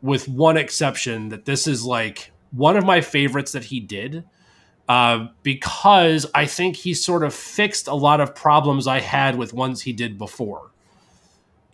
with 0.00 0.28
one 0.28 0.56
exception, 0.56 1.30
that 1.30 1.44
this 1.44 1.66
is 1.66 1.84
like 1.84 2.30
one 2.52 2.76
of 2.76 2.84
my 2.84 3.00
favorites 3.00 3.52
that 3.52 3.64
he 3.64 3.80
did, 3.80 4.24
uh, 4.88 5.26
because 5.42 6.26
I 6.32 6.46
think 6.46 6.76
he 6.76 6.94
sort 6.94 7.24
of 7.24 7.34
fixed 7.34 7.88
a 7.88 7.94
lot 7.94 8.20
of 8.20 8.36
problems 8.36 8.86
I 8.86 9.00
had 9.00 9.36
with 9.36 9.52
ones 9.52 9.82
he 9.82 9.92
did 9.92 10.16
before, 10.16 10.70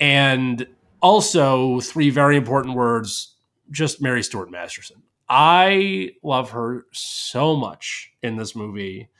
and 0.01 0.66
also 1.03 1.80
three 1.80 2.09
very 2.09 2.36
important 2.36 2.74
words 2.74 3.34
just 3.70 4.01
Mary 4.01 4.22
Stuart 4.22 4.51
Masterson. 4.51 5.03
I 5.28 6.12
love 6.22 6.51
her 6.51 6.86
so 6.92 7.55
much 7.55 8.12
in 8.22 8.36
this 8.36 8.57
movie. 8.57 9.11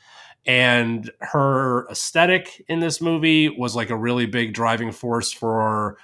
And 0.49 1.11
her 1.21 1.87
aesthetic 1.91 2.65
in 2.69 2.81
this 2.81 3.03
movie 3.03 3.51
was 3.51 3.77
like 3.77 3.91
a 3.91 3.97
really 3.97 4.25
big 4.25 4.55
driving 4.55 4.93
force 4.93 5.31
for 5.31 5.99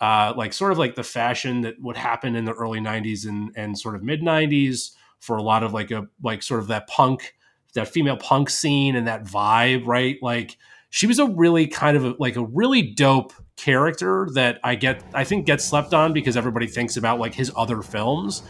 uh, 0.00 0.32
like 0.34 0.54
sort 0.54 0.72
of 0.72 0.78
like 0.78 0.94
the 0.94 1.04
fashion 1.04 1.60
that 1.60 1.80
would 1.80 1.98
happen 1.98 2.34
in 2.34 2.46
the 2.46 2.54
early 2.54 2.80
'90s 2.80 3.28
and 3.28 3.52
and 3.54 3.78
sort 3.78 3.94
of 3.94 4.02
mid 4.02 4.22
'90s 4.22 4.92
for 5.20 5.36
a 5.36 5.42
lot 5.42 5.62
of 5.62 5.74
like 5.74 5.90
a 5.90 6.08
like 6.22 6.42
sort 6.42 6.60
of 6.60 6.68
that 6.68 6.88
punk, 6.88 7.34
that 7.74 7.86
female 7.86 8.16
punk 8.16 8.48
scene 8.48 8.96
and 8.96 9.06
that 9.06 9.24
vibe, 9.24 9.86
right? 9.86 10.16
Like 10.22 10.56
she 10.88 11.06
was 11.06 11.18
a 11.18 11.26
really 11.26 11.66
kind 11.66 11.94
of 11.94 12.04
a, 12.04 12.14
like 12.18 12.36
a 12.36 12.44
really 12.44 12.82
dope 12.82 13.34
character 13.56 14.26
that 14.32 14.58
I 14.64 14.74
get 14.74 15.04
I 15.12 15.24
think 15.24 15.44
gets 15.44 15.66
slept 15.66 15.92
on 15.92 16.14
because 16.14 16.34
everybody 16.34 16.66
thinks 16.66 16.96
about 16.96 17.20
like 17.20 17.34
his 17.34 17.52
other 17.54 17.82
films. 17.82 18.42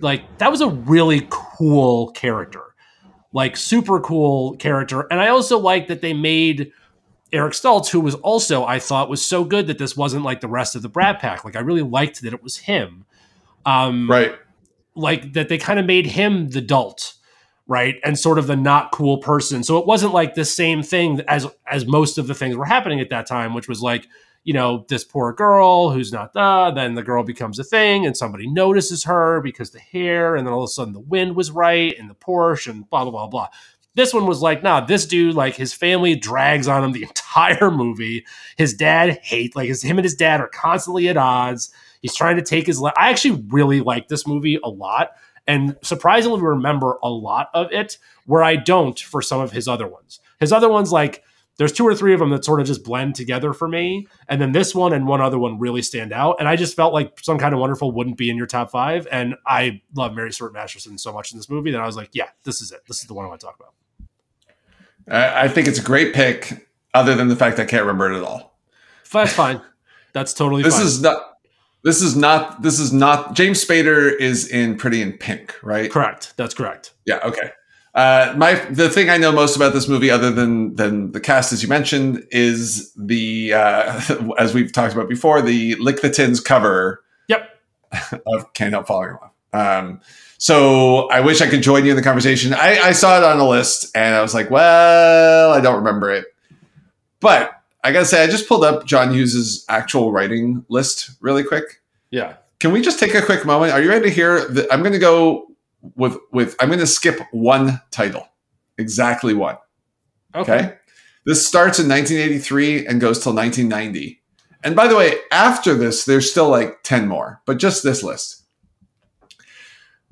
Like 0.00 0.38
that 0.38 0.50
was 0.50 0.62
a 0.62 0.68
really 0.68 1.26
cool 1.28 2.10
character. 2.12 2.67
Like 3.38 3.56
super 3.56 3.98
cool 4.00 4.56
character. 4.56 5.06
And 5.10 5.20
I 5.20 5.28
also 5.28 5.58
like 5.58 5.86
that 5.88 6.00
they 6.00 6.14
made 6.14 6.72
Eric 7.32 7.52
Stoltz, 7.54 7.88
who 7.90 8.00
was 8.00 8.14
also, 8.16 8.64
I 8.64 8.78
thought, 8.80 9.08
was 9.08 9.24
so 9.24 9.44
good 9.44 9.66
that 9.68 9.78
this 9.78 9.96
wasn't 9.96 10.24
like 10.24 10.40
the 10.40 10.48
rest 10.48 10.74
of 10.76 10.82
the 10.82 10.88
Brat 10.88 11.20
Pack. 11.20 11.44
Like 11.44 11.56
I 11.56 11.60
really 11.60 11.82
liked 11.82 12.22
that 12.22 12.32
it 12.32 12.42
was 12.42 12.56
him. 12.70 13.04
Um 13.64 14.10
Right. 14.10 14.34
like 14.94 15.32
that 15.34 15.48
they 15.48 15.58
kind 15.58 15.78
of 15.78 15.86
made 15.86 16.06
him 16.06 16.48
the 16.50 16.58
adult 16.58 17.14
right 17.68 17.96
and 18.02 18.18
sort 18.18 18.38
of 18.38 18.46
the 18.46 18.56
not 18.56 18.90
cool 18.92 19.18
person 19.18 19.62
so 19.62 19.78
it 19.78 19.86
wasn't 19.86 20.12
like 20.20 20.34
the 20.34 20.44
same 20.44 20.82
thing 20.82 21.20
as 21.28 21.46
as 21.66 21.86
most 21.86 22.18
of 22.18 22.26
the 22.26 22.34
things 22.34 22.56
were 22.56 22.64
happening 22.64 22.98
at 23.00 23.10
that 23.10 23.26
time 23.26 23.54
which 23.54 23.68
was 23.68 23.80
like 23.82 24.08
you 24.44 24.54
know 24.54 24.84
this 24.88 25.04
poor 25.04 25.32
girl 25.32 25.90
who's 25.90 26.12
not 26.12 26.32
the 26.32 26.72
then 26.74 26.94
the 26.94 27.02
girl 27.02 27.22
becomes 27.22 27.58
a 27.58 27.64
thing 27.64 28.06
and 28.06 28.16
somebody 28.16 28.48
notices 28.48 29.04
her 29.04 29.40
because 29.40 29.70
the 29.70 29.78
hair 29.78 30.36
and 30.36 30.46
then 30.46 30.52
all 30.52 30.62
of 30.62 30.68
a 30.68 30.72
sudden 30.72 30.92
the 30.92 31.00
wind 31.00 31.36
was 31.36 31.50
right 31.50 31.98
and 31.98 32.08
the 32.08 32.14
porsche 32.14 32.70
and 32.70 32.88
blah 32.90 33.02
blah 33.02 33.10
blah 33.10 33.26
blah 33.26 33.48
this 33.94 34.14
one 34.14 34.26
was 34.26 34.40
like 34.40 34.62
nah 34.62 34.80
this 34.80 35.06
dude 35.06 35.34
like 35.34 35.54
his 35.54 35.74
family 35.74 36.14
drags 36.14 36.68
on 36.68 36.82
him 36.84 36.92
the 36.92 37.02
entire 37.08 37.70
movie 37.70 38.24
his 38.56 38.74
dad 38.74 39.18
hates 39.22 39.54
like 39.54 39.68
his, 39.68 39.82
him 39.82 39.98
and 39.98 40.04
his 40.04 40.14
dad 40.14 40.40
are 40.40 40.48
constantly 40.48 41.08
at 41.08 41.16
odds 41.16 41.72
He's 42.00 42.14
trying 42.14 42.36
to 42.36 42.42
take 42.42 42.66
his. 42.66 42.80
Le- 42.80 42.92
I 42.96 43.10
actually 43.10 43.42
really 43.48 43.80
like 43.80 44.08
this 44.08 44.26
movie 44.26 44.58
a 44.62 44.68
lot, 44.68 45.12
and 45.46 45.76
surprisingly 45.82 46.40
remember 46.40 46.98
a 47.02 47.10
lot 47.10 47.48
of 47.54 47.72
it 47.72 47.98
where 48.26 48.42
I 48.42 48.56
don't 48.56 48.98
for 48.98 49.22
some 49.22 49.40
of 49.40 49.52
his 49.52 49.68
other 49.68 49.86
ones. 49.86 50.20
His 50.40 50.52
other 50.52 50.68
ones, 50.68 50.92
like 50.92 51.24
there's 51.58 51.72
two 51.72 51.86
or 51.86 51.94
three 51.94 52.14
of 52.14 52.20
them 52.20 52.30
that 52.30 52.44
sort 52.44 52.60
of 52.60 52.66
just 52.66 52.84
blend 52.84 53.14
together 53.14 53.52
for 53.52 53.68
me, 53.68 54.06
and 54.28 54.40
then 54.40 54.52
this 54.52 54.74
one 54.74 54.92
and 54.92 55.06
one 55.06 55.20
other 55.20 55.38
one 55.38 55.58
really 55.58 55.82
stand 55.82 56.12
out. 56.12 56.36
And 56.38 56.48
I 56.48 56.56
just 56.56 56.74
felt 56.74 56.94
like 56.94 57.18
some 57.20 57.38
kind 57.38 57.52
of 57.52 57.60
wonderful 57.60 57.92
wouldn't 57.92 58.16
be 58.16 58.30
in 58.30 58.36
your 58.36 58.46
top 58.46 58.70
five, 58.70 59.06
and 59.12 59.34
I 59.46 59.82
love 59.94 60.14
Mary 60.14 60.32
Stuart 60.32 60.52
Masterson 60.54 60.96
so 60.96 61.12
much 61.12 61.32
in 61.32 61.38
this 61.38 61.50
movie 61.50 61.70
that 61.72 61.80
I 61.80 61.86
was 61.86 61.96
like, 61.96 62.10
yeah, 62.12 62.28
this 62.44 62.62
is 62.62 62.72
it. 62.72 62.80
This 62.88 63.00
is 63.00 63.04
the 63.06 63.14
one 63.14 63.24
I 63.26 63.28
want 63.28 63.40
to 63.40 63.46
talk 63.46 63.56
about. 63.56 63.74
I, 65.10 65.48
think 65.48 65.68
it's 65.68 65.78
a 65.78 65.82
great 65.82 66.14
pick, 66.14 66.68
other 66.94 67.14
than 67.14 67.28
the 67.28 67.36
fact 67.36 67.58
I 67.58 67.64
can't 67.64 67.82
remember 67.82 68.12
it 68.12 68.18
at 68.18 68.22
all. 68.22 68.58
That's 69.10 69.32
fine. 69.32 69.60
That's 70.12 70.34
totally 70.34 70.62
This 70.62 70.76
fine. 70.76 70.86
is 70.86 71.00
not. 71.00 71.22
This 71.84 72.02
is 72.02 72.16
not. 72.16 72.62
This 72.62 72.78
is 72.78 72.92
not. 72.92 73.34
James 73.34 73.64
Spader 73.64 74.14
is 74.18 74.48
in 74.48 74.76
Pretty 74.76 75.00
in 75.00 75.12
Pink, 75.12 75.54
right? 75.62 75.90
correct. 75.90 76.34
That's 76.36 76.52
correct. 76.54 76.92
Yeah. 77.06 77.20
Okay. 77.24 77.50
Uh, 77.94 78.34
my 78.36 78.54
the 78.70 78.88
thing 78.88 79.10
I 79.10 79.16
know 79.16 79.32
most 79.32 79.56
about 79.56 79.72
this 79.72 79.88
movie, 79.88 80.10
other 80.10 80.30
than 80.30 80.74
than 80.76 81.12
the 81.12 81.20
cast, 81.20 81.52
as 81.52 81.62
you 81.62 81.68
mentioned, 81.68 82.26
is 82.30 82.92
the 82.94 83.54
uh, 83.54 84.00
as 84.38 84.54
we've 84.54 84.72
talked 84.72 84.94
about 84.94 85.08
before, 85.08 85.42
the 85.42 85.74
Lick 85.76 86.00
the 86.00 86.10
Tins 86.10 86.40
cover 86.40 87.02
Yep. 87.28 87.50
of 88.26 88.52
Can't 88.54 88.72
Help 88.72 88.86
Falling 88.86 89.10
in 89.10 89.16
Love. 89.16 89.30
Um, 89.84 90.00
so 90.36 91.08
I 91.08 91.20
wish 91.20 91.40
I 91.40 91.48
could 91.48 91.62
join 91.62 91.84
you 91.84 91.90
in 91.90 91.96
the 91.96 92.02
conversation. 92.02 92.54
I, 92.54 92.78
I 92.78 92.92
saw 92.92 93.18
it 93.18 93.24
on 93.24 93.38
a 93.40 93.48
list 93.48 93.96
and 93.96 94.14
I 94.14 94.22
was 94.22 94.34
like, 94.34 94.50
well, 94.50 95.50
I 95.52 95.60
don't 95.60 95.76
remember 95.76 96.12
it. 96.12 96.26
But 97.20 97.50
I 97.82 97.90
gotta 97.92 98.04
say, 98.04 98.22
I 98.22 98.26
just 98.28 98.46
pulled 98.46 98.64
up 98.64 98.86
John 98.86 99.12
Hughes's 99.12 99.64
actual 99.68 100.12
writing 100.12 100.64
list 100.68 101.10
really 101.20 101.42
quick. 101.42 101.80
Yeah. 102.10 102.36
Can 102.60 102.72
we 102.72 102.82
just 102.82 103.00
take 103.00 103.14
a 103.14 103.22
quick 103.22 103.44
moment? 103.44 103.72
Are 103.72 103.80
you 103.80 103.88
ready 103.88 104.08
to 104.08 104.14
hear? 104.14 104.44
The, 104.46 104.72
I'm 104.72 104.80
going 104.80 104.92
to 104.92 104.98
go 104.98 105.47
with 105.94 106.16
with. 106.32 106.56
I'm 106.60 106.68
going 106.68 106.80
to 106.80 106.86
skip 106.86 107.20
one 107.32 107.80
title, 107.90 108.28
exactly 108.76 109.34
one. 109.34 109.56
Okay. 110.34 110.74
This 111.24 111.46
starts 111.46 111.78
in 111.78 111.88
1983 111.88 112.86
and 112.86 113.00
goes 113.00 113.22
till 113.22 113.34
1990. 113.34 114.22
And 114.64 114.74
by 114.74 114.88
the 114.88 114.96
way, 114.96 115.16
after 115.30 115.74
this, 115.74 116.04
there's 116.04 116.30
still 116.30 116.48
like 116.48 116.82
10 116.82 117.06
more, 117.06 117.42
but 117.46 117.58
just 117.58 117.82
this 117.82 118.02
list 118.02 118.44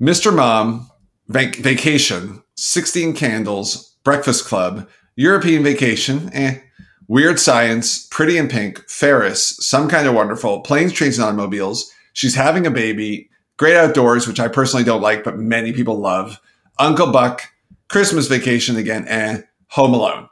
Mr. 0.01 0.33
Mom, 0.35 0.89
Vac- 1.27 1.55
Vacation, 1.55 2.43
16 2.55 3.13
Candles, 3.13 3.95
Breakfast 4.03 4.45
Club, 4.45 4.87
European 5.15 5.63
Vacation, 5.63 6.29
eh, 6.33 6.59
Weird 7.07 7.39
Science, 7.39 8.07
Pretty 8.11 8.37
in 8.37 8.47
Pink, 8.47 8.87
Ferris, 8.89 9.57
Some 9.59 9.89
Kind 9.89 10.07
of 10.07 10.13
Wonderful, 10.13 10.61
Planes, 10.61 10.93
Trains, 10.93 11.17
and 11.17 11.25
Automobiles. 11.25 11.91
She's 12.13 12.35
having 12.35 12.67
a 12.67 12.71
baby, 12.71 13.29
Great 13.57 13.75
Outdoors, 13.75 14.27
which 14.27 14.39
I 14.39 14.47
personally 14.47 14.83
don't 14.83 15.01
like, 15.01 15.23
but 15.23 15.37
many 15.37 15.73
people 15.73 15.97
love, 15.97 16.39
Uncle 16.79 17.11
Buck, 17.11 17.43
Christmas 17.89 18.27
Vacation 18.27 18.75
again, 18.77 19.05
and 19.07 19.45
Home 19.69 19.93
Alone. 19.93 20.29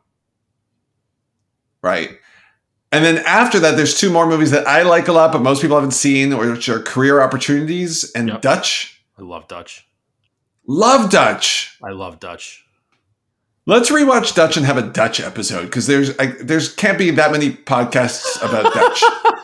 Right. 1.81 2.11
And 2.91 3.03
then 3.03 3.17
after 3.25 3.59
that, 3.59 3.75
there's 3.75 3.99
two 3.99 4.09
more 4.09 4.25
movies 4.27 4.51
that 4.51 4.67
I 4.67 4.83
like 4.83 5.07
a 5.07 5.11
lot, 5.11 5.31
but 5.33 5.41
most 5.41 5.61
people 5.61 5.75
haven't 5.75 5.91
seen, 5.91 6.37
which 6.37 6.69
are 6.69 6.79
Career 6.81 7.21
Opportunities 7.21 8.11
and 8.13 8.29
Yep. 8.29 8.41
Dutch. 8.41 9.03
I 9.17 9.21
love 9.23 9.47
Dutch. 9.47 9.87
Love 10.67 11.09
Dutch. 11.09 11.77
I 11.83 11.91
love 11.91 12.19
Dutch. 12.19 12.65
Let's 13.67 13.89
rewatch 13.89 14.35
Dutch 14.35 14.57
and 14.57 14.65
have 14.65 14.77
a 14.77 14.83
Dutch 14.83 15.19
episode 15.19 15.63
because 15.65 15.87
there's 15.87 16.17
I, 16.19 16.27
there's 16.41 16.73
can't 16.73 16.97
be 16.99 17.09
that 17.11 17.31
many 17.31 17.51
podcasts 17.51 18.37
about 18.47 18.71
Dutch. 18.73 19.03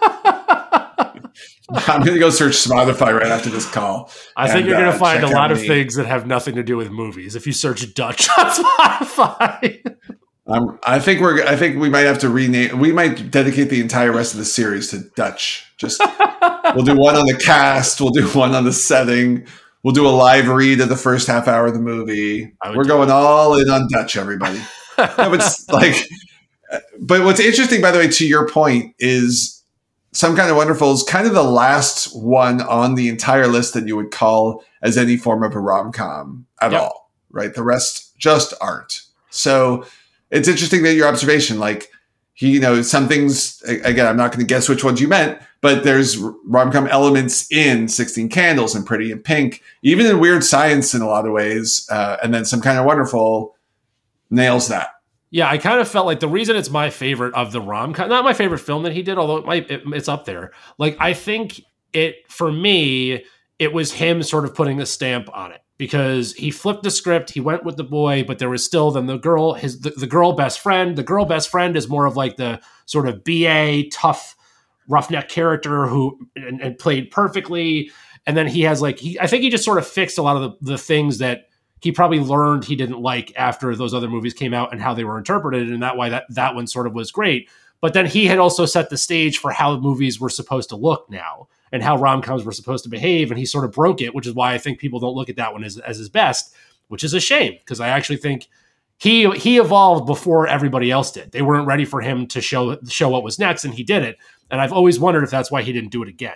I'm 1.87 2.03
gonna 2.03 2.19
go 2.19 2.29
search 2.29 2.53
Spotify 2.53 3.13
right 3.17 3.27
after 3.31 3.49
this 3.49 3.69
call. 3.69 4.11
I 4.35 4.47
think 4.47 4.59
And, 4.61 4.67
you're 4.67 4.77
going 4.77 4.89
uh, 4.89 4.93
to 4.93 4.99
find 4.99 5.23
a 5.23 5.29
lot 5.29 5.51
of 5.51 5.59
the- 5.59 5.67
things 5.67 5.95
that 5.95 6.05
have 6.05 6.25
nothing 6.27 6.55
to 6.55 6.63
do 6.63 6.77
with 6.77 6.89
movies 6.91 7.35
if 7.35 7.45
you 7.47 7.53
search 7.53 7.93
Dutch 7.93 8.27
on 8.37 8.45
Spotify. 8.51 9.95
Um, 10.47 10.79
I 10.85 10.99
think 10.99 11.21
we're 11.21 11.43
I 11.45 11.55
think 11.55 11.77
we 11.79 11.89
might 11.89 12.01
have 12.05 12.19
to 12.19 12.29
rename. 12.29 12.79
We 12.79 12.91
might 12.91 13.31
dedicate 13.31 13.69
the 13.69 13.79
entire 13.79 14.11
rest 14.11 14.33
of 14.33 14.39
the 14.39 14.45
series 14.45 14.89
to 14.89 15.03
Dutch. 15.15 15.65
Just 15.77 16.01
we'll 16.75 16.83
do 16.85 16.97
one 16.97 17.15
on 17.15 17.25
the 17.25 17.37
cast. 17.37 18.01
We'll 18.01 18.11
do 18.11 18.27
one 18.29 18.53
on 18.55 18.65
the 18.65 18.73
setting. 18.73 19.45
We'll 19.83 19.93
do 19.93 20.05
a 20.07 20.09
live 20.09 20.47
read 20.47 20.81
of 20.81 20.89
the 20.89 20.97
first 20.97 21.27
half 21.27 21.47
hour 21.47 21.67
of 21.67 21.73
the 21.73 21.79
movie. 21.79 22.51
We're 22.75 22.83
going 22.83 23.09
all 23.09 23.57
in 23.57 23.69
on 23.69 23.87
Dutch, 23.91 24.15
everybody. 24.17 24.59
no, 24.97 25.33
it's 25.33 25.67
like, 25.69 25.95
but 26.99 27.23
what's 27.23 27.39
interesting, 27.39 27.81
by 27.81 27.89
the 27.91 27.97
way, 27.97 28.07
to 28.07 28.27
your 28.27 28.47
point, 28.47 28.93
is 28.99 29.60
some 30.13 30.35
kind 30.35 30.49
of 30.49 30.57
wonderful 30.57 30.91
is 30.93 31.03
kind 31.03 31.25
of 31.25 31.33
the 31.33 31.43
last 31.43 32.13
one 32.15 32.61
on 32.61 32.95
the 32.95 33.07
entire 33.09 33.47
list 33.47 33.73
that 33.73 33.87
you 33.87 33.95
would 33.95 34.11
call 34.11 34.63
as 34.81 34.97
any 34.97 35.15
form 35.17 35.43
of 35.43 35.55
a 35.55 35.59
rom 35.59 35.91
com 35.91 36.45
at 36.59 36.71
Yep. 36.71 36.81
all, 36.81 37.11
right? 37.29 37.53
The 37.53 37.63
rest 37.63 38.17
just 38.17 38.53
aren't. 38.59 39.01
So 39.29 39.85
it's 40.29 40.47
interesting 40.47 40.83
that 40.83 40.95
your 40.95 41.07
observation, 41.07 41.59
like 41.59 41.89
he, 42.33 42.51
you 42.51 42.59
know, 42.59 42.81
some 42.81 43.07
things. 43.07 43.61
Again, 43.63 44.07
I'm 44.07 44.17
not 44.17 44.31
going 44.31 44.45
to 44.45 44.49
guess 44.49 44.67
which 44.67 44.83
ones 44.83 44.99
you 44.99 45.07
meant, 45.07 45.39
but 45.61 45.83
there's 45.83 46.17
rom 46.17 46.71
com 46.71 46.87
elements 46.87 47.49
in 47.51 47.87
Sixteen 47.87 48.29
Candles 48.29 48.73
and 48.75 48.85
Pretty 48.85 49.11
in 49.11 49.19
Pink, 49.19 49.61
even 49.83 50.05
in 50.05 50.19
Weird 50.19 50.43
Science 50.43 50.93
in 50.93 51.01
a 51.01 51.07
lot 51.07 51.25
of 51.25 51.31
ways, 51.33 51.87
uh, 51.91 52.17
and 52.23 52.33
then 52.33 52.43
some 52.45 52.61
kind 52.61 52.77
of 52.79 52.85
wonderful 52.85 53.55
nails 54.29 54.67
that. 54.69 54.89
Yeah, 55.31 55.49
I 55.49 55.57
kind 55.57 55.79
of 55.79 55.87
felt 55.87 56.05
like 56.05 56.19
the 56.19 56.27
reason 56.27 56.57
it's 56.57 56.69
my 56.69 56.89
favorite 56.89 57.33
of 57.33 57.53
the 57.53 57.61
rom 57.61 57.93
com, 57.93 58.09
not 58.09 58.25
my 58.25 58.33
favorite 58.33 58.59
film 58.59 58.83
that 58.83 58.91
he 58.91 59.01
did, 59.01 59.17
although 59.17 59.37
it 59.37 59.45
might, 59.45 59.71
it, 59.71 59.81
it's 59.87 60.09
up 60.09 60.25
there. 60.25 60.51
Like, 60.77 60.97
I 60.99 61.13
think 61.13 61.61
it, 61.93 62.29
for 62.29 62.51
me, 62.51 63.23
it 63.57 63.71
was 63.71 63.93
him 63.93 64.23
sort 64.23 64.43
of 64.43 64.53
putting 64.53 64.81
a 64.81 64.85
stamp 64.85 65.29
on 65.33 65.53
it 65.53 65.61
because 65.77 66.33
he 66.33 66.51
flipped 66.51 66.83
the 66.83 66.91
script, 66.91 67.31
he 67.31 67.39
went 67.39 67.63
with 67.63 67.77
the 67.77 67.83
boy, 67.83 68.23
but 68.23 68.39
there 68.39 68.49
was 68.49 68.63
still 68.63 68.91
then 68.91 69.05
the 69.05 69.17
girl, 69.17 69.53
his, 69.53 69.79
the, 69.79 69.91
the 69.91 70.05
girl 70.05 70.33
best 70.33 70.59
friend. 70.59 70.97
The 70.97 71.03
girl 71.03 71.25
best 71.25 71.49
friend 71.49 71.77
is 71.77 71.87
more 71.87 72.05
of 72.05 72.17
like 72.17 72.35
the 72.35 72.59
sort 72.85 73.07
of 73.07 73.23
BA 73.23 73.89
tough 73.89 74.35
roughneck 74.89 75.29
character 75.29 75.87
who 75.87 76.19
and, 76.35 76.61
and 76.61 76.77
played 76.77 77.09
perfectly. 77.09 77.89
And 78.27 78.35
then 78.35 78.47
he 78.47 78.61
has 78.61 78.81
like 78.81 78.99
he 78.99 79.19
I 79.19 79.27
think 79.27 79.43
he 79.43 79.49
just 79.49 79.63
sort 79.63 79.77
of 79.77 79.87
fixed 79.87 80.17
a 80.17 80.21
lot 80.21 80.35
of 80.35 80.41
the, 80.41 80.71
the 80.73 80.77
things 80.77 81.17
that 81.19 81.45
he 81.81 81.91
probably 81.91 82.19
learned 82.19 82.63
he 82.63 82.75
didn't 82.75 83.01
like 83.01 83.33
after 83.35 83.75
those 83.75 83.93
other 83.93 84.07
movies 84.07 84.33
came 84.33 84.53
out 84.53 84.71
and 84.71 84.81
how 84.81 84.93
they 84.93 85.03
were 85.03 85.17
interpreted, 85.17 85.69
and 85.71 85.83
that 85.83 85.97
why 85.97 86.09
that 86.09 86.25
that 86.29 86.55
one 86.55 86.67
sort 86.67 86.87
of 86.87 86.93
was 86.93 87.11
great. 87.11 87.49
But 87.81 87.93
then 87.93 88.05
he 88.05 88.27
had 88.27 88.37
also 88.37 88.65
set 88.65 88.89
the 88.89 88.97
stage 88.97 89.39
for 89.39 89.51
how 89.51 89.77
movies 89.77 90.19
were 90.19 90.29
supposed 90.29 90.69
to 90.69 90.75
look 90.75 91.09
now 91.09 91.47
and 91.71 91.81
how 91.81 91.97
rom 91.97 92.21
coms 92.21 92.43
were 92.43 92.51
supposed 92.51 92.83
to 92.83 92.89
behave, 92.89 93.31
and 93.31 93.39
he 93.39 93.45
sort 93.45 93.65
of 93.65 93.71
broke 93.71 94.01
it, 94.01 94.13
which 94.13 94.27
is 94.27 94.33
why 94.33 94.53
I 94.53 94.59
think 94.59 94.79
people 94.79 94.99
don't 94.99 95.15
look 95.15 95.29
at 95.29 95.37
that 95.37 95.53
one 95.53 95.63
as, 95.63 95.77
as 95.79 95.97
his 95.97 96.09
best, 96.09 96.53
which 96.89 97.03
is 97.03 97.13
a 97.13 97.19
shame 97.19 97.53
because 97.59 97.79
I 97.79 97.89
actually 97.89 98.17
think 98.17 98.47
he 98.97 99.29
he 99.31 99.57
evolved 99.57 100.05
before 100.05 100.47
everybody 100.47 100.91
else 100.91 101.11
did. 101.11 101.31
They 101.31 101.41
weren't 101.41 101.65
ready 101.65 101.85
for 101.85 102.01
him 102.01 102.27
to 102.27 102.41
show 102.41 102.77
show 102.87 103.09
what 103.09 103.23
was 103.23 103.39
next, 103.39 103.65
and 103.65 103.73
he 103.73 103.83
did 103.83 104.03
it. 104.03 104.17
And 104.51 104.61
I've 104.61 104.73
always 104.73 104.99
wondered 104.99 105.23
if 105.23 105.31
that's 105.31 105.49
why 105.49 105.63
he 105.63 105.73
didn't 105.73 105.89
do 105.89 106.03
it 106.03 106.09
again. 106.09 106.35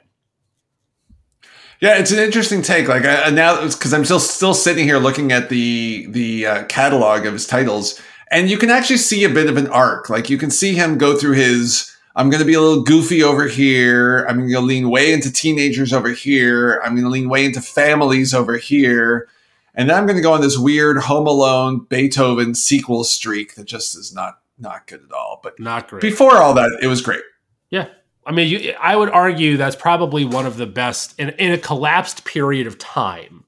Yeah, 1.85 1.99
it's 1.99 2.11
an 2.11 2.17
interesting 2.17 2.63
take. 2.63 2.87
Like 2.87 3.05
I, 3.05 3.29
now, 3.29 3.61
because 3.61 3.93
I'm 3.93 4.05
still 4.05 4.19
still 4.19 4.55
sitting 4.55 4.85
here 4.85 4.97
looking 4.97 5.31
at 5.31 5.49
the 5.49 6.07
the 6.07 6.47
uh, 6.47 6.63
catalog 6.65 7.27
of 7.27 7.33
his 7.33 7.45
titles, 7.45 8.01
and 8.31 8.49
you 8.49 8.57
can 8.57 8.71
actually 8.71 8.97
see 8.97 9.23
a 9.23 9.29
bit 9.29 9.47
of 9.47 9.55
an 9.55 9.67
arc. 9.67 10.09
Like 10.09 10.27
you 10.27 10.39
can 10.39 10.49
see 10.49 10.73
him 10.73 10.97
go 10.97 11.15
through 11.15 11.33
his 11.33 11.95
I'm 12.15 12.29
going 12.31 12.39
to 12.39 12.45
be 12.47 12.53
a 12.53 12.61
little 12.61 12.81
goofy 12.81 13.21
over 13.21 13.47
here. 13.47 14.25
I'm 14.27 14.37
going 14.37 14.51
to 14.51 14.61
lean 14.61 14.89
way 14.89 15.13
into 15.13 15.31
teenagers 15.31 15.91
over 15.91 16.09
here. 16.09 16.81
I'm 16.83 16.93
going 16.93 17.03
to 17.03 17.09
lean 17.09 17.29
way 17.29 17.43
into 17.43 17.61
families 17.61 18.33
over 18.33 18.57
here. 18.57 19.27
And 19.75 19.89
then 19.89 19.97
I'm 19.97 20.05
going 20.05 20.15
to 20.15 20.23
go 20.23 20.31
on 20.31 20.39
this 20.41 20.57
weird 20.57 20.97
Home 20.97 21.27
Alone 21.27 21.85
Beethoven 21.89 22.55
sequel 22.55 23.03
streak 23.03 23.55
that 23.55 23.65
just 23.65 23.95
is 23.95 24.11
not 24.11 24.39
not 24.57 24.87
good 24.87 25.03
at 25.03 25.11
all. 25.11 25.39
But 25.43 25.59
Not 25.59 25.89
great. 25.89 26.01
before 26.01 26.37
all 26.37 26.55
that, 26.55 26.79
it 26.81 26.87
was 26.87 27.01
great. 27.01 27.23
Yeah. 27.69 27.89
I 28.25 28.31
mean, 28.31 28.47
you, 28.47 28.73
I 28.79 28.95
would 28.95 29.09
argue 29.09 29.57
that's 29.57 29.75
probably 29.75 30.25
one 30.25 30.45
of 30.45 30.57
the 30.57 30.65
best 30.65 31.19
in, 31.19 31.29
in 31.29 31.51
a 31.51 31.57
collapsed 31.57 32.25
period 32.25 32.65
of 32.67 32.77
time. 32.77 33.45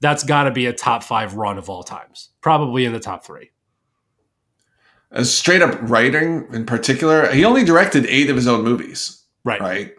That's 0.00 0.22
got 0.22 0.44
to 0.44 0.50
be 0.50 0.66
a 0.66 0.72
top 0.72 1.02
five 1.02 1.34
run 1.34 1.58
of 1.58 1.68
all 1.68 1.82
times, 1.82 2.30
probably 2.40 2.84
in 2.84 2.92
the 2.92 3.00
top 3.00 3.24
three. 3.24 3.50
As 5.10 5.32
straight 5.32 5.62
up 5.62 5.76
writing 5.82 6.46
in 6.52 6.66
particular, 6.66 7.32
he 7.32 7.44
only 7.44 7.64
directed 7.64 8.06
eight 8.06 8.28
of 8.30 8.36
his 8.36 8.46
own 8.46 8.62
movies. 8.62 9.24
Right. 9.44 9.60
right? 9.60 9.92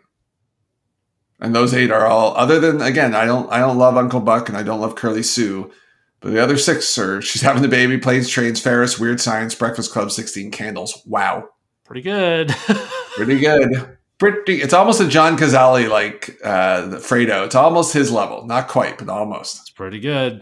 And 1.39 1.55
those 1.55 1.73
eight 1.73 1.91
are 1.91 2.05
all 2.05 2.35
other 2.35 2.59
than 2.59 2.81
again, 2.81 3.13
I 3.15 3.25
don't 3.25 3.51
I 3.51 3.59
don't 3.59 3.77
love 3.77 3.97
Uncle 3.97 4.19
Buck 4.19 4.49
and 4.49 4.57
I 4.57 4.63
don't 4.63 4.81
love 4.81 4.95
Curly 4.95 5.23
Sue, 5.23 5.71
but 6.19 6.31
the 6.31 6.41
other 6.41 6.57
six 6.57 6.97
are 6.97 7.21
She's 7.21 7.41
Having 7.41 7.61
the 7.61 7.67
Baby, 7.67 7.97
Planes, 7.97 8.27
Trains, 8.27 8.59
Ferris, 8.59 8.99
Weird 8.99 9.21
Science, 9.21 9.53
Breakfast 9.53 9.91
Club, 9.91 10.11
Sixteen 10.11 10.49
Candles. 10.51 11.01
Wow, 11.05 11.49
Pretty 11.87 12.01
good. 12.01 12.49
pretty 13.15 13.39
good. 13.39 13.96
Pretty. 14.17 14.61
It's 14.61 14.73
almost 14.73 14.99
a 14.99 15.07
John 15.07 15.37
Cazale 15.37 15.89
like 15.89 16.39
uh, 16.43 16.83
Fredo. 16.97 17.45
It's 17.45 17.55
almost 17.55 17.93
his 17.93 18.11
level, 18.11 18.45
not 18.45 18.67
quite, 18.67 18.97
but 18.97 19.09
almost. 19.09 19.59
it's 19.61 19.69
pretty 19.69 19.99
good. 19.99 20.41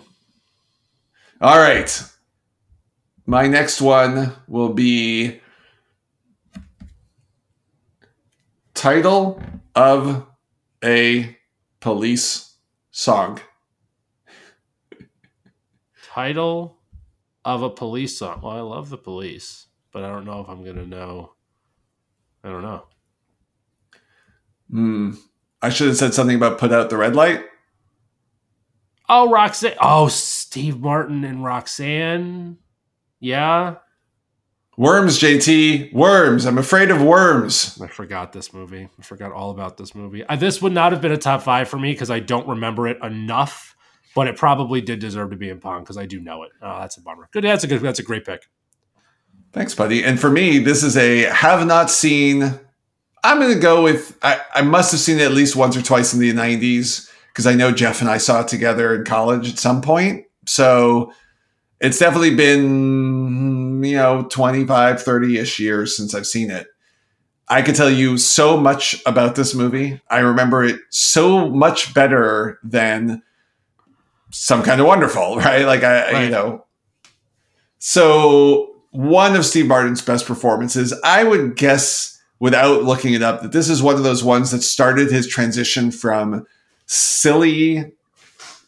All 1.41 1.57
right. 1.57 2.03
My 3.25 3.47
next 3.47 3.81
one 3.81 4.33
will 4.47 4.71
be 4.71 5.41
title 8.73 9.41
of 9.75 10.25
a 10.83 11.35
police 11.81 12.55
song. 12.91 13.41
Title 16.03 16.77
of 17.43 17.61
a 17.61 17.69
police 17.69 18.17
song. 18.17 18.39
Well, 18.41 18.53
I 18.53 18.61
love 18.61 18.89
the 18.89 18.97
police, 18.97 19.67
but 19.91 20.03
I 20.03 20.09
don't 20.09 20.23
know 20.23 20.39
if 20.39 20.47
I'm 20.47 20.63
going 20.63 20.77
to 20.77 20.85
know. 20.85 21.33
I 22.43 22.49
don't 22.49 22.61
know. 22.61 22.85
Hmm. 24.69 25.11
I 25.61 25.69
should 25.69 25.87
have 25.87 25.97
said 25.97 26.13
something 26.13 26.35
about 26.35 26.57
put 26.59 26.71
out 26.71 26.89
the 26.89 26.97
red 26.97 27.15
light. 27.15 27.43
Oh, 29.07 29.29
Roxanne. 29.29 29.75
Oh, 29.81 30.07
Steve 30.07 30.79
Martin 30.79 31.23
and 31.23 31.43
Roxanne. 31.43 32.57
Yeah. 33.19 33.75
Worms, 34.77 35.19
JT. 35.19 35.93
Worms. 35.93 36.45
I'm 36.45 36.57
afraid 36.57 36.91
of 36.91 37.01
worms. 37.01 37.79
I 37.81 37.87
forgot 37.87 38.33
this 38.33 38.53
movie. 38.53 38.89
I 38.99 39.01
forgot 39.03 39.31
all 39.31 39.51
about 39.51 39.77
this 39.77 39.95
movie. 39.95 40.23
Uh, 40.25 40.35
this 40.35 40.61
would 40.61 40.73
not 40.73 40.91
have 40.91 41.01
been 41.01 41.13
a 41.13 41.17
top 41.17 41.43
five 41.43 41.69
for 41.69 41.79
me 41.79 41.93
because 41.93 42.11
I 42.11 42.19
don't 42.19 42.47
remember 42.47 42.87
it 42.87 43.01
enough, 43.01 43.75
but 44.15 44.27
it 44.27 44.35
probably 44.35 44.81
did 44.81 44.99
deserve 44.99 45.29
to 45.29 45.37
be 45.37 45.49
in 45.49 45.59
Pong 45.59 45.81
because 45.81 45.97
I 45.97 46.05
do 46.05 46.19
know 46.19 46.43
it. 46.43 46.51
Oh, 46.61 46.79
that's 46.79 46.97
a 46.97 47.01
bummer. 47.01 47.29
Good. 47.31 47.45
That's 47.45 47.63
a 47.63 47.67
good. 47.67 47.81
That's 47.81 47.99
a 47.99 48.03
great 48.03 48.25
pick. 48.25 48.49
Thanks, 49.53 49.73
buddy. 49.73 50.03
And 50.03 50.19
for 50.19 50.29
me, 50.29 50.59
this 50.59 50.83
is 50.83 50.97
a 50.97 51.21
have 51.21 51.65
not 51.65 51.89
seen. 51.89 52.59
I'm 53.25 53.39
going 53.39 53.53
to 53.53 53.59
go 53.59 53.83
with. 53.83 54.17
I, 54.21 54.39
I 54.53 54.61
must 54.61 54.91
have 54.91 55.01
seen 55.01 55.19
it 55.19 55.23
at 55.23 55.31
least 55.31 55.55
once 55.55 55.75
or 55.75 55.81
twice 55.81 56.13
in 56.13 56.19
the 56.19 56.31
90s 56.33 57.09
because 57.27 57.45
I 57.47 57.53
know 57.55 57.71
Jeff 57.71 58.01
and 58.01 58.09
I 58.09 58.17
saw 58.17 58.41
it 58.41 58.47
together 58.47 58.93
in 58.95 59.03
college 59.03 59.49
at 59.49 59.59
some 59.59 59.81
point. 59.81 60.25
So 60.45 61.11
it's 61.81 61.99
definitely 61.99 62.35
been, 62.35 63.83
you 63.83 63.95
know, 63.97 64.23
25, 64.23 65.01
30 65.01 65.37
ish 65.37 65.59
years 65.59 65.97
since 65.97 66.13
I've 66.15 66.27
seen 66.27 66.49
it. 66.49 66.67
I 67.47 67.61
could 67.61 67.75
tell 67.75 67.89
you 67.89 68.17
so 68.17 68.57
much 68.57 69.01
about 69.05 69.35
this 69.35 69.53
movie. 69.53 70.01
I 70.09 70.19
remember 70.19 70.63
it 70.63 70.79
so 70.89 71.49
much 71.49 71.93
better 71.93 72.59
than 72.63 73.21
some 74.31 74.63
kind 74.63 74.81
of 74.81 74.87
wonderful, 74.87 75.35
right? 75.37 75.65
Like 75.65 75.83
I, 75.83 76.11
Right. 76.11 76.23
you 76.23 76.29
know. 76.29 76.65
So 77.77 78.75
one 78.91 79.35
of 79.35 79.45
Steve 79.45 79.67
Martin's 79.67 80.01
best 80.01 80.25
performances, 80.25 80.93
I 81.03 81.23
would 81.23 81.55
guess 81.55 82.14
without 82.39 82.83
looking 82.83 83.13
it 83.13 83.21
up 83.21 83.41
that 83.41 83.51
this 83.51 83.69
is 83.69 83.81
one 83.81 83.95
of 83.95 84.03
those 84.03 84.23
ones 84.23 84.51
that 84.51 84.61
started 84.61 85.11
his 85.11 85.27
transition 85.27 85.91
from 85.91 86.45
silly 86.85 87.91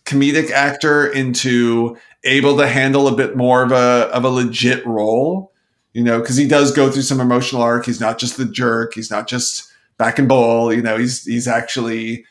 comedic 0.06 0.52
actor 0.52 1.06
into 1.08 1.98
able 2.24 2.58
to 2.58 2.68
handle 2.68 3.08
a 3.08 3.16
bit 3.16 3.36
more 3.36 3.62
of 3.64 3.72
a 3.72 4.10
of 4.14 4.24
a 4.24 4.30
legit 4.30 4.86
role 4.86 5.52
you 5.94 6.04
know 6.04 6.20
because 6.20 6.36
he 6.38 6.48
does 6.48 6.72
go 6.72 6.92
through 6.92 7.02
some 7.02 7.20
emotional 7.20 7.62
arc. 7.62 7.86
He's 7.86 8.00
not 8.00 8.20
just 8.20 8.38
the 8.38 8.46
jerk. 8.46 8.94
He's 8.94 9.10
not 9.12 9.28
just 9.28 9.72
back 9.98 10.20
and 10.20 10.28
bowl. 10.28 10.72
You 10.72 10.82
know 10.82 10.98
he's 10.98 11.24
he's 11.26 11.48
actually 11.48 12.24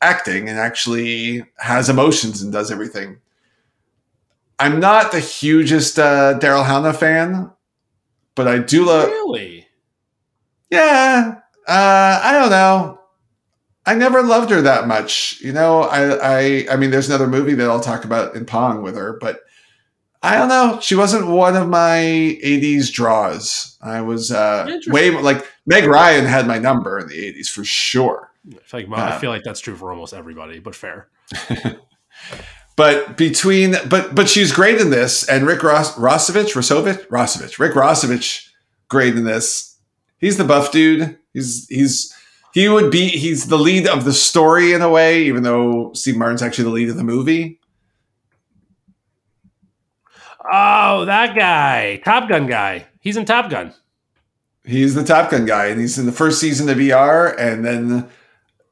acting 0.00 0.48
and 0.48 0.58
actually 0.58 1.44
has 1.58 1.88
emotions 1.90 2.40
and 2.42 2.50
does 2.52 2.70
everything. 2.70 3.18
I'm 4.58 4.80
not 4.80 5.12
the 5.12 5.20
hugest 5.20 5.98
uh 5.98 6.38
daryl 6.38 6.64
hannah 6.66 6.92
fan 6.92 7.50
but 8.34 8.46
i 8.48 8.58
do 8.58 8.84
love 8.84 9.08
Really? 9.08 9.59
Yeah 10.70 11.34
uh 11.66 12.20
i 12.22 12.32
don't 12.32 12.50
know. 12.50 12.98
I 13.86 13.94
never 13.94 14.22
loved 14.22 14.50
her 14.50 14.62
that 14.62 14.86
much 14.86 15.40
you 15.40 15.52
know? 15.52 15.82
I 15.82 16.02
i 16.38 16.66
i 16.72 16.76
mean 16.76 16.90
there's 16.90 17.08
another 17.08 17.26
movie 17.26 17.54
that 17.54 17.68
i'll 17.68 17.80
talk 17.80 18.04
about 18.04 18.34
in 18.36 18.44
pong 18.44 18.82
with 18.82 18.94
her 18.96 19.18
but 19.20 19.40
i 20.22 20.36
don't 20.36 20.48
know. 20.48 20.78
She 20.82 20.94
wasn't 20.94 21.26
one 21.28 21.56
of 21.56 21.68
my 21.68 21.98
80s 22.44 22.92
draws. 22.92 23.78
I 23.82 24.02
was 24.02 24.30
uh 24.30 24.78
way 24.88 25.10
like 25.10 25.46
meg 25.66 25.84
ryan 25.84 26.26
had 26.26 26.46
my 26.46 26.58
number 26.58 26.98
in 26.98 27.08
the 27.08 27.14
80s 27.14 27.48
for 27.48 27.64
sure. 27.64 28.30
I 28.46 28.58
feel, 28.64 28.80
like, 28.88 28.98
I 28.98 29.10
Uh, 29.16 29.18
feel 29.18 29.30
like 29.30 29.42
that's 29.44 29.60
true 29.60 29.76
for 29.76 29.90
almost 29.92 30.12
everybody, 30.14 30.58
but 30.60 30.74
fair. 30.74 31.08
but 32.76 33.16
between 33.16 33.76
but 33.88 34.14
but 34.14 34.28
she's 34.28 34.52
great 34.52 34.80
in 34.80 34.90
this 34.90 35.26
and 35.28 35.46
rick 35.46 35.62
Ross, 35.62 35.96
rossovich 35.96 36.54
rossovich 36.54 37.06
rossovich 37.08 37.58
rick 37.58 37.72
rossovich 37.74 38.48
great 38.88 39.16
in 39.16 39.24
this 39.24 39.69
he's 40.20 40.36
the 40.36 40.44
buff 40.44 40.70
dude 40.70 41.18
he's 41.32 41.66
he's 41.68 42.14
he 42.54 42.68
would 42.68 42.90
be 42.90 43.08
he's 43.08 43.46
the 43.48 43.58
lead 43.58 43.86
of 43.88 44.04
the 44.04 44.12
story 44.12 44.72
in 44.72 44.82
a 44.82 44.88
way 44.90 45.22
even 45.22 45.42
though 45.42 45.92
steve 45.94 46.16
martin's 46.16 46.42
actually 46.42 46.64
the 46.64 46.70
lead 46.70 46.88
of 46.88 46.96
the 46.96 47.04
movie 47.04 47.58
Oh, 50.52 51.04
that 51.04 51.36
guy, 51.36 52.00
Top 52.04 52.28
Gun 52.28 52.46
guy. 52.46 52.86
He's 53.00 53.16
in 53.16 53.24
Top 53.24 53.50
Gun. 53.50 53.72
he's 54.64 54.94
the 54.94 55.04
top 55.04 55.30
gun 55.30 55.46
guy 55.46 55.66
and 55.66 55.80
he's 55.80 55.98
in 55.98 56.06
the 56.06 56.12
first 56.12 56.40
season 56.40 56.68
of 56.68 56.78
er 56.78 57.34
and 57.38 57.64
then 57.64 58.08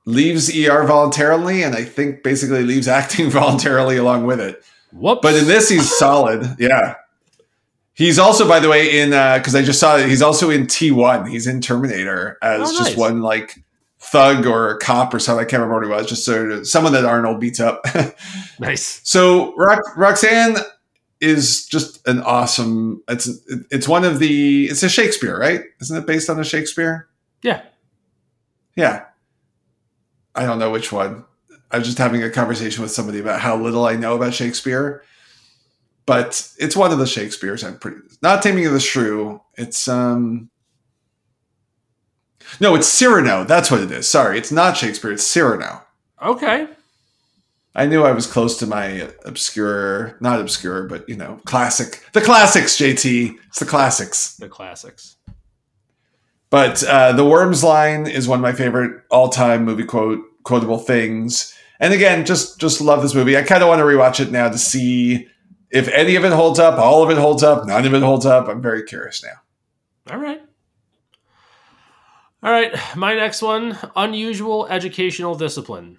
leaves 0.04 0.54
er 0.54 0.84
voluntarily 0.84 1.62
and 1.62 1.74
i 1.74 1.82
think 1.82 2.22
basically 2.22 2.62
leaves 2.62 2.86
acting 2.88 3.30
voluntarily 3.40 3.96
along 3.96 4.26
with 4.26 4.40
it 4.40 4.62
Whoops. 4.92 5.20
But 5.22 5.34
in 5.34 5.46
this, 5.46 5.68
he's 5.68 5.88
solid. 5.98 6.56
Yeah. 6.58 6.94
He's 7.98 8.16
also, 8.20 8.46
by 8.46 8.60
the 8.60 8.68
way, 8.68 9.00
in 9.00 9.12
uh, 9.12 9.38
because 9.38 9.56
I 9.56 9.62
just 9.62 9.80
saw 9.80 9.96
it. 9.96 10.08
He's 10.08 10.22
also 10.22 10.50
in 10.50 10.68
T 10.68 10.92
one. 10.92 11.26
He's 11.26 11.48
in 11.48 11.60
Terminator 11.60 12.38
as 12.40 12.70
Oh, 12.70 12.78
just 12.78 12.96
one 12.96 13.22
like 13.22 13.56
thug 13.98 14.46
or 14.46 14.78
cop 14.78 15.12
or 15.12 15.18
something. 15.18 15.44
I 15.44 15.48
can't 15.48 15.60
remember 15.60 15.80
what 15.80 15.84
he 15.84 16.02
was. 16.02 16.08
Just 16.08 16.24
sort 16.24 16.52
of 16.52 16.68
someone 16.68 16.92
that 16.92 17.04
Arnold 17.04 17.40
beats 17.40 17.58
up. 17.58 17.84
nice. 18.60 19.00
so 19.02 19.52
Rox- 19.56 19.96
Roxanne 19.96 20.58
is 21.20 21.66
just 21.66 22.06
an 22.06 22.20
awesome. 22.20 23.02
It's 23.08 23.28
it's 23.72 23.88
one 23.88 24.04
of 24.04 24.20
the. 24.20 24.66
It's 24.66 24.84
a 24.84 24.88
Shakespeare, 24.88 25.36
right? 25.36 25.62
Isn't 25.80 25.98
it 25.98 26.06
based 26.06 26.30
on 26.30 26.38
a 26.38 26.44
Shakespeare? 26.44 27.08
Yeah. 27.42 27.62
Yeah. 28.76 29.06
I 30.36 30.46
don't 30.46 30.60
know 30.60 30.70
which 30.70 30.92
one. 30.92 31.24
I 31.72 31.78
was 31.78 31.86
just 31.88 31.98
having 31.98 32.22
a 32.22 32.30
conversation 32.30 32.80
with 32.80 32.92
somebody 32.92 33.18
about 33.18 33.40
how 33.40 33.56
little 33.56 33.84
I 33.86 33.96
know 33.96 34.14
about 34.14 34.34
Shakespeare. 34.34 35.02
But 36.08 36.50
it's 36.58 36.74
one 36.74 36.90
of 36.90 36.96
the 36.96 37.06
Shakespeares 37.06 37.62
I'm 37.62 37.78
pretty 37.78 37.98
not 38.22 38.42
Taming 38.42 38.64
of 38.64 38.72
the 38.72 38.80
Shrew. 38.80 39.42
It's 39.58 39.86
um 39.88 40.48
No, 42.60 42.74
it's 42.74 42.86
Cyrano. 42.86 43.44
That's 43.44 43.70
what 43.70 43.82
it 43.82 43.90
is. 43.90 44.08
Sorry, 44.08 44.38
it's 44.38 44.50
not 44.50 44.78
Shakespeare, 44.78 45.12
it's 45.12 45.22
Cyrano. 45.22 45.82
Okay. 46.22 46.66
I 47.74 47.84
knew 47.84 48.04
I 48.04 48.12
was 48.12 48.26
close 48.26 48.58
to 48.60 48.66
my 48.66 49.10
obscure, 49.26 50.16
not 50.22 50.40
obscure, 50.40 50.84
but 50.84 51.06
you 51.10 51.16
know, 51.16 51.42
classic. 51.44 52.02
The 52.14 52.22
classics, 52.22 52.78
JT. 52.78 53.36
It's 53.48 53.58
the 53.58 53.66
classics. 53.66 54.34
The 54.36 54.48
classics. 54.48 55.16
But 56.48 56.82
uh, 56.84 57.12
the 57.12 57.26
Worms 57.26 57.62
line 57.62 58.06
is 58.06 58.26
one 58.26 58.38
of 58.38 58.42
my 58.42 58.54
favorite 58.54 59.02
all-time 59.10 59.66
movie 59.66 59.84
quote 59.84 60.20
quotable 60.42 60.78
things. 60.78 61.54
And 61.80 61.92
again, 61.92 62.24
just 62.24 62.58
just 62.58 62.80
love 62.80 63.02
this 63.02 63.14
movie. 63.14 63.36
I 63.36 63.42
kind 63.42 63.62
of 63.62 63.68
want 63.68 63.80
to 63.80 63.84
rewatch 63.84 64.20
it 64.20 64.32
now 64.32 64.48
to 64.48 64.56
see 64.56 65.28
if 65.70 65.88
any 65.88 66.16
of 66.16 66.24
it 66.24 66.32
holds 66.32 66.58
up, 66.58 66.78
all 66.78 67.02
of 67.02 67.10
it 67.10 67.18
holds 67.18 67.42
up, 67.42 67.66
none 67.66 67.86
of 67.86 67.94
it 67.94 68.02
holds 68.02 68.26
up. 68.26 68.48
I'm 68.48 68.62
very 68.62 68.82
curious 68.82 69.22
now. 69.22 70.12
All 70.12 70.18
right. 70.18 70.40
All 72.42 72.52
right. 72.52 72.72
My 72.96 73.14
next 73.14 73.42
one 73.42 73.76
unusual 73.96 74.66
educational 74.68 75.34
discipline. 75.34 75.98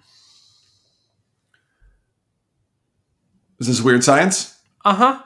Is 3.58 3.66
this 3.66 3.82
weird 3.82 4.02
science? 4.02 4.58
Uh 4.84 4.94
huh. 4.94 5.22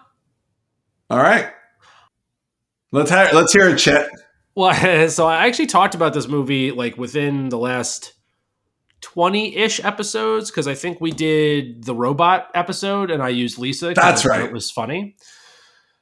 All 1.08 1.22
right. 1.22 1.50
Let's 2.90 3.10
ha- 3.10 3.30
let's 3.32 3.52
hear 3.52 3.68
it, 3.68 3.78
Chet. 3.78 4.10
Well, 4.54 5.08
so 5.08 5.26
I 5.26 5.46
actually 5.46 5.66
talked 5.66 5.94
about 5.94 6.14
this 6.14 6.28
movie 6.28 6.72
like 6.72 6.98
within 6.98 7.48
the 7.48 7.58
last 7.58 8.13
20 9.04 9.56
ish 9.56 9.84
episodes 9.84 10.50
because 10.50 10.66
I 10.66 10.74
think 10.74 10.98
we 10.98 11.10
did 11.10 11.84
the 11.84 11.94
robot 11.94 12.48
episode 12.54 13.10
and 13.10 13.22
I 13.22 13.28
used 13.28 13.58
Lisa. 13.58 13.92
That's 13.94 14.24
right. 14.24 14.40
It 14.40 14.52
was 14.52 14.70
funny. 14.70 15.16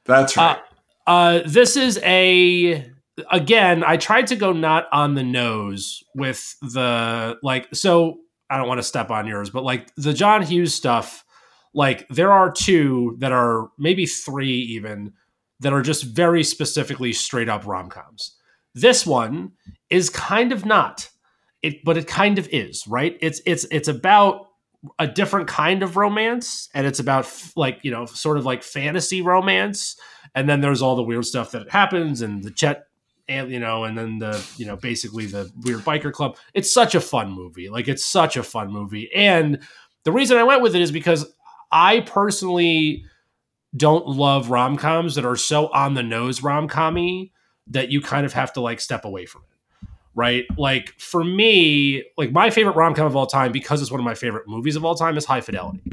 That's 0.05 0.37
right. 0.37 0.57
Uh, 1.05 1.09
uh, 1.09 1.39
this 1.45 1.75
is 1.75 1.99
a 2.01 2.89
again. 3.29 3.83
I 3.83 3.97
tried 3.97 4.27
to 4.27 4.37
go 4.37 4.53
not 4.53 4.87
on 4.93 5.15
the 5.15 5.23
nose 5.23 6.01
with 6.15 6.55
the 6.61 7.37
like. 7.43 7.67
So 7.73 8.19
I 8.49 8.57
don't 8.57 8.69
want 8.69 8.79
to 8.79 8.83
step 8.83 9.11
on 9.11 9.27
yours, 9.27 9.49
but 9.49 9.65
like 9.65 9.93
the 9.95 10.13
John 10.13 10.41
Hughes 10.41 10.73
stuff. 10.73 11.25
Like 11.73 12.07
there 12.09 12.31
are 12.31 12.51
two 12.51 13.17
that 13.19 13.31
are 13.33 13.69
maybe 13.77 14.05
three 14.05 14.53
even 14.53 15.11
that 15.59 15.73
are 15.73 15.81
just 15.81 16.03
very 16.03 16.43
specifically 16.43 17.11
straight 17.11 17.49
up 17.49 17.65
rom 17.67 17.89
coms. 17.89 18.37
This 18.75 19.05
one 19.05 19.53
is 19.89 20.09
kind 20.09 20.51
of 20.53 20.65
not. 20.65 21.09
It, 21.63 21.83
but 21.83 21.97
it 21.97 22.07
kind 22.07 22.37
of 22.37 22.47
is, 22.51 22.85
right? 22.87 23.17
It's 23.21 23.41
it's 23.45 23.65
it's 23.71 23.87
about 23.87 24.49
a 24.99 25.07
different 25.07 25.47
kind 25.47 25.81
of 25.81 25.95
romance, 25.95 26.67
and 26.73 26.85
it's 26.85 26.99
about 26.99 27.23
f- 27.23 27.53
like 27.55 27.79
you 27.83 27.91
know, 27.91 28.05
sort 28.05 28.37
of 28.37 28.45
like 28.45 28.63
fantasy 28.63 29.21
romance, 29.21 29.95
and 30.35 30.47
then 30.49 30.61
there's 30.61 30.81
all 30.81 30.95
the 30.95 31.03
weird 31.03 31.25
stuff 31.25 31.51
that 31.51 31.71
happens, 31.71 32.21
and 32.21 32.43
the 32.43 32.51
Chet, 32.51 32.83
and 33.29 33.49
you 33.49 33.59
know, 33.59 33.85
and 33.85 33.97
then 33.97 34.19
the 34.19 34.45
you 34.57 34.65
know, 34.65 34.75
basically 34.75 35.25
the 35.25 35.49
weird 35.61 35.81
biker 35.81 36.11
club. 36.11 36.35
It's 36.53 36.71
such 36.71 36.95
a 36.95 37.01
fun 37.01 37.31
movie, 37.31 37.69
like 37.69 37.87
it's 37.87 38.05
such 38.05 38.35
a 38.35 38.43
fun 38.43 38.69
movie, 38.69 39.09
and 39.15 39.59
the 40.03 40.11
reason 40.11 40.37
I 40.37 40.43
went 40.43 40.61
with 40.61 40.75
it 40.75 40.81
is 40.81 40.91
because 40.91 41.33
I 41.71 42.01
personally 42.01 43.05
don't 43.75 44.05
love 44.05 44.49
rom 44.49 44.77
coms 44.77 45.15
that 45.15 45.25
are 45.25 45.37
so 45.37 45.67
on 45.69 45.93
the 45.93 46.03
nose 46.03 46.43
rom 46.43 46.67
commy 46.67 47.31
that 47.67 47.89
you 47.89 48.01
kind 48.01 48.25
of 48.25 48.33
have 48.33 48.53
to 48.53 48.61
like 48.61 48.79
step 48.81 49.05
away 49.05 49.25
from 49.25 49.43
it 49.49 49.52
right? 50.15 50.45
Like 50.57 50.89
for 50.99 51.23
me, 51.23 52.03
like 52.17 52.31
my 52.31 52.49
favorite 52.49 52.75
rom 52.75 52.93
com 52.93 53.05
of 53.05 53.15
all 53.15 53.27
time, 53.27 53.51
because 53.51 53.81
it's 53.81 53.91
one 53.91 53.99
of 53.99 54.05
my 54.05 54.15
favorite 54.15 54.47
movies 54.47 54.75
of 54.75 54.85
all 54.85 54.95
time, 54.95 55.17
is 55.17 55.25
High 55.25 55.41
Fidelity. 55.41 55.83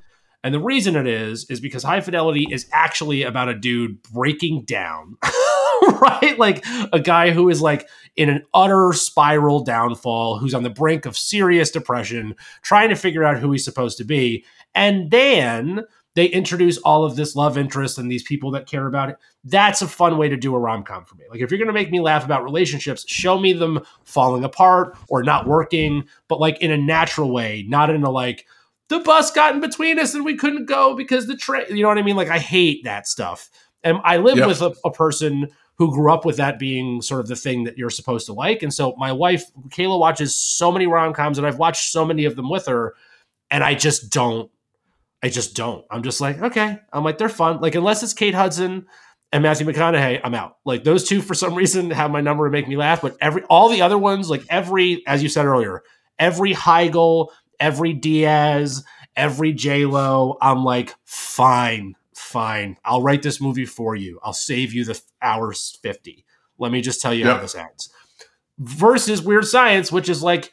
And 0.42 0.54
the 0.54 0.60
reason 0.60 0.96
it 0.96 1.06
is, 1.06 1.44
is 1.50 1.60
because 1.60 1.82
High 1.82 2.00
Fidelity 2.00 2.46
is 2.50 2.66
actually 2.72 3.22
about 3.22 3.48
a 3.48 3.54
dude 3.54 4.02
breaking 4.04 4.62
down, 4.64 5.18
right? 5.82 6.38
Like 6.38 6.64
a 6.92 7.00
guy 7.00 7.30
who 7.30 7.50
is 7.50 7.60
like 7.60 7.86
in 8.16 8.30
an 8.30 8.44
utter 8.54 8.92
spiral 8.94 9.62
downfall, 9.62 10.38
who's 10.38 10.54
on 10.54 10.62
the 10.62 10.70
brink 10.70 11.04
of 11.04 11.16
serious 11.16 11.70
depression, 11.70 12.34
trying 12.62 12.88
to 12.88 12.96
figure 12.96 13.24
out 13.24 13.38
who 13.38 13.52
he's 13.52 13.64
supposed 13.64 13.98
to 13.98 14.04
be. 14.04 14.44
And 14.74 15.10
then 15.10 15.84
they 16.14 16.26
introduce 16.26 16.78
all 16.78 17.04
of 17.04 17.16
this 17.16 17.36
love 17.36 17.56
interest 17.56 17.98
and 17.98 18.10
these 18.10 18.22
people 18.22 18.50
that 18.50 18.66
care 18.66 18.86
about 18.86 19.10
it. 19.10 19.16
That's 19.44 19.80
a 19.80 19.88
fun 19.88 20.18
way 20.18 20.28
to 20.28 20.36
do 20.36 20.54
a 20.54 20.58
rom 20.58 20.82
com 20.82 21.04
for 21.04 21.14
me. 21.14 21.24
Like, 21.30 21.40
if 21.40 21.50
you're 21.50 21.58
going 21.58 21.68
to 21.68 21.72
make 21.72 21.90
me 21.90 22.00
laugh 22.00 22.24
about 22.24 22.42
relationships, 22.44 23.04
show 23.08 23.38
me 23.38 23.52
them 23.52 23.80
falling 24.04 24.44
apart 24.44 24.96
or 25.08 25.22
not 25.22 25.46
working, 25.46 26.04
but 26.28 26.40
like 26.40 26.58
in 26.60 26.70
a 26.70 26.76
natural 26.76 27.32
way, 27.32 27.64
not 27.68 27.90
in 27.90 28.02
a 28.02 28.10
like, 28.10 28.46
the 28.88 28.98
bus 29.00 29.30
got 29.30 29.54
in 29.54 29.60
between 29.60 29.98
us 30.00 30.14
and 30.14 30.24
we 30.24 30.36
couldn't 30.36 30.66
go 30.66 30.94
because 30.96 31.28
the 31.28 31.36
train, 31.36 31.64
you 31.70 31.82
know 31.82 31.88
what 31.88 31.98
I 31.98 32.02
mean? 32.02 32.16
Like, 32.16 32.28
I 32.28 32.40
hate 32.40 32.82
that 32.84 33.06
stuff. 33.06 33.48
And 33.84 33.98
I 34.04 34.16
live 34.16 34.36
Yep. 34.36 34.48
with 34.48 34.62
a, 34.62 34.74
a 34.84 34.90
person 34.90 35.48
who 35.76 35.90
grew 35.94 36.12
up 36.12 36.26
with 36.26 36.36
that 36.36 36.58
being 36.58 37.00
sort 37.00 37.20
of 37.20 37.28
the 37.28 37.36
thing 37.36 37.64
that 37.64 37.78
you're 37.78 37.88
supposed 37.88 38.26
to 38.26 38.34
like. 38.34 38.62
And 38.62 38.74
so 38.74 38.94
my 38.98 39.12
wife, 39.12 39.44
Kayla, 39.68 39.98
watches 39.98 40.34
so 40.38 40.70
many 40.70 40.86
rom 40.86 41.14
coms 41.14 41.38
and 41.38 41.46
I've 41.46 41.58
watched 41.58 41.90
so 41.90 42.04
many 42.04 42.26
of 42.26 42.36
them 42.36 42.50
with 42.50 42.66
her, 42.66 42.94
and 43.50 43.64
I 43.64 43.74
just 43.74 44.10
don't. 44.10 44.50
I 45.22 45.28
just 45.28 45.54
don't. 45.54 45.84
I'm 45.90 46.02
just 46.02 46.20
like, 46.20 46.40
okay. 46.40 46.78
I'm 46.92 47.04
like, 47.04 47.18
they're 47.18 47.28
fun. 47.28 47.60
Like, 47.60 47.74
unless 47.74 48.02
it's 48.02 48.14
Kate 48.14 48.34
Hudson 48.34 48.86
and 49.32 49.42
Matthew 49.42 49.66
McConaughey, 49.66 50.20
I'm 50.24 50.34
out. 50.34 50.56
Like 50.64 50.84
those 50.84 51.06
two, 51.06 51.20
for 51.20 51.34
some 51.34 51.54
reason, 51.56 51.90
have 51.90 52.10
my 52.10 52.20
number 52.20 52.46
and 52.46 52.52
make 52.52 52.68
me 52.68 52.76
laugh. 52.76 53.02
But 53.02 53.16
every 53.20 53.42
all 53.44 53.68
the 53.68 53.82
other 53.82 53.98
ones, 53.98 54.30
like 54.30 54.44
every, 54.48 55.06
as 55.06 55.22
you 55.22 55.28
said 55.28 55.44
earlier, 55.44 55.82
every 56.18 56.54
Heigl, 56.54 57.28
every 57.58 57.92
Diaz, 57.92 58.84
every 59.14 59.52
J 59.52 59.84
Lo, 59.84 60.38
I'm 60.40 60.64
like, 60.64 60.94
fine, 61.04 61.96
fine. 62.14 62.78
I'll 62.84 63.02
write 63.02 63.22
this 63.22 63.40
movie 63.40 63.66
for 63.66 63.94
you. 63.94 64.18
I'll 64.22 64.32
save 64.32 64.72
you 64.72 64.84
the 64.84 65.00
hours 65.20 65.78
fifty. 65.82 66.24
Let 66.58 66.72
me 66.72 66.80
just 66.80 67.00
tell 67.00 67.14
you 67.14 67.24
how 67.26 67.38
this 67.38 67.54
ends. 67.54 67.90
Versus 68.58 69.22
Weird 69.22 69.46
Science, 69.46 69.90
which 69.90 70.10
is 70.10 70.22
like 70.22 70.52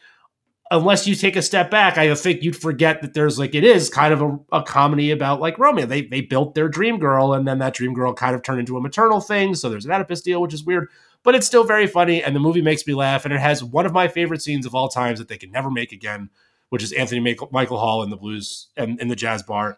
unless 0.72 1.07
you 1.07 1.15
take 1.15 1.36
a 1.36 1.41
step 1.41 1.72
back, 1.72 1.97
I 1.97 2.13
think 2.15 2.43
you'd 2.43 2.55
forget 2.55 3.01
that 3.01 3.13
there's 3.13 3.39
like 3.39 3.55
it 3.55 3.63
is 3.63 3.89
kind 3.89 4.13
of 4.13 4.22
a, 4.22 4.39
a 4.51 4.63
comedy 4.63 5.11
about 5.11 5.39
like 5.39 5.57
Romeo. 5.59 5.86
They 5.86 6.01
they 6.01 6.22
built 6.22 6.55
their 6.55 6.70
dream 6.70 6.99
girl, 6.99 7.34
and 7.34 7.47
then 7.47 7.59
that 7.59 7.74
dream 7.74 7.93
girl 7.93 8.13
kind 8.13 8.36
of 8.36 8.41
turned 8.43 8.59
into 8.59 8.78
a 8.78 8.82
maternal 8.82 9.22
thing. 9.22 9.55
So 9.55 9.70
there's 9.70 9.86
an 9.86 9.91
Oedipus 9.91 10.22
deal, 10.22 10.41
which 10.41 10.53
is 10.53 10.63
weird, 10.63 10.89
but 11.24 11.36
it's 11.36 11.47
still 11.47 11.63
very 11.63 11.88
funny, 11.88 12.24
and 12.24 12.36
the 12.36 12.39
movie 12.39 12.61
makes 12.61 12.86
me 12.86 12.93
laugh, 12.93 13.26
and 13.26 13.34
it 13.34 13.39
has 13.39 13.63
one 13.63 13.86
of 13.86 13.93
my 13.93 14.07
favorite 14.07 14.41
scenes 14.41 14.65
of 14.65 14.76
all 14.76 14.89
times 14.89 15.20
that 15.20 15.28
they 15.28 15.38
can 15.38 15.51
never 15.51 15.70
make 15.70 15.91
again, 15.91 16.30
which 16.70 16.84
is 16.84 16.91
Anthony 16.93 17.22
Michael, 17.22 17.49
Michael 17.51 17.80
Hall 17.80 18.03
in 18.03 18.09
the 18.09 18.18
blues 18.18 18.68
and 18.76 18.99
in 18.99 19.07
the 19.07 19.15
jazz 19.15 19.43
bar. 19.43 19.78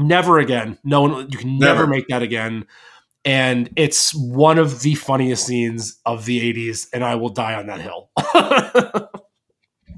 Never 0.00 0.38
again. 0.38 0.78
No 0.84 1.02
one. 1.02 1.30
You 1.30 1.38
can 1.38 1.58
never 1.58 1.80
Never. 1.80 1.86
make 1.88 2.08
that 2.08 2.22
again. 2.22 2.66
And 3.24 3.68
it's 3.76 4.14
one 4.14 4.58
of 4.58 4.80
the 4.82 4.94
funniest 4.94 5.44
scenes 5.46 5.98
of 6.06 6.24
the 6.24 6.40
'80s, 6.54 6.86
and 6.92 7.04
I 7.04 7.16
will 7.16 7.28
die 7.30 7.54
on 7.54 7.66
that 7.66 7.80
hill. 7.80 8.10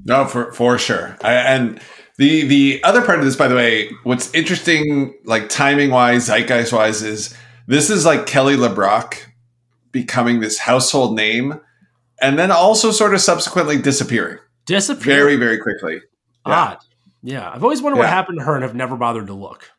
No, 0.05 0.25
for 0.25 0.51
for 0.53 0.77
sure. 0.77 1.17
I, 1.21 1.33
and 1.33 1.79
the 2.17 2.45
the 2.45 2.83
other 2.83 3.01
part 3.01 3.19
of 3.19 3.25
this, 3.25 3.35
by 3.35 3.47
the 3.47 3.55
way, 3.55 3.89
what's 4.03 4.33
interesting, 4.33 5.13
like 5.25 5.49
timing 5.49 5.91
wise, 5.91 6.27
zeitgeist 6.27 6.73
wise, 6.73 7.01
is 7.01 7.35
this 7.67 7.89
is 7.89 8.05
like 8.05 8.25
Kelly 8.25 8.55
LeBrock 8.55 9.17
becoming 9.91 10.39
this 10.39 10.59
household 10.59 11.15
name, 11.15 11.59
and 12.21 12.37
then 12.39 12.51
also 12.51 12.91
sort 12.91 13.13
of 13.13 13.21
subsequently 13.21 13.81
disappearing 13.81 14.39
Disappear. 14.65 15.15
very 15.15 15.35
very 15.35 15.57
quickly. 15.57 16.01
Yeah. 16.45 16.53
odd. 16.53 16.77
Yeah, 17.23 17.51
I've 17.51 17.63
always 17.63 17.81
wondered 17.81 17.99
what 17.99 18.09
happened 18.09 18.39
to 18.39 18.45
her 18.45 18.55
and 18.55 18.63
have 18.63 18.73
never 18.73 18.95
bothered 18.95 19.27
to 19.27 19.33
look. 19.33 19.69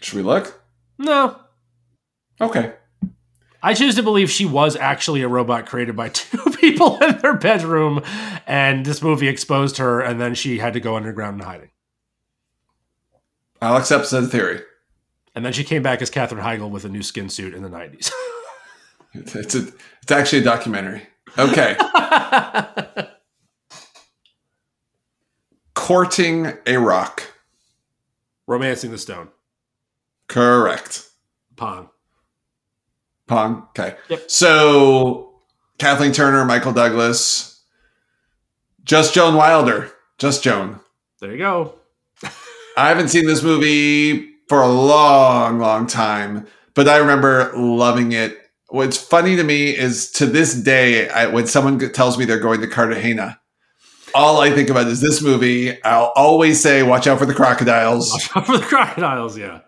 Should 0.00 0.16
we 0.16 0.22
look? 0.22 0.60
No, 0.98 1.38
Okay. 2.40 2.74
I 3.64 3.72
choose 3.72 3.94
to 3.94 4.02
believe 4.02 4.30
she 4.30 4.44
was 4.44 4.76
actually 4.76 5.22
a 5.22 5.28
robot 5.28 5.64
created 5.64 5.96
by 5.96 6.08
two 6.10 6.38
people 6.58 6.98
in 7.02 7.16
their 7.18 7.32
bedroom, 7.32 8.02
and 8.46 8.84
this 8.84 9.00
movie 9.00 9.26
exposed 9.26 9.78
her, 9.78 10.02
and 10.02 10.20
then 10.20 10.34
she 10.34 10.58
had 10.58 10.74
to 10.74 10.80
go 10.80 10.96
underground 10.96 11.40
in 11.40 11.46
hiding. 11.46 11.70
I'll 13.62 13.78
accept 13.78 14.10
that 14.10 14.28
theory. 14.28 14.60
And 15.34 15.46
then 15.46 15.54
she 15.54 15.64
came 15.64 15.82
back 15.82 16.02
as 16.02 16.10
Katherine 16.10 16.44
Heigl 16.44 16.70
with 16.70 16.84
a 16.84 16.90
new 16.90 17.02
skin 17.02 17.30
suit 17.30 17.54
in 17.54 17.62
the 17.62 17.70
90s. 17.70 18.12
It's 19.16 19.54
a 19.54 19.68
it's 20.02 20.10
actually 20.10 20.40
a 20.40 20.44
documentary. 20.44 21.06
Okay. 21.38 21.76
Courting 25.74 26.52
a 26.66 26.78
rock. 26.78 27.22
Romancing 28.48 28.90
the 28.90 28.98
Stone. 28.98 29.28
Correct. 30.26 31.08
Pong. 31.54 31.90
Pong. 33.26 33.66
Okay. 33.70 33.96
Yep. 34.08 34.30
So 34.30 35.34
Kathleen 35.78 36.12
Turner, 36.12 36.44
Michael 36.44 36.72
Douglas, 36.72 37.62
just 38.84 39.14
Joan 39.14 39.34
Wilder. 39.34 39.90
Just 40.18 40.42
Joan. 40.42 40.80
There 41.20 41.32
you 41.32 41.38
go. 41.38 41.74
I 42.76 42.88
haven't 42.88 43.08
seen 43.08 43.26
this 43.26 43.42
movie 43.42 44.30
for 44.48 44.60
a 44.60 44.68
long, 44.68 45.58
long 45.58 45.86
time, 45.86 46.46
but 46.74 46.88
I 46.88 46.98
remember 46.98 47.52
loving 47.56 48.12
it. 48.12 48.38
What's 48.68 48.98
funny 48.98 49.36
to 49.36 49.44
me 49.44 49.76
is 49.76 50.10
to 50.12 50.26
this 50.26 50.54
day, 50.54 51.08
I, 51.08 51.26
when 51.26 51.46
someone 51.46 51.78
tells 51.92 52.18
me 52.18 52.24
they're 52.24 52.38
going 52.38 52.60
to 52.60 52.66
Cartagena, 52.66 53.40
all 54.14 54.40
I 54.40 54.50
think 54.50 54.70
about 54.70 54.86
is 54.86 55.00
this 55.00 55.22
movie. 55.22 55.82
I'll 55.82 56.12
always 56.14 56.60
say, 56.60 56.82
"Watch 56.82 57.06
out 57.06 57.18
for 57.18 57.26
the 57.26 57.34
crocodiles." 57.34 58.12
Watch 58.12 58.36
out 58.36 58.46
for 58.46 58.58
the 58.58 58.64
crocodiles, 58.64 59.36
yeah. 59.36 59.60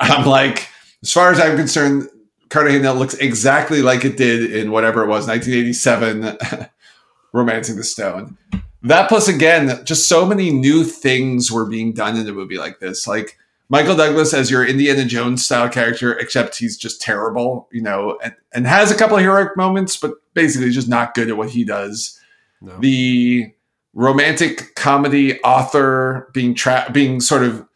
I'm 0.00 0.26
like, 0.26 0.68
as 1.02 1.12
far 1.12 1.30
as 1.32 1.40
I'm 1.40 1.56
concerned, 1.56 2.08
Cartagena 2.52 2.92
looks 2.92 3.14
exactly 3.14 3.80
like 3.82 4.04
it 4.04 4.16
did 4.16 4.52
in 4.54 4.70
whatever 4.70 5.02
it 5.02 5.08
was, 5.08 5.26
1987, 5.26 6.68
Romancing 7.32 7.76
the 7.76 7.84
Stone. 7.84 8.36
That 8.82 9.08
plus 9.08 9.26
again, 9.28 9.84
just 9.84 10.08
so 10.08 10.26
many 10.26 10.50
new 10.50 10.84
things 10.84 11.50
were 11.50 11.64
being 11.66 11.92
done 11.92 12.16
in 12.16 12.28
a 12.28 12.32
movie 12.32 12.58
like 12.58 12.78
this. 12.80 13.06
Like 13.06 13.38
Michael 13.68 13.96
Douglas 13.96 14.34
as 14.34 14.50
your 14.50 14.66
Indiana 14.66 15.04
Jones 15.04 15.44
style 15.44 15.68
character, 15.68 16.12
except 16.18 16.58
he's 16.58 16.76
just 16.76 17.00
terrible, 17.00 17.68
you 17.72 17.80
know, 17.80 18.18
and, 18.22 18.34
and 18.52 18.66
has 18.66 18.90
a 18.90 18.96
couple 18.96 19.16
of 19.16 19.22
heroic 19.22 19.56
moments, 19.56 19.96
but 19.96 20.14
basically 20.34 20.70
just 20.70 20.88
not 20.88 21.14
good 21.14 21.28
at 21.30 21.36
what 21.36 21.50
he 21.50 21.64
does 21.64 22.18
No. 22.60 22.76
the 22.80 23.52
romantic 23.94 24.74
comedy 24.74 25.40
author 25.42 26.28
being 26.34 26.54
trapped, 26.54 26.92
being 26.92 27.20
sort 27.20 27.44
of 27.44 27.66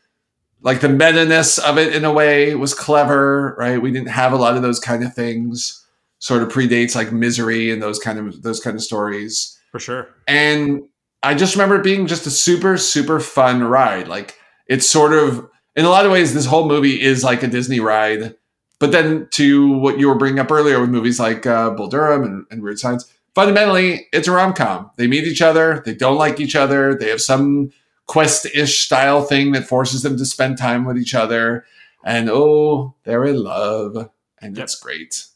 like 0.62 0.80
the 0.80 0.88
meta-ness 0.88 1.58
of 1.58 1.78
it 1.78 1.94
in 1.94 2.04
a 2.04 2.12
way 2.12 2.54
was 2.54 2.74
clever 2.74 3.54
right 3.58 3.80
we 3.80 3.90
didn't 3.90 4.08
have 4.08 4.32
a 4.32 4.36
lot 4.36 4.56
of 4.56 4.62
those 4.62 4.80
kind 4.80 5.04
of 5.04 5.14
things 5.14 5.84
sort 6.18 6.42
of 6.42 6.48
predates 6.48 6.94
like 6.94 7.12
misery 7.12 7.70
and 7.70 7.82
those 7.82 7.98
kind 7.98 8.18
of 8.18 8.42
those 8.42 8.60
kind 8.60 8.74
of 8.76 8.82
stories 8.82 9.58
For 9.70 9.78
sure. 9.80 10.08
and 10.26 10.82
i 11.22 11.34
just 11.34 11.54
remember 11.54 11.76
it 11.76 11.84
being 11.84 12.06
just 12.06 12.26
a 12.26 12.30
super 12.30 12.78
super 12.78 13.20
fun 13.20 13.62
ride 13.62 14.08
like 14.08 14.34
it's 14.66 14.86
sort 14.86 15.12
of 15.12 15.48
in 15.76 15.84
a 15.84 15.90
lot 15.90 16.06
of 16.06 16.12
ways 16.12 16.34
this 16.34 16.46
whole 16.46 16.66
movie 16.66 17.00
is 17.00 17.22
like 17.22 17.42
a 17.42 17.48
disney 17.48 17.80
ride 17.80 18.34
but 18.78 18.92
then 18.92 19.28
to 19.32 19.78
what 19.78 19.98
you 19.98 20.08
were 20.08 20.14
bringing 20.14 20.38
up 20.38 20.50
earlier 20.50 20.80
with 20.80 20.90
movies 20.90 21.18
like 21.18 21.46
uh, 21.46 21.70
Bull 21.70 21.88
Durham 21.88 22.24
and, 22.24 22.46
and 22.50 22.62
Weird 22.62 22.78
Science, 22.78 23.10
fundamentally, 23.34 24.06
it's 24.12 24.28
a 24.28 24.32
rom 24.32 24.52
com. 24.52 24.90
They 24.96 25.06
meet 25.06 25.24
each 25.24 25.42
other, 25.42 25.82
they 25.84 25.94
don't 25.94 26.18
like 26.18 26.40
each 26.40 26.54
other, 26.54 26.94
they 26.94 27.08
have 27.08 27.20
some 27.20 27.70
quest 28.06 28.46
ish 28.54 28.80
style 28.84 29.22
thing 29.22 29.52
that 29.52 29.66
forces 29.68 30.02
them 30.02 30.16
to 30.18 30.24
spend 30.26 30.58
time 30.58 30.84
with 30.84 30.98
each 30.98 31.14
other, 31.14 31.64
and 32.04 32.28
oh, 32.30 32.94
they're 33.04 33.24
in 33.24 33.42
love, 33.42 34.10
and 34.40 34.56
Yep. 34.56 34.64
it's 34.64 34.78
great. 34.78 35.26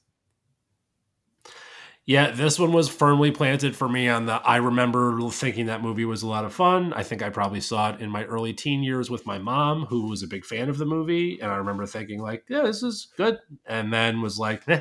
Yeah, 2.06 2.30
this 2.32 2.58
one 2.58 2.72
was 2.72 2.88
firmly 2.88 3.30
planted 3.30 3.76
for 3.76 3.88
me 3.88 4.08
on 4.08 4.26
the. 4.26 4.34
I 4.34 4.56
remember 4.56 5.20
thinking 5.30 5.66
that 5.66 5.82
movie 5.82 6.04
was 6.04 6.22
a 6.22 6.26
lot 6.26 6.44
of 6.44 6.52
fun. 6.52 6.92
I 6.94 7.02
think 7.02 7.22
I 7.22 7.30
probably 7.30 7.60
saw 7.60 7.90
it 7.90 8.00
in 8.00 8.10
my 8.10 8.24
early 8.24 8.52
teen 8.52 8.82
years 8.82 9.10
with 9.10 9.26
my 9.26 9.38
mom, 9.38 9.84
who 9.86 10.08
was 10.08 10.22
a 10.22 10.26
big 10.26 10.44
fan 10.44 10.68
of 10.68 10.78
the 10.78 10.86
movie, 10.86 11.38
and 11.40 11.52
I 11.52 11.56
remember 11.56 11.86
thinking 11.86 12.20
like, 12.20 12.44
"Yeah, 12.48 12.62
this 12.62 12.82
is 12.82 13.08
good," 13.16 13.38
and 13.66 13.92
then 13.92 14.22
was 14.22 14.38
like, 14.38 14.66
"Nah." 14.66 14.80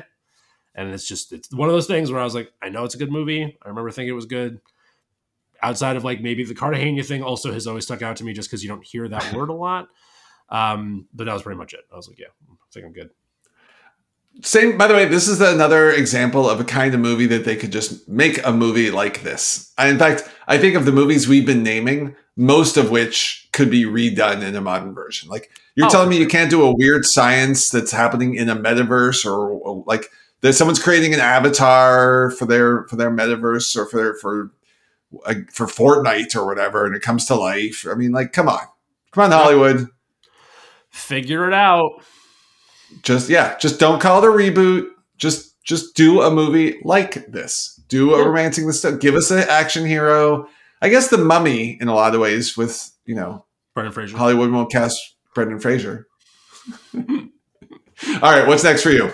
And 0.74 0.92
it's 0.94 1.08
just 1.08 1.32
it's 1.32 1.52
one 1.52 1.68
of 1.68 1.74
those 1.74 1.86
things 1.88 2.10
where 2.12 2.20
I 2.20 2.24
was 2.24 2.34
like, 2.34 2.52
"I 2.62 2.68
know 2.70 2.84
it's 2.84 2.94
a 2.96 2.98
good 2.98 3.12
movie. 3.12 3.58
I 3.62 3.68
remember 3.68 3.90
thinking 3.90 4.10
it 4.10 4.16
was 4.16 4.26
good." 4.26 4.60
Outside 5.62 5.96
of 5.96 6.04
like 6.04 6.20
maybe 6.20 6.44
the 6.44 6.54
Cartagena 6.54 7.02
thing, 7.02 7.22
also 7.22 7.52
has 7.52 7.66
always 7.66 7.84
stuck 7.84 8.02
out 8.02 8.16
to 8.16 8.24
me 8.24 8.32
just 8.32 8.48
because 8.48 8.62
you 8.62 8.68
don't 8.68 8.84
hear 8.84 9.08
that 9.08 9.32
word 9.34 9.50
a 9.50 9.54
lot. 9.54 9.88
Um, 10.48 11.06
but 11.14 11.24
that 11.24 11.32
was 11.32 11.42
pretty 11.42 11.58
much 11.58 11.74
it. 11.74 11.80
I 11.92 11.96
was 11.96 12.08
like, 12.08 12.18
"Yeah, 12.18 12.26
I 12.50 12.54
think 12.72 12.86
I'm 12.86 12.92
good." 12.92 13.10
Same. 14.42 14.78
By 14.78 14.86
the 14.86 14.94
way, 14.94 15.04
this 15.06 15.28
is 15.28 15.40
another 15.40 15.90
example 15.90 16.48
of 16.48 16.60
a 16.60 16.64
kind 16.64 16.94
of 16.94 17.00
movie 17.00 17.26
that 17.26 17.44
they 17.44 17.56
could 17.56 17.72
just 17.72 18.08
make 18.08 18.44
a 18.46 18.52
movie 18.52 18.90
like 18.90 19.22
this. 19.22 19.72
I, 19.76 19.88
in 19.88 19.98
fact, 19.98 20.28
I 20.46 20.56
think 20.56 20.76
of 20.76 20.86
the 20.86 20.92
movies 20.92 21.28
we've 21.28 21.44
been 21.44 21.62
naming, 21.62 22.14
most 22.36 22.76
of 22.76 22.90
which 22.90 23.48
could 23.52 23.70
be 23.70 23.84
redone 23.84 24.42
in 24.42 24.54
a 24.56 24.60
modern 24.60 24.94
version. 24.94 25.28
Like 25.28 25.50
you're 25.74 25.86
Oh, 25.86 25.90
telling 25.90 26.08
me 26.08 26.18
you 26.18 26.28
can't 26.28 26.50
do 26.50 26.62
a 26.62 26.74
weird 26.74 27.04
science 27.04 27.70
that's 27.70 27.90
happening 27.90 28.34
in 28.34 28.48
a 28.48 28.56
metaverse, 28.56 29.26
or, 29.26 29.50
or 29.50 29.84
like 29.86 30.10
that 30.40 30.54
someone's 30.54 30.82
creating 30.82 31.12
an 31.12 31.20
avatar 31.20 32.30
for 32.30 32.46
their 32.46 32.84
for 32.84 32.96
their 32.96 33.10
metaverse 33.10 33.76
or 33.76 33.86
for 33.86 33.96
their 33.96 34.14
for 34.14 34.50
uh, 35.24 35.34
for 35.52 35.66
Fortnite 35.66 36.34
or 36.36 36.46
whatever, 36.46 36.86
and 36.86 36.94
it 36.94 37.02
comes 37.02 37.26
to 37.26 37.34
life. 37.34 37.86
I 37.90 37.94
mean, 37.94 38.12
like, 38.12 38.32
come 38.32 38.48
on, 38.48 38.60
come 39.12 39.24
on, 39.24 39.30
Hollywood. 39.32 39.88
Figure 40.90 41.46
it 41.46 41.54
out. 41.54 41.90
just 43.02 43.28
yeah 43.30 43.56
just 43.58 43.78
don't 43.78 44.00
call 44.00 44.20
it 44.22 44.26
a 44.26 44.30
reboot 44.32 44.88
just 45.16 45.54
just 45.62 45.94
do 45.94 46.20
a 46.22 46.30
movie 46.30 46.80
like 46.82 47.24
this 47.30 47.80
do 47.88 48.12
a 48.14 48.18
Yeah. 48.18 48.24
romancing 48.24 48.66
the 48.66 48.72
stuff 48.72 48.98
give 48.98 49.14
us 49.14 49.30
an 49.30 49.38
action 49.48 49.86
hero 49.86 50.48
i 50.82 50.88
guess 50.88 51.06
the 51.06 51.16
mummy 51.18 51.78
in 51.80 51.86
a 51.86 51.94
lot 51.94 52.16
of 52.16 52.20
ways 52.20 52.56
with 52.56 52.90
you 53.06 53.14
know 53.14 53.44
Brendan 53.74 53.92
Fraser. 53.92 54.16
hollywood 54.16 54.50
won't 54.50 54.72
cast 54.72 55.14
brendan 55.36 55.60
fraser 55.60 56.08
all 56.94 57.00
right 58.22 58.46
what's 58.48 58.64
next 58.64 58.82
for 58.82 58.90
you 58.90 59.12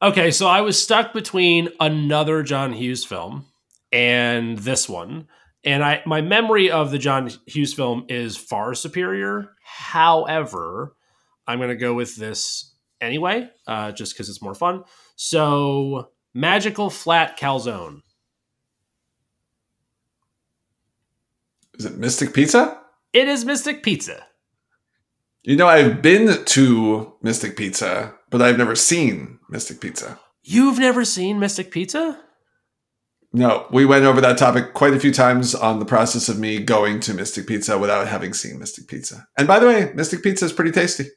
Okay, 0.00 0.30
so 0.30 0.46
I 0.46 0.60
was 0.60 0.80
stuck 0.80 1.12
between 1.12 1.70
another 1.80 2.44
John 2.44 2.72
Hughes 2.72 3.04
film 3.04 3.46
and 3.92 4.58
this 4.58 4.88
one. 4.88 5.28
And 5.64 5.82
I 5.84 6.02
my 6.06 6.20
memory 6.20 6.70
of 6.70 6.90
the 6.90 6.98
John 6.98 7.30
Hughes 7.46 7.74
film 7.74 8.04
is 8.08 8.36
far 8.36 8.74
superior. 8.74 9.50
However, 9.62 10.94
I'm 11.46 11.58
going 11.58 11.70
to 11.70 11.76
go 11.76 11.94
with 11.94 12.16
this 12.16 12.74
anyway, 13.00 13.48
uh, 13.66 13.92
just 13.92 14.14
because 14.14 14.28
it's 14.28 14.42
more 14.42 14.54
fun. 14.54 14.84
So, 15.16 16.10
Magical 16.34 16.90
Flat 16.90 17.38
Calzone. 17.38 18.02
is 21.78 21.84
it 21.84 21.96
mystic 21.96 22.32
pizza 22.34 22.80
It 23.12 23.28
is 23.28 23.44
Mystic 23.44 23.82
Pizza. 23.82 24.26
you 25.44 25.56
know 25.56 25.68
i've 25.68 26.02
been 26.02 26.44
to 26.44 27.12
mystic 27.22 27.56
pizza 27.56 28.14
but 28.30 28.42
i've 28.42 28.58
never 28.58 28.74
seen 28.74 29.38
mystic 29.48 29.80
pizza 29.80 30.18
You've 30.42 30.78
never 30.78 31.04
seen 31.04 31.38
Mystic 31.38 31.70
Pizza? 31.70 32.18
No 33.32 33.66
we 33.70 33.84
went 33.84 34.04
over 34.04 34.20
that 34.20 34.38
topic 34.38 34.74
quite 34.74 34.94
a 34.94 35.00
few 35.00 35.12
times 35.12 35.54
on 35.54 35.78
the 35.78 35.84
process 35.84 36.28
of 36.28 36.38
me 36.38 36.58
going 36.58 37.00
to 37.00 37.12
mystic 37.14 37.46
pizza 37.46 37.78
without 37.78 38.08
having 38.08 38.32
seen 38.32 38.58
mystic 38.58 38.86
pizza 38.88 39.26
and 39.36 39.46
by 39.46 39.58
the 39.58 39.66
way 39.66 39.92
mystic 39.94 40.22
pizza 40.22 40.44
is 40.44 40.52
pretty 40.52 40.72
tasty 40.72 41.10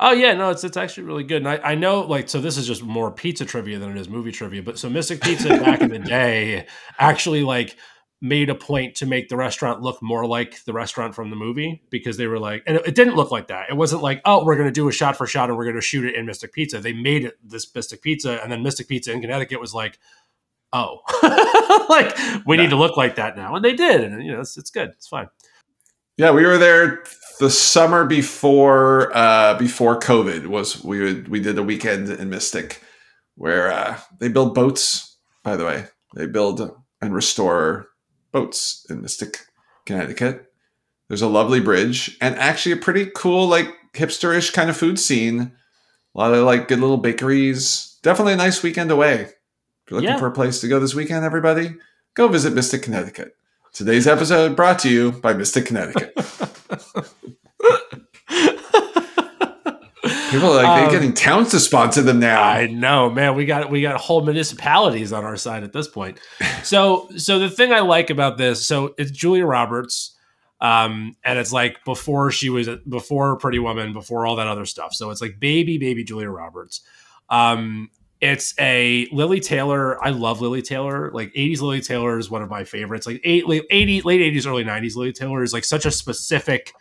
Oh 0.00 0.12
yeah, 0.12 0.34
no, 0.34 0.50
it's 0.50 0.62
it's 0.62 0.76
actually 0.76 1.04
really 1.04 1.24
good. 1.24 1.38
And 1.38 1.48
I, 1.48 1.72
I 1.72 1.74
know 1.74 2.02
like 2.02 2.28
so 2.28 2.40
this 2.40 2.56
is 2.56 2.66
just 2.66 2.82
more 2.82 3.10
pizza 3.10 3.44
trivia 3.44 3.78
than 3.78 3.90
it 3.90 4.00
is 4.00 4.08
movie 4.08 4.30
trivia. 4.30 4.62
But 4.62 4.78
so 4.78 4.88
Mystic 4.88 5.20
Pizza 5.20 5.48
back 5.60 5.80
in 5.80 5.90
the 5.90 5.98
day 5.98 6.66
actually 6.98 7.42
like 7.42 7.76
made 8.20 8.50
a 8.50 8.54
point 8.54 8.96
to 8.96 9.06
make 9.06 9.28
the 9.28 9.36
restaurant 9.36 9.80
look 9.80 10.00
more 10.02 10.26
like 10.26 10.64
the 10.64 10.72
restaurant 10.72 11.14
from 11.14 11.30
the 11.30 11.36
movie 11.36 11.82
because 11.90 12.16
they 12.16 12.26
were 12.26 12.38
like 12.38 12.62
and 12.66 12.76
it, 12.76 12.86
it 12.86 12.94
didn't 12.94 13.16
look 13.16 13.32
like 13.32 13.48
that. 13.48 13.70
It 13.70 13.76
wasn't 13.76 14.02
like, 14.02 14.20
oh, 14.24 14.44
we're 14.44 14.56
gonna 14.56 14.70
do 14.70 14.88
a 14.88 14.92
shot 14.92 15.16
for 15.16 15.26
shot 15.26 15.48
and 15.48 15.58
we're 15.58 15.66
gonna 15.66 15.80
shoot 15.80 16.04
it 16.04 16.14
in 16.14 16.26
Mystic 16.26 16.52
Pizza. 16.52 16.78
They 16.78 16.92
made 16.92 17.24
it 17.24 17.36
this 17.42 17.72
Mystic 17.74 18.00
Pizza 18.00 18.40
and 18.40 18.52
then 18.52 18.62
Mystic 18.62 18.86
Pizza 18.86 19.10
in 19.12 19.20
Connecticut 19.20 19.60
was 19.60 19.74
like, 19.74 19.98
oh 20.72 20.98
like 21.88 22.16
we 22.46 22.56
Yeah. 22.56 22.62
need 22.64 22.70
to 22.70 22.76
look 22.76 22.96
like 22.96 23.16
that 23.16 23.36
now. 23.36 23.54
And 23.56 23.64
they 23.64 23.74
did, 23.74 24.00
and 24.02 24.22
you 24.24 24.32
know, 24.32 24.40
it's 24.40 24.56
it's 24.56 24.70
good. 24.70 24.90
It's 24.90 25.08
fine. 25.08 25.28
Yeah, 26.16 26.32
we 26.32 26.44
were 26.44 26.58
there 26.58 27.04
the 27.40 27.50
summer 27.50 28.04
before 28.04 29.16
uh 29.16 29.54
before 29.58 29.98
COVID 29.98 30.46
was 30.48 30.82
we 30.84 31.00
would 31.00 31.28
we 31.28 31.40
did 31.40 31.58
a 31.58 31.62
weekend 31.62 32.08
in 32.10 32.28
Mystic 32.30 32.82
where 33.36 33.70
uh 33.70 33.98
they 34.18 34.28
build 34.28 34.54
boats, 34.54 35.16
by 35.44 35.56
the 35.56 35.64
way. 35.64 35.86
They 36.14 36.26
build 36.26 36.70
and 37.00 37.14
restore 37.14 37.88
boats 38.32 38.84
in 38.90 39.00
Mystic, 39.02 39.38
Connecticut. 39.86 40.46
There's 41.08 41.22
a 41.22 41.28
lovely 41.28 41.60
bridge 41.60 42.16
and 42.20 42.34
actually 42.36 42.72
a 42.72 42.76
pretty 42.76 43.10
cool, 43.14 43.46
like 43.46 43.68
hipsterish 43.94 44.52
kind 44.52 44.68
of 44.68 44.76
food 44.76 44.98
scene. 44.98 45.52
A 46.14 46.18
lot 46.18 46.34
of 46.34 46.44
like 46.44 46.68
good 46.68 46.80
little 46.80 46.96
bakeries. 46.98 47.98
Definitely 48.02 48.32
a 48.34 48.36
nice 48.36 48.62
weekend 48.62 48.90
away. 48.90 49.28
If 49.88 49.92
you're 49.92 50.00
looking 50.02 50.14
Yeah. 50.16 50.18
for 50.20 50.26
a 50.26 50.30
place 50.32 50.60
to 50.60 50.68
go 50.68 50.78
this 50.78 50.94
weekend, 50.94 51.24
everybody, 51.24 51.74
go 52.12 52.28
visit 52.28 52.52
Mystic, 52.52 52.82
Connecticut. 52.82 53.34
Today's 53.72 54.06
episode 54.06 54.54
brought 54.54 54.78
to 54.80 54.90
you 54.90 55.12
by 55.12 55.32
Mystic, 55.32 55.64
Connecticut. 55.64 56.12
People 60.30 60.50
are 60.52 60.56
like 60.62 60.66
Um, 60.66 60.80
they're 60.80 60.90
getting 60.90 61.14
towns 61.14 61.52
to 61.52 61.58
sponsor 61.60 62.02
them 62.02 62.20
now. 62.20 62.42
I 62.42 62.66
know, 62.66 63.08
man. 63.08 63.34
We 63.34 63.46
got 63.46 63.70
we 63.70 63.80
got 63.80 63.98
whole 63.98 64.22
municipalities 64.22 65.10
on 65.10 65.24
our 65.24 65.36
side 65.38 65.64
at 65.64 65.72
this 65.72 65.88
point. 65.88 66.20
So 66.64 67.08
so 67.16 67.38
the 67.38 67.48
thing 67.48 67.72
I 67.72 67.80
like 67.80 68.10
about 68.10 68.36
this, 68.36 68.66
so 68.66 68.94
it's 68.98 69.10
Julia 69.10 69.46
Roberts, 69.46 70.14
um, 70.60 71.16
and 71.24 71.38
it's 71.38 71.50
like 71.52 71.82
before 71.86 72.30
she 72.30 72.50
was 72.50 72.68
before 72.86 73.38
Pretty 73.38 73.58
Woman, 73.58 73.94
before 73.94 74.26
all 74.26 74.36
that 74.36 74.48
other 74.48 74.66
stuff. 74.66 74.92
So 74.92 75.08
it's 75.10 75.22
like 75.22 75.40
baby 75.40 75.78
baby 75.78 76.04
Julia 76.04 76.28
Roberts. 76.28 76.82
Um, 77.30 77.88
it's 78.20 78.54
a 78.58 79.06
Lili 79.12 79.40
Taylor. 79.40 80.02
I 80.04 80.10
love 80.10 80.40
Lili 80.40 80.62
Taylor. 80.62 81.10
Like 81.12 81.32
'80s 81.34 81.60
Lili 81.60 81.80
Taylor 81.80 82.18
is 82.18 82.30
one 82.30 82.42
of 82.42 82.50
my 82.50 82.64
favorites. 82.64 83.06
Like 83.06 83.20
eight, 83.24 83.48
late 83.48 83.68
'80s, 83.70 84.04
late 84.04 84.20
'80s, 84.20 84.46
early 84.46 84.64
'90s 84.64 84.96
Lili 84.96 85.12
Taylor 85.12 85.42
is 85.42 85.52
like 85.52 85.64
such 85.64 85.86
a 85.86 85.90
specific 85.90 86.72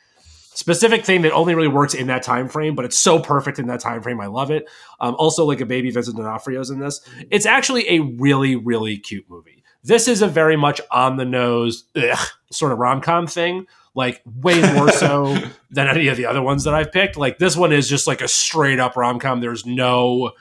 specific 0.58 1.06
thing 1.06 1.22
that 1.22 1.32
only 1.34 1.54
really 1.54 1.68
works 1.68 1.94
in 1.94 2.08
that 2.08 2.24
time 2.24 2.50
frame, 2.50 2.74
but 2.74 2.84
it's 2.84 2.98
so 2.98 3.20
perfect 3.20 3.60
in 3.60 3.68
that 3.68 3.80
time 3.80 4.02
frame. 4.02 4.20
I 4.20 4.26
love 4.26 4.50
it. 4.50 4.68
Um, 5.00 5.16
also, 5.20 5.46
like 5.46 5.62
a 5.62 5.66
baby 5.68 5.92
Vincent 5.92 6.18
D'Onofrio's 6.18 6.72
in 6.72 6.80
this. 6.80 7.02
It's 7.30 7.46
actually 7.46 7.88
a 7.90 8.00
really, 8.00 8.56
really 8.56 8.98
cute 8.98 9.26
movie. 9.30 9.64
This 9.84 10.08
is 10.08 10.22
a 10.24 10.28
very 10.28 10.58
much 10.58 10.82
on 10.92 11.18
the 11.18 11.26
nose 11.26 11.86
ugh, 11.96 12.28
sort 12.52 12.72
of 12.72 12.80
rom 12.80 13.02
com 13.02 13.28
thing, 13.28 13.68
like 13.94 14.22
way 14.26 14.60
more 14.74 14.92
so 14.92 15.38
than 15.70 15.88
any 15.88 16.08
of 16.08 16.18
the 16.18 16.26
other 16.26 16.42
ones 16.42 16.64
that 16.64 16.74
I've 16.74 16.92
picked. 16.92 17.18
Like 17.18 17.38
this 17.38 17.56
one 17.56 17.72
is 17.72 17.88
just 17.88 18.08
like 18.08 18.22
a 18.22 18.28
straight 18.28 18.80
up 18.80 18.98
rom 18.98 19.20
com. 19.20 19.40
There's 19.40 19.66
no, 19.66 20.32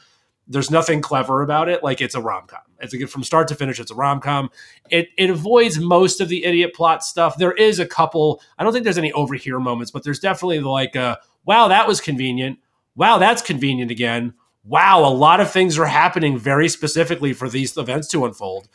there's 0.49 0.71
nothing 0.71 1.01
clever 1.01 1.43
about 1.43 1.69
it. 1.69 1.83
Like 1.83 2.01
it's 2.01 2.15
a 2.15 2.21
rom 2.21 2.47
com. 2.47 2.61
It's 2.81 2.95
a, 2.95 3.07
from 3.07 3.25
start 3.25 3.49
to 3.49 3.55
finish. 3.55 3.81
It's 3.81 3.91
a 3.91 3.95
rom 3.95 4.21
com. 4.21 4.51
It 4.91 5.09
it 5.17 5.31
avoids 5.31 5.79
most 5.79 6.21
of 6.21 6.29
the 6.29 6.45
idiot 6.45 6.75
plot 6.75 7.03
stuff. 7.03 7.37
There 7.37 7.53
is 7.53 7.79
a 7.79 7.87
couple. 7.87 8.41
I 8.59 8.65
don't 8.65 8.73
think 8.73 8.85
there's 8.85 8.99
any 8.99 9.13
over 9.13 9.35
here 9.35 9.59
moments, 9.59 9.91
but 9.91 10.05
there's 10.05 10.21
definitely 10.21 10.61
like, 10.61 10.95
uh, 10.97 11.17
wow, 11.45 11.69
that 11.69 11.89
was 11.89 12.01
convenient. 12.01 12.59
Wow, 12.95 13.19
that's 13.19 13.43
convenient 13.43 13.91
again. 13.91 14.35
Wow, 14.65 15.05
a 15.05 15.13
lot 15.13 15.41
of 15.41 15.51
things 15.51 15.79
are 15.79 15.87
happening 15.87 16.39
very 16.39 16.69
specifically 16.69 17.33
for 17.33 17.49
these 17.49 17.77
events 17.77 18.09
to 18.09 18.25
unfold. 18.25 18.69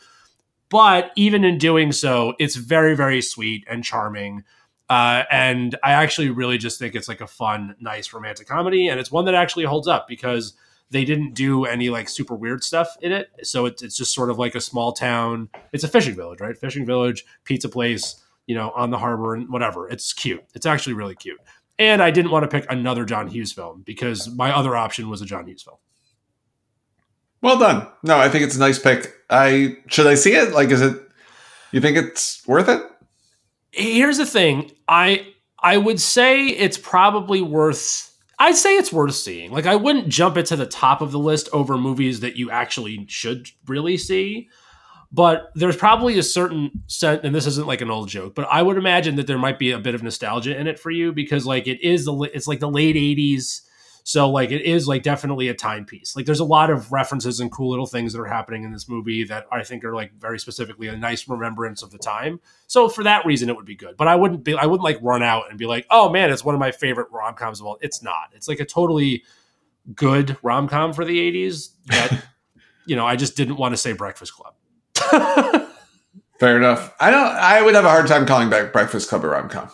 But 0.70 1.10
even 1.16 1.44
in 1.44 1.58
doing 1.58 1.92
so, 1.92 2.34
it's 2.38 2.56
very, 2.56 2.96
very 2.96 3.20
sweet 3.20 3.64
and 3.68 3.84
charming. 3.84 4.44
Uh, 4.88 5.24
and 5.30 5.78
I 5.84 5.92
actually 5.92 6.30
really 6.30 6.56
just 6.56 6.78
think 6.78 6.94
it's 6.94 7.08
like 7.08 7.20
a 7.20 7.26
fun, 7.26 7.76
nice 7.78 8.12
romantic 8.12 8.46
comedy. 8.46 8.88
And 8.88 8.98
it's 8.98 9.12
one 9.12 9.26
that 9.26 9.34
actually 9.34 9.64
holds 9.64 9.86
up 9.86 10.08
because 10.08 10.54
they 10.92 11.04
didn't 11.04 11.34
do 11.34 11.64
any 11.64 11.90
like 11.90 12.08
super 12.08 12.34
weird 12.34 12.62
stuff 12.62 12.96
in 13.00 13.12
it. 13.12 13.30
So 13.42 13.66
it's, 13.66 13.82
it's 13.82 13.96
just 13.96 14.14
sort 14.14 14.30
of 14.30 14.38
like 14.38 14.54
a 14.54 14.60
small 14.60 14.92
town. 14.92 15.48
It's 15.72 15.84
a 15.84 15.88
fishing 15.88 16.14
village, 16.14 16.40
right? 16.40 16.56
Fishing 16.56 16.86
village, 16.86 17.24
pizza 17.44 17.68
place, 17.68 18.22
you 18.46 18.54
know, 18.54 18.70
on 18.76 18.90
the 18.90 18.98
harbor 18.98 19.34
and 19.34 19.48
whatever. 19.48 19.88
It's 19.88 20.12
cute. 20.12 20.44
It's 20.54 20.66
actually 20.66 20.94
really 20.94 21.14
cute. 21.14 21.40
And 21.78 22.02
I 22.02 22.10
didn't 22.10 22.30
want 22.30 22.44
to 22.44 22.48
pick 22.48 22.70
another 22.70 23.04
John 23.04 23.26
Hughes 23.26 23.52
film 23.52 23.82
because 23.84 24.30
my 24.30 24.54
other 24.54 24.76
option 24.76 25.08
was 25.08 25.22
a 25.22 25.26
John 25.26 25.46
Hughes 25.46 25.62
film. 25.62 25.78
Well 27.40 27.58
done. 27.58 27.88
No, 28.04 28.18
I 28.18 28.28
think 28.28 28.44
it's 28.44 28.54
a 28.54 28.60
nice 28.60 28.78
pick. 28.78 29.12
I 29.28 29.78
should 29.88 30.06
I 30.06 30.14
see 30.14 30.34
it? 30.34 30.52
Like, 30.52 30.70
is 30.70 30.80
it? 30.80 30.96
You 31.72 31.80
think 31.80 31.96
it's 31.96 32.46
worth 32.46 32.68
it? 32.68 32.82
here's 33.72 34.18
the 34.18 34.26
thing 34.26 34.70
i 34.86 35.26
i 35.60 35.76
would 35.76 36.00
say 36.00 36.46
it's 36.46 36.78
probably 36.78 37.40
worth 37.40 38.11
I'd 38.42 38.56
say 38.56 38.76
it's 38.76 38.92
worth 38.92 39.14
seeing. 39.14 39.52
Like 39.52 39.66
I 39.66 39.76
wouldn't 39.76 40.08
jump 40.08 40.36
it 40.36 40.46
to 40.46 40.56
the 40.56 40.66
top 40.66 41.00
of 41.00 41.12
the 41.12 41.18
list 41.18 41.48
over 41.52 41.78
movies 41.78 42.20
that 42.20 42.36
you 42.36 42.50
actually 42.50 43.06
should 43.08 43.48
really 43.68 43.96
see. 43.96 44.48
But 45.12 45.52
there's 45.54 45.76
probably 45.76 46.18
a 46.18 46.24
certain 46.24 46.70
set, 46.88 47.24
and 47.24 47.34
this 47.34 47.46
isn't 47.46 47.68
like 47.68 47.82
an 47.82 47.90
old 47.90 48.08
joke, 48.08 48.34
but 48.34 48.48
I 48.50 48.62
would 48.62 48.78
imagine 48.78 49.14
that 49.16 49.28
there 49.28 49.38
might 49.38 49.60
be 49.60 49.70
a 49.70 49.78
bit 49.78 49.94
of 49.94 50.02
nostalgia 50.02 50.58
in 50.58 50.66
it 50.66 50.80
for 50.80 50.90
you 50.90 51.12
because 51.12 51.46
like 51.46 51.68
it 51.68 51.80
is 51.82 52.04
the 52.04 52.14
it's 52.34 52.48
like 52.48 52.58
the 52.58 52.70
late 52.70 52.96
'80s, 52.96 53.60
so 54.04 54.28
like 54.28 54.50
it 54.50 54.62
is 54.62 54.88
like 54.88 55.02
definitely 55.02 55.48
a 55.48 55.54
timepiece. 55.54 56.16
Like 56.16 56.26
there's 56.26 56.40
a 56.40 56.44
lot 56.44 56.70
of 56.70 56.90
references 56.90 57.40
and 57.40 57.50
cool 57.52 57.70
little 57.70 57.86
things 57.86 58.12
that 58.12 58.20
are 58.20 58.26
happening 58.26 58.64
in 58.64 58.72
this 58.72 58.88
movie 58.88 59.24
that 59.24 59.46
I 59.52 59.62
think 59.62 59.84
are 59.84 59.94
like 59.94 60.12
very 60.18 60.38
specifically 60.38 60.88
a 60.88 60.96
nice 60.96 61.28
remembrance 61.28 61.82
of 61.82 61.90
the 61.90 61.98
time. 61.98 62.40
So 62.66 62.88
for 62.88 63.04
that 63.04 63.24
reason, 63.24 63.48
it 63.48 63.56
would 63.56 63.64
be 63.64 63.76
good. 63.76 63.96
But 63.96 64.08
I 64.08 64.16
wouldn't 64.16 64.42
be 64.42 64.54
I 64.54 64.66
wouldn't 64.66 64.84
like 64.84 64.98
run 65.02 65.22
out 65.22 65.44
and 65.50 65.58
be 65.58 65.66
like, 65.66 65.86
oh 65.90 66.10
man, 66.10 66.30
it's 66.30 66.44
one 66.44 66.54
of 66.54 66.58
my 66.58 66.72
favorite 66.72 67.08
rom 67.12 67.34
coms 67.34 67.60
of 67.60 67.66
all. 67.66 67.78
It's 67.80 68.02
not. 68.02 68.30
It's 68.34 68.48
like 68.48 68.60
a 68.60 68.64
totally 68.64 69.22
good 69.94 70.36
rom 70.42 70.68
com 70.68 70.92
for 70.92 71.04
the 71.04 71.18
'80s 71.32 71.70
that 71.86 72.24
you 72.86 72.96
know 72.96 73.06
I 73.06 73.16
just 73.16 73.36
didn't 73.36 73.56
want 73.56 73.72
to 73.72 73.76
say 73.76 73.92
Breakfast 73.92 74.32
Club. 74.34 74.54
Fair 76.40 76.56
enough. 76.56 76.92
I 76.98 77.12
don't. 77.12 77.24
I 77.24 77.62
would 77.62 77.76
have 77.76 77.84
a 77.84 77.88
hard 77.88 78.08
time 78.08 78.26
calling 78.26 78.50
back 78.50 78.72
Breakfast 78.72 79.08
Club 79.08 79.24
a 79.24 79.28
rom 79.28 79.48
com. 79.48 79.70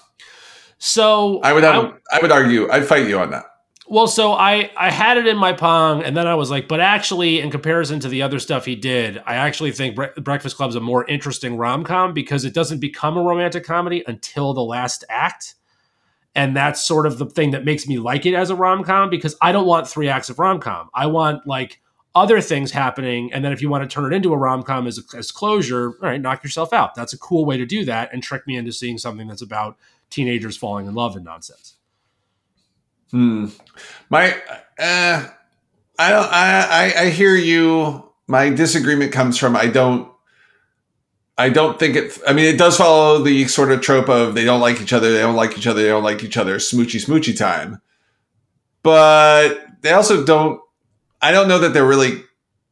So 0.77 1.41
I 1.41 1.55
would 1.55 1.65
have. 1.65 1.99
I, 2.13 2.21
would 2.21 2.31
argue. 2.31 2.71
I'd 2.71 2.85
fight 2.85 3.09
you 3.09 3.19
on 3.19 3.31
that. 3.31 3.47
Well, 3.91 4.07
so 4.07 4.33
I 4.33 4.71
I 4.77 4.91
had 4.91 5.17
it 5.17 5.27
in 5.27 5.39
my 5.39 5.55
pong, 5.55 6.03
and 6.03 6.15
then 6.15 6.27
I 6.27 6.35
was 6.35 6.51
like, 6.51 6.69
but 6.69 6.79
actually, 6.79 7.41
in 7.41 7.51
comparison 7.51 8.01
to 8.01 8.09
the 8.09 8.21
other 8.21 8.39
stuff 8.39 8.67
he 8.67 8.77
did, 8.77 9.23
I 9.27 9.37
actually 9.37 9.73
think 9.73 9.97
Bre- 9.97 10.21
Breakfast 10.21 10.57
Club's 10.59 10.75
a 10.75 10.81
more 10.81 11.07
interesting 11.07 11.57
rom 11.57 11.85
com 11.85 12.13
because 12.13 12.45
it 12.45 12.53
doesn't 12.53 12.81
become 12.81 13.17
a 13.17 13.23
romantic 13.23 13.65
comedy 13.65 14.05
until 14.07 14.53
the 14.53 14.63
last 14.63 15.05
act, 15.09 15.55
and 16.35 16.55
that's 16.55 16.87
sort 16.87 17.07
of 17.07 17.17
the 17.17 17.25
thing 17.25 17.53
that 17.53 17.65
makes 17.65 17.89
me 17.89 17.99
like 17.99 18.27
it 18.27 18.35
as 18.35 18.51
a 18.51 18.55
rom 18.55 18.85
com 18.85 19.09
because 19.09 19.37
I 19.41 19.53
don't 19.53 19.67
want 19.67 19.89
three 19.89 20.09
acts 20.09 20.29
of 20.29 20.39
rom 20.39 20.61
com. 20.61 20.91
I 20.95 21.07
want 21.07 21.47
like 21.47 21.81
other 22.15 22.43
things 22.43 22.71
happening, 22.73 23.33
and 23.33 23.43
then 23.43 23.53
if 23.53 23.63
you 23.63 23.71
want 23.71 23.89
to 23.89 23.95
turn 23.95 24.13
it 24.13 24.17
into 24.17 24.35
a 24.35 24.37
rom 24.37 24.65
com 24.65 24.87
as, 24.87 25.01
as 25.17 25.31
closure, 25.33 25.93
all 26.03 26.11
right, 26.11 26.21
knock 26.21 26.45
yourself 26.45 26.75
out. 26.75 26.95
That's 26.95 27.15
a 27.15 27.19
cool 27.19 27.47
way 27.47 27.57
to 27.57 27.65
do 27.65 27.87
that 27.87 28.13
and 28.13 28.23
trick 28.23 28.47
me 28.47 28.57
into 28.57 28.71
seeing 28.71 28.99
something 28.99 29.29
that's 29.29 29.41
about 29.41 29.79
teenagers 30.11 30.59
falling 30.59 30.87
in 30.87 30.95
love 30.95 31.17
and 31.17 31.25
nonsense. 31.25 31.78
Hmm. 33.11 33.47
My. 34.11 34.33
Uh, 34.79 35.27
I 35.99 36.11
don't. 36.11 36.33
I, 36.33 36.93
I. 36.97 37.03
I 37.03 37.11
hear 37.11 37.35
you. 37.35 38.05
My 38.27 38.51
disagreement 38.51 39.13
comes 39.13 39.39
from 39.39 39.57
I 39.57 39.67
don't. 39.67 40.11
I 41.39 41.49
don't 41.51 41.79
think 41.79 41.97
it. 41.97 42.19
I 42.27 42.33
mean, 42.33 42.47
it 42.47 42.59
does 42.59 42.77
follow 42.77 43.23
the 43.23 43.47
sort 43.49 43.71
of 43.73 43.81
trope 43.81 44.09
of 44.09 44.35
they 44.35 44.45
don't 44.45 44.61
like 44.61 44.81
each 44.81 44.93
other, 44.93 45.13
they 45.13 45.21
don't 45.21 45.37
like 45.37 45.57
each 45.57 45.67
other, 45.69 45.83
they 45.83 45.89
don't 45.89 46.03
like 46.03 46.23
each 46.25 46.37
other, 46.37 46.57
smoochy 46.57 47.05
smoochy 47.05 47.37
time. 47.37 47.81
But 48.83 49.67
they 49.83 49.93
also 49.93 50.25
don't. 50.25 50.61
I 51.23 51.33
don't 51.33 51.49
know 51.49 51.59
that 51.61 51.73
they're 51.75 51.87
really 51.87 52.23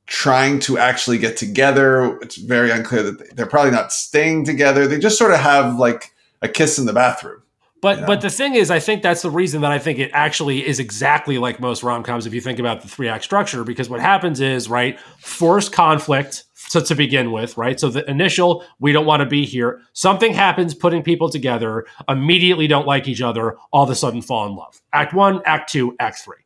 trying 0.07 0.61
to 0.61 0.79
actually 0.79 1.19
get 1.19 1.37
together. 1.37 2.19
It's 2.21 2.37
very 2.37 2.71
unclear 2.71 3.03
that 3.03 3.19
they- 3.19 3.35
they're 3.35 3.47
probably 3.47 3.73
not 3.73 3.93
staying 3.93 4.45
together. 4.45 4.87
They 4.87 4.99
just 4.99 5.19
sort 5.19 5.33
of 5.33 5.41
have 5.41 5.79
like 5.79 6.13
a 6.43 6.49
kiss 6.49 6.79
in 6.79 6.87
the 6.87 6.93
bathroom. 6.93 7.43
But 7.87 8.01
Yeah. 8.01 8.07
but 8.07 8.21
the 8.21 8.31
thing 8.31 8.57
is, 8.57 8.69
I 8.69 8.81
think 8.81 9.01
that's 9.01 9.23
the 9.23 9.31
reason 9.31 9.61
that 9.61 9.71
I 9.71 9.79
think 9.79 10.01
it 10.01 10.11
actually 10.13 10.67
is 10.67 10.81
exactly 10.81 11.39
like 11.39 11.61
most 11.61 11.85
rom 11.85 12.03
coms 12.03 12.27
if 12.27 12.35
you 12.35 12.41
think 12.41 12.59
about 12.59 12.81
the 12.81 12.89
three 12.89 13.07
act 13.07 13.23
structure. 13.23 13.63
Because 13.63 13.89
what 13.89 14.01
happens 14.01 14.41
is 14.41 14.69
right 14.69 14.99
forced 15.21 15.71
conflict 15.71 16.43
to, 16.71 16.81
to 16.81 16.97
begin 16.97 17.31
with, 17.31 17.57
right? 17.57 17.79
So 17.79 17.89
the 17.89 18.05
initial 18.11 18.65
we 18.81 18.91
don't 18.91 19.07
want 19.07 19.21
to 19.21 19.27
be 19.27 19.45
here. 19.45 19.83
Something 19.93 20.35
happens, 20.35 20.75
putting 20.75 21.05
people 21.05 21.31
together. 21.31 21.87
Immediately 22.09 22.67
don't 22.67 22.89
like 22.89 23.07
each 23.07 23.23
other. 23.23 23.57
All 23.71 23.85
of 23.85 23.91
a 23.91 23.95
sudden 23.95 24.21
fall 24.21 24.49
in 24.49 24.57
love. 24.57 24.83
Act 24.93 25.15
one, 25.15 25.41
act 25.45 25.71
two, 25.71 25.95
act 26.01 26.19
three. 26.19 26.39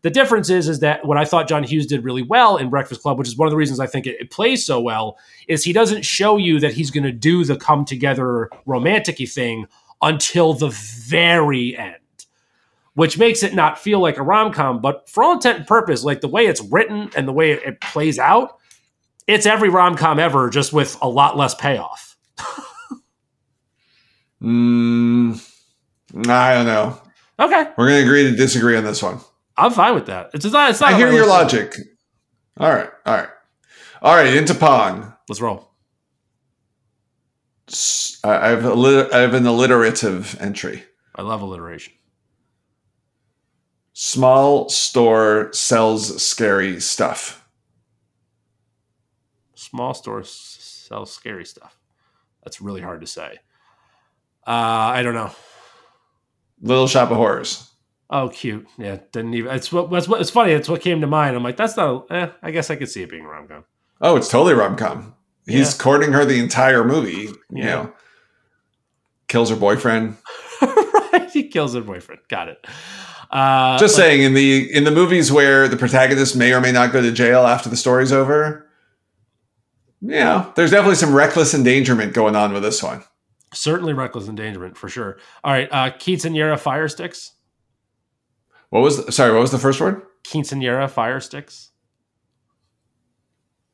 The 0.00 0.08
difference 0.08 0.48
is, 0.48 0.66
is 0.66 0.80
that 0.80 1.04
what 1.04 1.18
I 1.18 1.26
thought 1.26 1.46
John 1.46 1.62
Hughes 1.62 1.86
did 1.86 2.04
really 2.04 2.22
well 2.22 2.56
in 2.56 2.70
Breakfast 2.70 3.02
Club, 3.02 3.18
which 3.18 3.28
is 3.28 3.36
one 3.36 3.48
of 3.48 3.50
the 3.50 3.56
reasons 3.56 3.80
I 3.80 3.86
think 3.86 4.06
it, 4.06 4.16
it 4.18 4.30
plays 4.30 4.64
so 4.64 4.80
well, 4.80 5.18
is 5.46 5.62
he 5.62 5.74
doesn't 5.74 6.06
show 6.06 6.38
you 6.38 6.58
that 6.60 6.72
he's 6.72 6.90
going 6.90 7.04
to 7.04 7.12
do 7.12 7.44
the 7.44 7.56
come 7.56 7.84
together 7.84 8.48
romantic 8.64 9.18
thing 9.28 9.66
until 10.02 10.52
the 10.52 10.68
very 10.68 11.76
end, 11.76 11.96
which 12.94 13.18
makes 13.18 13.42
it 13.42 13.54
not 13.54 13.78
feel 13.78 14.00
like 14.00 14.18
a 14.18 14.22
rom 14.22 14.52
com. 14.52 14.80
But 14.80 15.08
for 15.08 15.22
all 15.22 15.34
intent 15.34 15.58
and 15.58 15.66
purpose, 15.66 16.04
like 16.04 16.20
the 16.20 16.28
way 16.28 16.46
it's 16.46 16.62
written 16.62 17.10
and 17.16 17.26
the 17.26 17.32
way 17.32 17.52
it, 17.52 17.80
plays 17.80 18.18
out, 18.18 18.58
it's 19.26 19.46
every 19.46 19.68
rom 19.68 19.96
com 19.96 20.18
ever, 20.18 20.50
just 20.50 20.72
with 20.72 20.96
a 21.02 21.08
lot 21.08 21.36
less 21.36 21.54
payoff. 21.54 22.16
Mm, 24.42 25.40
I 26.28 26.54
don't 26.54 26.66
know. 26.66 27.00
Okay, 27.40 27.70
We're 27.76 27.88
going 27.88 28.02
to 28.02 28.06
agree 28.06 28.30
to 28.30 28.36
disagree 28.36 28.76
on 28.76 28.84
this 28.84 29.02
one. 29.02 29.18
I'm 29.56 29.72
fine 29.72 29.94
with 29.94 30.06
that. 30.06 30.30
It's, 30.34 30.44
not. 30.44 30.70
It's 30.70 30.80
not 30.80 30.92
I 30.92 30.96
hear 30.96 31.10
your 31.10 31.26
logic. 31.26 31.74
All 32.58 32.70
right. 32.70 32.88
All 33.04 33.14
right. 33.14 33.28
All 34.02 34.14
right. 34.14 34.34
Into 34.34 34.54
Pong. 34.54 35.12
Let's 35.28 35.40
roll. 35.40 35.70
I 38.24 38.36
I 38.36 38.48
have 38.50 38.64
a 38.64 39.08
I 39.12 39.18
have 39.18 39.34
an 39.34 39.46
alliterative 39.46 40.36
entry. 40.40 40.84
I 41.14 41.22
love 41.22 41.42
alliteration. 41.42 41.92
Small 43.92 44.68
store 44.68 45.50
sells 45.52 46.22
scary 46.22 46.80
stuff. 46.80 47.42
Small 49.54 49.94
store 49.94 50.20
s- 50.20 50.84
sells 50.88 51.10
scary 51.12 51.44
stuff. 51.46 51.76
That's 52.44 52.60
really 52.60 52.82
hard 52.82 53.00
to 53.00 53.06
say. 53.06 53.38
Uh, 54.46 54.50
I 54.94 55.02
don't 55.02 55.14
know. 55.14 55.30
Little 56.62 56.86
Shop 56.86 57.10
of 57.10 57.16
Horrors. 57.16 57.70
Oh, 58.08 58.28
cute. 58.28 58.68
Yeah, 58.78 58.98
didn't 59.10 59.34
even. 59.34 59.52
It's 59.56 59.72
what. 59.72 59.90
What. 59.90 60.20
It's 60.20 60.30
funny. 60.30 60.52
It's 60.52 60.68
what 60.68 60.80
came 60.82 61.00
to 61.00 61.06
mind. 61.08 61.34
I'm 61.34 61.42
like, 61.42 61.56
that's 61.56 61.76
not. 61.76 62.06
Eh, 62.10 62.28
I 62.42 62.50
guess 62.52 62.70
I 62.70 62.76
could 62.76 62.88
see 62.88 63.02
it 63.02 63.10
being 63.10 63.24
rom 63.24 63.48
com. 63.48 63.64
Oh, 64.00 64.16
it's 64.16 64.28
totally 64.28 64.54
rom 64.54 64.76
com. 64.76 65.15
He's 65.46 65.72
Yeah. 65.76 65.82
courting 65.82 66.12
her 66.12 66.24
the 66.24 66.38
entire 66.38 66.84
movie. 66.84 67.28
You 67.28 67.36
Yeah. 67.50 67.64
know, 67.66 67.92
kills 69.28 69.50
her 69.50 69.56
boyfriend. 69.56 70.16
right? 70.62 71.28
He 71.32 71.48
kills 71.48 71.74
her 71.74 71.80
boyfriend. 71.80 72.22
Got 72.28 72.48
it. 72.48 72.66
Uh, 73.30 73.78
Just 73.78 73.96
like- 73.96 74.04
saying, 74.04 74.22
in 74.22 74.34
the 74.34 74.72
in 74.74 74.84
the 74.84 74.90
movies 74.90 75.30
where 75.32 75.68
the 75.68 75.76
protagonist 75.76 76.36
may 76.36 76.52
or 76.52 76.60
may 76.60 76.72
not 76.72 76.92
go 76.92 77.00
to 77.02 77.10
jail 77.12 77.46
after 77.46 77.68
the 77.68 77.76
story's 77.76 78.12
over, 78.12 78.68
yeah, 80.00 80.50
there's 80.54 80.70
definitely 80.70 80.94
some 80.96 81.12
reckless 81.14 81.52
endangerment 81.54 82.12
going 82.12 82.36
on 82.36 82.52
with 82.52 82.62
this 82.62 82.82
one. 82.82 83.02
certainly 83.52 83.92
reckless 83.94 84.28
endangerment 84.28 84.76
for 84.76 84.88
sure. 84.88 85.18
All 85.42 85.52
right, 85.52 85.68
uh, 85.72 85.90
quinceanera 85.96 86.58
fire 86.58 86.88
sticks. 86.88 87.32
What 88.70 88.80
was 88.80 89.04
the, 89.06 89.12
sorry? 89.12 89.32
What 89.32 89.40
was 89.40 89.50
the 89.52 89.58
first 89.58 89.80
word? 89.80 90.02
Quinceanera 90.24 90.90
fire 90.90 91.20
sticks. 91.20 91.70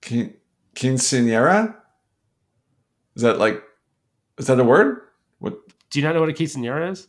Quin- 0.02 0.34
Quinceanera? 0.74 1.74
Is 3.16 3.22
that 3.22 3.38
like? 3.38 3.62
Is 4.38 4.46
that 4.46 4.58
a 4.58 4.64
word? 4.64 5.02
What 5.38 5.54
Do 5.90 5.98
you 6.00 6.04
not 6.04 6.14
know 6.14 6.20
what 6.20 6.30
a 6.30 6.32
quinceanera 6.32 6.90
is? 6.90 7.00
is 7.00 7.08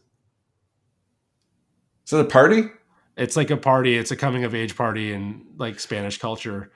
that 2.12 2.20
a 2.20 2.26
party? 2.26 2.64
It's 3.16 3.38
like 3.38 3.50
a 3.52 3.58
party. 3.58 3.96
It's 3.98 4.12
a 4.12 4.16
coming 4.16 4.44
of 4.44 4.54
age 4.54 4.76
party 4.76 5.14
in 5.14 5.46
like 5.58 5.80
Spanish 5.80 6.18
culture. 6.18 6.72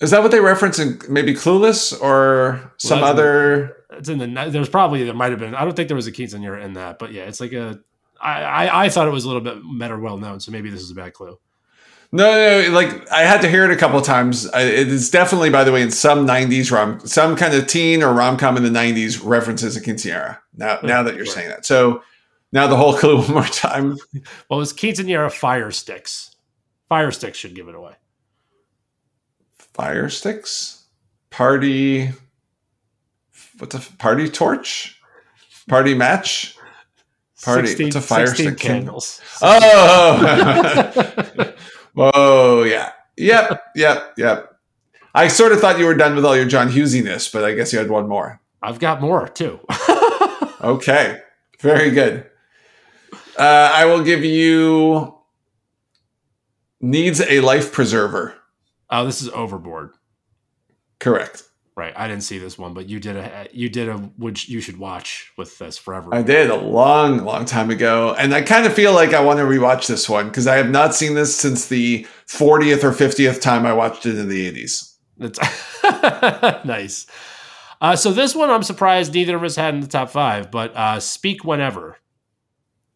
Is 0.00 0.10
that 0.10 0.22
what 0.22 0.32
they 0.32 0.40
reference 0.40 0.78
in 0.80 0.98
maybe 1.08 1.34
Clueless 1.34 1.98
or 2.02 2.72
some 2.78 3.00
that's- 3.00 3.10
other? 3.12 3.76
It's 3.92 4.08
in 4.08 4.18
the. 4.18 4.50
There's 4.50 4.68
probably 4.68 5.04
there 5.04 5.14
might 5.14 5.30
have 5.30 5.38
been. 5.38 5.54
I 5.54 5.64
don't 5.64 5.76
think 5.76 5.86
there 5.88 5.94
was 5.96 6.08
a 6.08 6.12
quinceanera 6.12 6.64
in 6.64 6.72
that, 6.72 6.98
but 6.98 7.12
yeah, 7.12 7.22
it's 7.22 7.40
like 7.40 7.52
a. 7.52 7.78
I, 8.20 8.42
I, 8.42 8.84
I 8.84 8.88
thought 8.88 9.06
it 9.06 9.12
was 9.12 9.24
a 9.24 9.28
little 9.28 9.42
bit 9.42 9.58
better 9.78 9.98
well 9.98 10.18
known, 10.18 10.40
so 10.40 10.50
maybe 10.50 10.68
this 10.70 10.80
is 10.82 10.90
a 10.90 10.94
bad 10.94 11.12
clue. 11.12 11.38
No, 12.14 12.62
no, 12.62 12.70
like 12.70 13.10
I 13.10 13.22
had 13.22 13.40
to 13.40 13.48
hear 13.48 13.64
it 13.64 13.72
a 13.72 13.76
couple 13.76 13.98
of 13.98 14.04
times. 14.04 14.48
I, 14.50 14.62
it 14.62 14.86
is 14.86 15.10
definitely, 15.10 15.50
by 15.50 15.64
the 15.64 15.72
way, 15.72 15.82
in 15.82 15.90
some 15.90 16.24
'90s 16.24 16.70
rom, 16.70 17.00
some 17.00 17.34
kind 17.34 17.52
of 17.52 17.66
teen 17.66 18.04
or 18.04 18.12
rom 18.12 18.36
com 18.36 18.56
in 18.56 18.62
the 18.62 18.68
'90s 18.70 19.20
references 19.24 19.76
a 19.76 19.80
quinceañera. 19.80 20.38
Now, 20.56 20.78
now 20.84 21.02
that 21.02 21.16
you're 21.16 21.26
saying 21.26 21.48
that, 21.48 21.66
so 21.66 22.04
now 22.52 22.68
the 22.68 22.76
whole 22.76 22.94
clue 22.98 23.18
one 23.18 23.32
more 23.32 23.42
time. 23.42 23.96
Well, 24.48 24.58
it 24.58 24.60
was 24.60 24.72
quinceanera 24.72 25.32
fire 25.32 25.72
sticks. 25.72 26.36
Fire 26.88 27.10
sticks 27.10 27.36
should 27.36 27.56
give 27.56 27.66
it 27.66 27.74
away. 27.74 27.94
Fire 29.56 30.08
sticks, 30.08 30.84
party. 31.30 32.12
What's 33.58 33.74
a 33.74 33.80
party 33.98 34.28
torch? 34.28 35.00
Party 35.66 35.94
match. 35.94 36.56
Party- 37.42 37.74
what's 37.84 37.96
a 37.96 38.00
fire 38.00 38.28
16 38.28 38.46
stick? 38.46 38.58
candles. 38.60 39.20
Oh, 39.42 40.14
whoa, 41.94 42.64
yeah, 42.64 42.92
yep, 43.16 43.62
yep, 43.74 44.12
yep. 44.18 44.50
I 45.14 45.28
sort 45.28 45.52
of 45.52 45.60
thought 45.60 45.78
you 45.78 45.86
were 45.86 45.94
done 45.94 46.14
with 46.16 46.24
all 46.24 46.36
your 46.36 46.44
John 46.46 46.68
Hughesiness, 46.68 47.32
but 47.32 47.44
I 47.44 47.54
guess 47.54 47.72
you 47.72 47.78
had 47.78 47.90
one 47.90 48.08
more. 48.08 48.40
I've 48.62 48.78
got 48.78 49.00
more 49.00 49.28
too. 49.28 49.60
Okay, 50.60 51.20
very 51.60 51.90
good. 51.90 52.24
Uh, 53.38 53.70
I 53.74 53.84
will 53.84 54.02
give 54.02 54.24
you 54.24 55.14
needs 56.80 57.20
a 57.20 57.40
life 57.40 57.70
preserver. 57.70 58.34
oh, 58.88 59.04
this 59.04 59.20
is 59.20 59.28
overboard. 59.30 59.90
Correct. 61.00 61.42
Right. 61.76 61.92
I 61.96 62.06
didn't 62.06 62.22
see 62.22 62.38
this 62.38 62.56
one, 62.56 62.72
but 62.72 62.88
you 62.88 63.00
did 63.00 63.16
a 63.16 63.48
you 63.52 63.68
did 63.68 63.88
a 63.88 63.96
which 63.96 64.48
you 64.48 64.60
should 64.60 64.78
watch 64.78 65.32
with 65.36 65.58
this 65.58 65.76
forever. 65.76 66.14
I 66.14 66.22
did 66.22 66.48
a 66.48 66.54
long, 66.54 67.24
long 67.24 67.44
time 67.46 67.68
ago, 67.68 68.14
and 68.16 68.32
I 68.32 68.42
kind 68.42 68.64
of 68.64 68.72
feel 68.72 68.92
like 68.92 69.12
I 69.12 69.20
want 69.20 69.40
to 69.40 69.44
rewatch 69.44 69.88
this 69.88 70.08
one 70.08 70.28
because 70.28 70.46
I 70.46 70.56
have 70.56 70.70
not 70.70 70.94
seen 70.94 71.14
this 71.14 71.36
since 71.36 71.66
the 71.66 72.06
40th 72.28 72.84
or 72.84 72.92
50th 72.92 73.40
time 73.40 73.66
I 73.66 73.72
watched 73.72 74.06
it 74.06 74.16
in 74.16 74.28
the 74.28 74.52
80s. 74.52 74.94
That's 75.18 75.40
nice. 76.64 77.06
Uh, 77.80 77.96
so 77.96 78.12
this 78.12 78.36
one, 78.36 78.50
I'm 78.50 78.62
surprised 78.62 79.12
neither 79.12 79.34
of 79.34 79.42
us 79.42 79.56
had 79.56 79.74
in 79.74 79.80
the 79.80 79.88
top 79.88 80.10
five. 80.10 80.52
But 80.52 80.76
uh, 80.76 81.00
speak 81.00 81.44
whenever, 81.44 81.98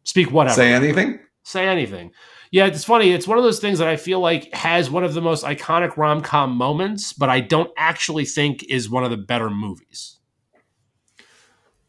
speak 0.05 0.31
whatever. 0.31 0.55
Say 0.55 0.73
anything? 0.73 1.19
Say 1.43 1.67
anything. 1.67 2.13
Yeah, 2.51 2.67
it's 2.67 2.85
funny. 2.85 3.11
It's 3.11 3.29
one 3.29 3.39
of 3.39 3.45
those 3.45 3.61
things 3.61 3.79
that 3.79 3.89
I 3.89 3.97
feel 3.97 4.21
like 4.21 4.53
has 4.55 4.91
one 4.91 5.05
of 5.05 5.15
the 5.15 5.21
most 5.21 5.45
iconic 5.45 5.97
rom 5.97 6.23
com 6.23 6.53
moments, 6.53 7.13
but 7.13 7.29
I 7.29 7.41
don't 7.41 7.71
actually 7.77 8.25
think 8.25 8.65
is 8.69 8.89
one 8.89 9.05
of 9.05 9.11
the 9.11 9.17
better 9.17 9.51
movies. 9.51 10.19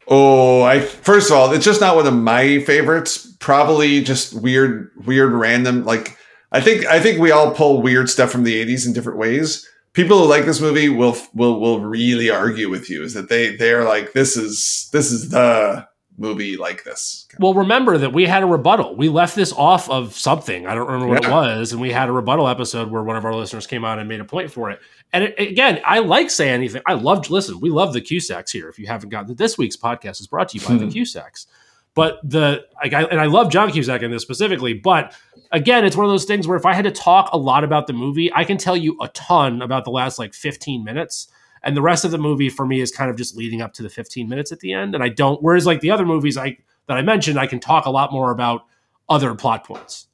Oh, 0.06 0.62
I 0.62 0.80
first 0.80 1.30
of 1.30 1.36
all, 1.36 1.52
it's 1.52 1.64
just 1.64 1.80
not 1.80 1.96
one 1.96 2.06
of 2.06 2.14
my 2.14 2.60
favorites. 2.60 3.32
Probably 3.38 4.02
just 4.02 4.34
weird, 4.34 4.90
weird, 5.06 5.32
random. 5.32 5.84
Like 5.84 6.18
I 6.52 6.60
think, 6.60 6.84
I 6.86 7.00
think 7.00 7.20
we 7.20 7.30
all 7.30 7.54
pull 7.54 7.80
weird 7.80 8.10
stuff 8.10 8.30
from 8.30 8.42
the 8.42 8.62
'80s 8.62 8.86
in 8.86 8.92
different 8.92 9.18
ways. 9.18 9.66
People 9.92 10.18
who 10.18 10.28
like 10.28 10.44
this 10.44 10.60
movie 10.60 10.88
will 10.88 11.16
will 11.32 11.60
will 11.60 11.80
really 11.80 12.28
argue 12.28 12.68
with 12.68 12.90
you. 12.90 13.02
Is 13.02 13.14
that 13.14 13.28
they 13.28 13.56
they're 13.56 13.84
like 13.84 14.12
this 14.12 14.36
is 14.36 14.88
this 14.92 15.12
is 15.12 15.30
the 15.30 15.86
movie 16.18 16.56
like 16.56 16.84
this. 16.84 17.26
Well, 17.38 17.54
remember 17.54 17.96
that 17.98 18.12
we 18.12 18.26
had 18.26 18.42
a 18.42 18.46
rebuttal. 18.46 18.94
We 18.96 19.08
left 19.08 19.34
this 19.34 19.52
off 19.52 19.88
of 19.88 20.14
something. 20.14 20.66
I 20.66 20.74
don't 20.74 20.86
remember 20.86 21.06
what 21.06 21.24
it 21.24 21.30
was. 21.30 21.72
And 21.72 21.80
we 21.80 21.90
had 21.90 22.08
a 22.08 22.12
rebuttal 22.12 22.46
episode 22.48 22.90
where 22.90 23.02
one 23.02 23.16
of 23.16 23.24
our 23.24 23.34
listeners 23.34 23.66
came 23.66 23.84
on 23.84 23.98
and 23.98 24.08
made 24.08 24.20
a 24.20 24.24
point 24.24 24.50
for 24.50 24.70
it. 24.70 24.80
And 25.12 25.24
it, 25.24 25.38
again, 25.38 25.80
I 25.84 26.00
like 26.00 26.30
say 26.30 26.50
anything. 26.50 26.82
I 26.86 26.94
loved, 26.94 27.30
listen, 27.30 27.60
we 27.60 27.70
love 27.70 27.92
the 27.92 28.02
Cusacks 28.02 28.50
here. 28.50 28.68
If 28.68 28.78
you 28.78 28.86
haven't 28.86 29.08
gotten 29.08 29.34
this 29.34 29.56
week's 29.56 29.76
podcast 29.76 30.20
is 30.20 30.26
brought 30.26 30.50
to 30.50 30.58
you 30.58 30.66
by 30.66 30.74
the 30.74 30.84
Hmm. 30.84 30.90
Cusacks. 30.90 31.46
But 31.94 32.20
the, 32.22 32.66
like, 32.82 32.92
I, 32.92 33.02
and 33.04 33.18
I 33.20 33.26
love 33.26 33.50
John 33.50 33.72
Cusack 33.72 34.02
in 34.02 34.10
this 34.10 34.22
specifically. 34.22 34.74
But 34.74 35.14
again, 35.50 35.84
it's 35.84 35.96
one 35.96 36.04
of 36.06 36.12
those 36.12 36.24
things 36.24 36.46
where 36.46 36.56
if 36.56 36.64
I 36.66 36.72
had 36.74 36.84
to 36.84 36.92
talk 36.92 37.30
a 37.32 37.38
lot 37.38 37.64
about 37.64 37.86
the 37.86 37.92
movie, 37.92 38.32
I 38.32 38.44
can 38.44 38.58
tell 38.58 38.76
you 38.76 38.96
a 39.00 39.08
ton 39.08 39.62
about 39.62 39.84
the 39.84 39.90
last 39.90 40.18
like 40.18 40.34
15 40.34 40.84
minutes. 40.84 41.28
And 41.62 41.76
the 41.76 41.82
rest 41.82 42.04
of 42.04 42.10
the 42.10 42.18
movie 42.18 42.48
for 42.48 42.66
me 42.66 42.80
is 42.80 42.90
kind 42.90 43.10
of 43.10 43.16
just 43.16 43.36
leading 43.36 43.60
up 43.60 43.74
to 43.74 43.82
the 43.82 43.90
15 43.90 44.28
minutes 44.28 44.50
at 44.52 44.60
the 44.60 44.72
end. 44.72 44.94
And 44.94 45.04
I 45.04 45.08
don't, 45.08 45.42
whereas 45.42 45.66
like 45.66 45.80
the 45.80 45.90
other 45.90 46.06
movies 46.06 46.36
I 46.36 46.58
that 46.86 46.96
I 46.96 47.02
mentioned, 47.02 47.38
I 47.38 47.46
can 47.46 47.60
talk 47.60 47.86
a 47.86 47.90
lot 47.90 48.12
more 48.12 48.30
about 48.30 48.62
other 49.08 49.34
plot 49.34 49.64
points. 49.64 50.08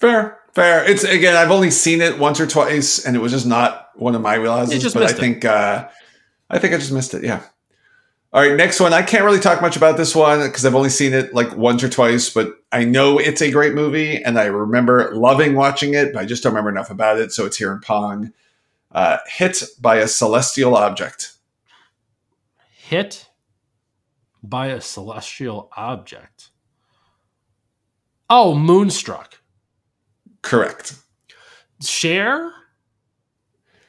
Fair, 0.00 0.40
fair. 0.52 0.88
It's 0.88 1.04
again, 1.04 1.36
I've 1.36 1.50
only 1.50 1.70
seen 1.70 2.00
it 2.00 2.18
once 2.18 2.40
or 2.40 2.46
twice, 2.46 3.04
and 3.04 3.14
it 3.14 3.20
was 3.20 3.32
just 3.32 3.46
not 3.46 3.90
one 3.94 4.14
of 4.14 4.22
my 4.22 4.36
just 4.36 4.94
but 4.94 5.04
I 5.04 5.10
it. 5.10 5.16
think, 5.16 5.44
uh, 5.44 5.88
I 6.50 6.58
think 6.58 6.74
I 6.74 6.78
just 6.78 6.92
missed 6.92 7.14
it. 7.14 7.22
Yeah. 7.22 7.42
All 8.32 8.42
right, 8.42 8.56
next 8.56 8.80
one. 8.80 8.92
I 8.92 9.02
can't 9.02 9.24
really 9.24 9.38
talk 9.38 9.62
much 9.62 9.76
about 9.76 9.96
this 9.96 10.12
one 10.12 10.44
because 10.44 10.66
I've 10.66 10.74
only 10.74 10.90
seen 10.90 11.14
it 11.14 11.32
like 11.32 11.56
once 11.56 11.84
or 11.84 11.88
twice, 11.88 12.30
but 12.30 12.52
I 12.72 12.84
know 12.84 13.18
it's 13.18 13.40
a 13.40 13.52
great 13.52 13.74
movie, 13.74 14.20
and 14.20 14.36
I 14.36 14.46
remember 14.46 15.14
loving 15.14 15.54
watching 15.54 15.94
it, 15.94 16.12
but 16.12 16.20
I 16.20 16.24
just 16.24 16.42
don't 16.42 16.52
remember 16.52 16.70
enough 16.70 16.90
about 16.90 17.18
it. 17.18 17.32
So 17.32 17.46
it's 17.46 17.56
here 17.56 17.72
in 17.72 17.78
Pong. 17.78 18.32
Uh, 18.94 19.18
hit 19.26 19.62
by 19.80 19.96
a 19.96 20.06
celestial 20.06 20.76
object. 20.76 21.32
Hit 22.70 23.28
by 24.42 24.68
a 24.68 24.80
celestial 24.80 25.70
object. 25.76 26.50
Oh, 28.30 28.54
Moonstruck. 28.54 29.40
Correct. 30.42 30.94
Cher? 31.82 32.52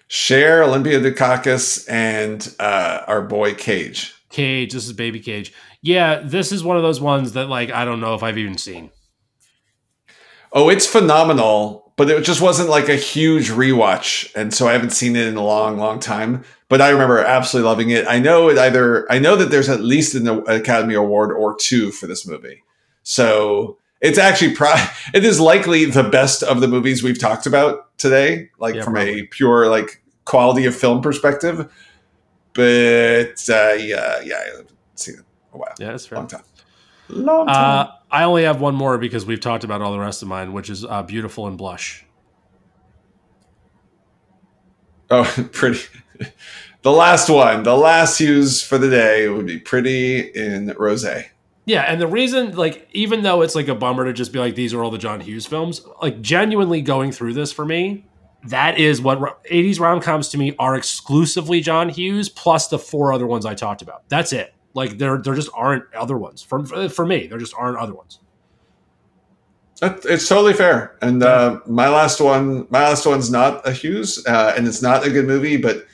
Cher 0.08 0.64
Olympia 0.64 1.00
Dukakis, 1.00 1.90
and 1.90 2.56
uh, 2.60 3.02
our 3.08 3.22
boy 3.22 3.54
Cage. 3.54 4.14
Cage. 4.30 4.74
This 4.74 4.86
is 4.86 4.94
Baby 4.94 5.20
Cage. 5.20 5.54
Yeah, 5.82 6.22
this 6.24 6.52
is 6.52 6.64
one 6.64 6.78
of 6.78 6.84
those 6.84 7.00
ones 7.00 7.34
that, 7.34 7.48
like, 7.48 7.70
I 7.72 7.86
don't 7.86 8.00
know 8.00 8.16
if 8.16 8.24
I've 8.24 8.38
even 8.38 8.58
seen. 8.58 8.92
Oh, 10.52 10.70
it's 10.70 10.88
phenomenal, 10.88 11.85
but 11.98 12.10
it 12.10 12.24
just 12.24 12.42
wasn't 12.42 12.70
like 12.70 12.90
a 12.90 12.96
huge 12.96 13.50
rewatch, 13.50 14.32
and 14.36 14.54
so 14.54 14.68
I 14.68 14.74
haven't 14.74 14.90
seen 14.92 15.16
it 15.16 15.28
in 15.28 15.36
a 15.38 15.44
long, 15.44 15.78
long 15.78 16.00
time. 16.00 16.44
But 16.68 16.82
I 16.82 16.90
remember 16.90 17.20
absolutely 17.20 17.70
loving 17.70 17.90
it. 17.92 18.06
I 18.08 18.20
know 18.20 18.50
it 18.50 18.58
either. 18.58 19.10
I 19.12 19.20
know 19.20 19.36
that 19.36 19.52
there's 19.52 19.70
at 19.70 19.82
least 19.82 20.16
an 20.16 20.28
Academy 20.48 20.96
Award 20.96 21.32
or 21.32 21.56
two 21.56 21.92
for 21.92 22.08
this 22.08 22.26
movie, 22.28 22.64
so 23.04 23.78
it's 24.02 24.18
actually 24.18 24.56
pro- 24.56 24.74
it 25.14 25.24
is 25.24 25.40
likely 25.40 25.86
the 25.86 26.04
best 26.04 26.44
of 26.44 26.62
the 26.62 26.68
movies 26.68 27.04
we've 27.04 27.20
talked 27.20 27.46
about 27.46 27.98
today, 27.98 28.50
like 28.60 28.76
Yeah, 28.76 28.84
from 28.84 28.98
a 28.98 29.24
pure 29.28 29.68
like 29.70 30.02
quality 30.26 30.66
of 30.66 30.76
film 30.76 31.02
perspective. 31.02 31.72
But 32.54 33.48
uh, 33.50 33.74
yeah, 33.74 34.22
yeah, 34.22 34.36
I 34.44 34.50
haven't 34.52 34.72
seen 34.96 35.16
it 35.16 35.26
a 35.54 35.58
while, 35.58 35.74
Yeah, 35.80 35.92
that's 35.92 36.06
fair. 36.08 36.18
long 36.20 36.28
time, 36.28 36.44
long 37.10 37.48
time. 37.48 37.88
Uh, 37.88 37.92
I 38.16 38.24
only 38.24 38.44
have 38.44 38.62
one 38.62 38.76
more 38.76 38.98
because 38.98 39.26
we've 39.26 39.42
talked 39.42 39.66
about 39.66 39.82
all 39.82 39.92
the 39.92 40.00
rest 40.00 40.22
of 40.22 40.30
mine, 40.30 40.54
which 40.54 40.70
is 40.70 40.86
uh, 40.86 41.04
Beautiful 41.04 41.48
and 41.48 41.58
Blush. 41.58 42.06
Oh, 45.12 45.50
pretty. 45.52 45.82
The 46.82 46.94
last 46.94 47.30
one, 47.30 47.64
the 47.64 47.76
last 47.76 48.22
use 48.22 48.62
for 48.62 48.78
the 48.78 48.90
day 48.90 49.28
would 49.28 49.46
be 49.46 49.60
pretty 49.60 50.20
in 50.20 50.74
rose. 50.80 51.06
Yeah, 51.66 51.82
and 51.82 52.00
the 52.00 52.08
reason, 52.08 52.56
like, 52.56 52.88
even 52.94 53.22
though 53.22 53.42
it's 53.42 53.54
like 53.54 53.68
a 53.68 53.76
bummer 53.76 54.06
to 54.06 54.14
just 54.14 54.32
be 54.32 54.40
like, 54.40 54.56
these 54.56 54.74
are 54.74 54.82
all 54.82 54.92
the 54.92 54.98
John 54.98 55.20
Hughes 55.20 55.46
films, 55.46 55.86
like, 56.02 56.22
genuinely 56.22 56.82
going 56.82 57.12
through 57.12 57.34
this 57.34 57.52
for 57.52 57.66
me, 57.66 58.06
that 58.46 58.78
is 58.80 59.02
what 59.02 59.44
80s 59.44 59.78
rom 59.78 60.00
coms 60.00 60.30
to 60.30 60.38
me 60.38 60.56
are 60.58 60.78
exclusively 60.78 61.60
John 61.60 61.90
Hughes 61.90 62.30
plus 62.30 62.70
the 62.70 62.80
four 62.80 63.12
other 63.12 63.28
ones 63.28 63.46
I 63.46 63.56
talked 63.56 63.82
about. 63.82 64.08
That's 64.08 64.32
it. 64.32 64.55
Like, 64.76 65.00
there, 65.00 65.18
there 65.18 65.34
just 65.34 65.50
aren't 65.56 65.92
other 65.96 66.18
ones. 66.18 66.44
For, 66.44 66.64
for 66.90 67.06
me, 67.08 67.26
there 67.26 67.40
just 67.40 67.56
aren't 67.58 67.78
other 67.78 67.96
ones. 67.96 68.20
It's 69.82 70.28
totally 70.28 70.54
fair. 70.54 70.96
And 71.02 71.24
uh, 71.24 71.60
my 71.66 71.90
last 71.90 72.22
one, 72.22 72.68
my 72.70 72.84
last 72.84 73.06
one's 73.06 73.32
not 73.32 73.68
a 73.68 73.72
Hughes, 73.72 74.24
uh, 74.28 74.54
and 74.56 74.68
it's 74.68 74.82
not 74.82 75.06
a 75.06 75.10
good 75.10 75.26
movie, 75.26 75.58
but 75.58 75.86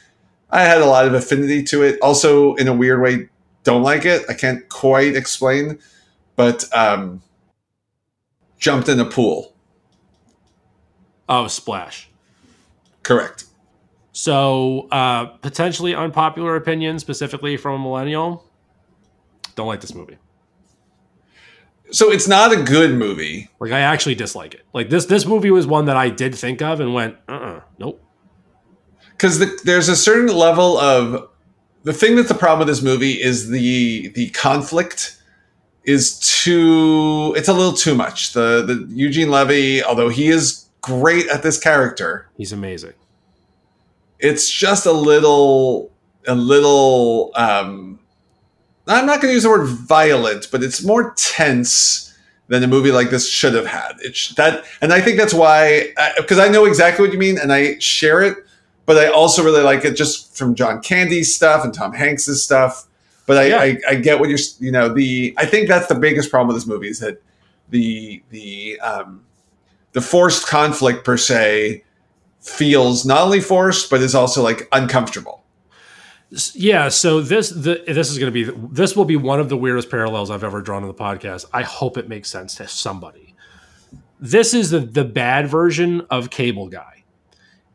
I 0.50 0.64
had 0.64 0.82
a 0.82 0.86
lot 0.86 1.06
of 1.06 1.14
affinity 1.14 1.64
to 1.64 1.84
it. 1.84 1.98
Also, 2.02 2.56
in 2.56 2.68
a 2.68 2.74
weird 2.74 3.02
way, 3.02 3.30
don't 3.64 3.84
like 3.84 4.06
it. 4.06 4.24
I 4.30 4.34
can't 4.34 4.68
quite 4.70 5.16
explain, 5.16 5.80
but 6.36 6.66
um, 6.76 7.22
jumped 8.58 8.90
in 8.90 9.00
a 9.00 9.06
pool. 9.06 9.56
Oh, 11.30 11.48
Splash. 11.48 12.10
Correct. 13.04 13.46
So, 14.12 14.88
uh, 14.92 15.26
potentially 15.26 15.96
unpopular 15.96 16.56
opinion, 16.56 17.00
specifically 17.00 17.58
from 17.58 17.80
a 17.80 17.84
millennial. 17.84 18.46
Don't 19.56 19.68
like 19.68 19.82
this 19.82 19.94
movie. 19.94 20.18
So 21.92 22.10
it's 22.12 22.28
not 22.28 22.54
a 22.54 22.64
good 22.64 22.92
movie. 22.94 23.50
Like, 23.60 23.72
I 23.74 23.80
actually 23.82 24.16
dislike 24.16 24.54
it. 24.54 24.66
Like, 24.74 24.90
this 24.90 25.06
this 25.06 25.26
movie 25.26 25.52
was 25.52 25.68
one 25.68 25.86
that 25.86 25.98
I 25.98 26.10
did 26.10 26.34
think 26.36 26.62
of 26.62 26.80
and 26.80 26.94
went, 26.94 27.18
uh 27.28 27.32
uh 27.34 27.62
nope. 27.80 28.02
because 29.10 29.40
the, 29.40 29.60
there's 29.66 29.90
a 29.90 29.96
certain 29.96 30.34
level 30.36 30.78
of 30.78 31.28
the 31.84 31.92
thing 31.94 32.16
that's 32.16 32.30
the 32.30 32.34
problem 32.36 32.60
with 32.60 32.68
this 32.70 32.82
movie 32.84 33.22
is 33.22 33.50
the 33.50 34.08
the 34.10 34.30
conflict 34.30 35.18
is 35.84 36.20
too 36.20 37.34
it's 37.36 37.48
a 37.48 37.54
little 37.54 37.74
too 37.74 37.96
much 37.96 38.34
the 38.34 38.62
the 38.64 38.88
eugene 38.96 39.32
levy 39.32 39.84
although 39.84 40.10
he 40.10 40.28
is 40.28 40.68
great 40.82 41.28
at 41.30 41.42
this 41.42 41.60
character 41.60 42.30
He's 42.38 42.54
amazing. 42.54 42.94
it's 44.20 44.48
just 44.52 44.86
a 44.86 44.92
little 44.92 45.92
a 46.28 46.36
little 46.36 47.32
um 47.34 48.00
i'm 48.92 49.06
not 49.06 49.22
going 49.22 49.32
to 49.32 49.34
use 49.34 49.44
the 49.44 49.50
word 49.50 49.66
violent 49.68 50.48
but 50.52 50.64
it's 50.64 50.84
more 50.84 51.14
tense 51.16 52.18
than 52.48 52.64
a 52.64 52.68
movie 52.68 52.92
like 52.92 53.10
this 53.10 53.30
should 53.30 53.54
have 53.54 53.66
had 53.66 53.94
it's 54.00 54.30
that 54.36 54.64
and 54.82 54.94
i 54.94 55.00
think 55.02 55.18
that's 55.18 55.34
why 55.34 55.94
because 56.18 56.40
I 56.40 56.48
know 56.48 56.66
exactly 56.66 57.06
what 57.06 57.14
you 57.14 57.20
mean 57.20 57.38
and 57.38 57.54
i 57.54 57.78
share 57.80 58.22
it 58.22 58.38
but 58.86 58.98
i 58.98 59.08
also 59.08 59.44
really 59.44 59.64
like 59.64 59.86
it 59.86 59.96
just 59.96 60.36
from 60.38 60.56
john 60.56 60.82
candy's 60.82 61.34
stuff 61.34 61.64
and 61.64 61.74
tom 61.74 61.94
hanks's 61.94 62.44
stuff 62.44 62.88
but 63.26 63.38
I, 63.38 63.46
Yeah. 63.46 63.60
I, 63.60 63.78
I 63.90 63.96
get 63.96 64.20
what 64.20 64.30
you're 64.30 64.40
you 64.60 64.72
know 64.72 64.90
the 64.94 65.34
i 65.38 65.46
think 65.46 65.68
that's 65.68 65.88
the 65.88 65.96
biggest 65.96 66.30
problem 66.30 66.48
with 66.48 66.58
this 66.58 66.68
movie 66.68 66.90
is 66.90 67.00
that 67.00 67.22
the 67.70 68.22
the 68.30 68.80
um 68.82 69.22
the 69.94 70.02
forced 70.02 70.48
conflict 70.48 71.04
per 71.04 71.18
se 71.18 71.84
feels 72.40 73.06
not 73.06 73.22
only 73.22 73.40
forced 73.40 73.90
but 73.90 74.02
is 74.02 74.16
also 74.16 74.42
like 74.44 74.68
uncomfortable. 74.72 75.41
Yeah, 76.54 76.88
so 76.88 77.20
this 77.20 77.50
the, 77.50 77.84
this 77.86 78.10
is 78.10 78.18
going 78.18 78.34
to 78.34 78.46
be 78.46 78.68
this 78.72 78.96
will 78.96 79.04
be 79.06 79.18
one 79.18 79.42
of 79.42 79.50
the 79.50 79.58
weirdest 79.58 79.90
parallels 79.90 80.32
I've 80.32 80.46
ever 80.46 80.62
drawn 80.62 80.82
in 80.82 80.88
the 80.88 80.94
podcast. 80.94 81.46
I 81.52 81.64
hope 81.64 81.98
it 81.98 82.08
makes 82.08 82.30
sense 82.30 82.56
to 82.56 82.68
somebody. 82.70 83.36
This 84.20 84.54
is 84.54 84.70
the 84.70 84.80
the 84.80 85.04
bad 85.04 85.50
version 85.50 86.02
of 86.10 86.30
Cable 86.30 86.70
Guy. 86.70 87.04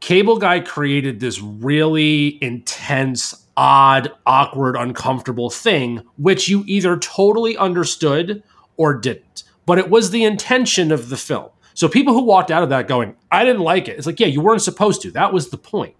Cable 0.00 0.38
Guy 0.38 0.60
created 0.60 1.20
this 1.20 1.40
really 1.42 2.42
intense, 2.42 3.46
odd, 3.58 4.12
awkward, 4.24 4.76
uncomfortable 4.76 5.50
thing 5.50 6.02
which 6.16 6.48
you 6.48 6.64
either 6.66 6.96
totally 6.96 7.58
understood 7.58 8.42
or 8.78 8.94
didn't. 8.94 9.42
But 9.66 9.78
it 9.78 9.90
was 9.90 10.10
the 10.10 10.24
intention 10.24 10.92
of 10.92 11.10
the 11.10 11.16
film. 11.18 11.50
So 11.74 11.88
people 11.88 12.14
who 12.14 12.22
walked 12.22 12.50
out 12.50 12.62
of 12.62 12.70
that 12.70 12.88
going, 12.88 13.16
"I 13.30 13.44
didn't 13.44 13.62
like 13.62 13.86
it." 13.86 13.98
It's 13.98 14.06
like, 14.06 14.18
"Yeah, 14.18 14.28
you 14.28 14.40
weren't 14.40 14.62
supposed 14.62 15.02
to. 15.02 15.10
That 15.10 15.34
was 15.34 15.50
the 15.50 15.58
point." 15.58 15.94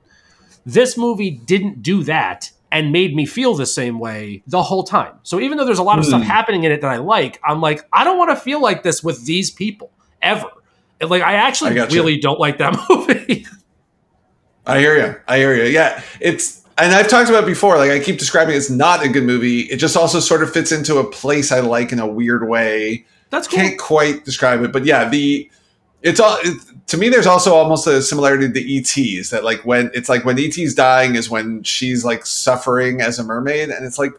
This 0.66 0.98
movie 0.98 1.30
didn't 1.30 1.82
do 1.82 2.02
that 2.02 2.50
and 2.72 2.90
made 2.92 3.14
me 3.14 3.24
feel 3.24 3.54
the 3.54 3.64
same 3.64 3.98
way 4.00 4.42
the 4.46 4.62
whole 4.62 4.82
time. 4.82 5.14
So 5.22 5.38
even 5.40 5.56
though 5.56 5.64
there's 5.64 5.78
a 5.78 5.82
lot 5.84 5.98
of 6.00 6.04
stuff 6.04 6.20
Hmm. 6.22 6.26
happening 6.28 6.64
in 6.64 6.72
it 6.72 6.80
that 6.82 6.90
I 6.90 6.96
like, 6.98 7.40
I'm 7.44 7.60
like, 7.60 7.86
I 7.92 8.02
don't 8.04 8.18
want 8.18 8.30
to 8.30 8.36
feel 8.36 8.60
like 8.60 8.82
this 8.82 9.02
with 9.02 9.24
these 9.24 9.50
people 9.50 9.92
ever. 10.20 10.48
And, 11.00 11.08
like 11.08 11.22
I 11.22 11.34
actually 11.34 11.78
I 11.80 11.84
really 11.86 12.18
don't 12.18 12.40
like 12.40 12.58
that 12.58 12.76
movie. 12.90 13.46
I 14.66 14.80
hear 14.80 14.96
you. 14.98 15.14
I 15.28 15.38
hear 15.38 15.54
you. 15.54 15.64
Yeah, 15.70 16.02
it's 16.20 16.64
and 16.76 16.92
I've 16.92 17.08
talked 17.08 17.30
about 17.30 17.44
it 17.44 17.46
before. 17.46 17.76
Like 17.78 17.90
I 17.92 18.00
keep 18.00 18.18
describing, 18.18 18.56
it's 18.56 18.68
not 18.68 19.04
a 19.04 19.08
good 19.08 19.22
movie. 19.24 19.60
It 19.60 19.76
just 19.76 19.96
also 19.96 20.18
sort 20.20 20.42
of 20.42 20.52
fits 20.52 20.72
into 20.72 20.98
a 20.98 21.08
place 21.08 21.52
I 21.52 21.60
like 21.60 21.92
in 21.92 21.98
a 22.00 22.06
weird 22.06 22.48
way. 22.48 23.06
That's 23.30 23.46
cool. 23.48 23.58
Can't 23.60 23.78
quite 23.78 24.24
describe 24.24 24.62
it, 24.62 24.72
but 24.72 24.84
yeah, 24.84 25.08
the 25.08 25.48
it's 26.02 26.18
all 26.20 26.36
it, 26.42 26.60
to 26.88 26.96
me. 26.96 27.08
There's 27.08 27.26
also 27.26 27.54
almost 27.54 27.86
a 27.86 28.00
similarity 28.02 28.46
to 28.46 28.52
the 28.52 28.78
ETs 28.78 29.30
that 29.30 29.44
like 29.44 29.64
when 29.64 29.90
it's 29.94 30.08
like 30.08 30.24
when 30.24 30.38
ET's 30.38 30.74
dying 30.74 31.14
is 31.16 31.28
when 31.30 31.62
she's 31.62 32.04
like 32.04 32.24
suffering 32.26 33.00
as 33.00 33.18
a 33.18 33.24
mermaid, 33.24 33.70
and 33.70 33.84
it's 33.84 33.98
like 33.98 34.12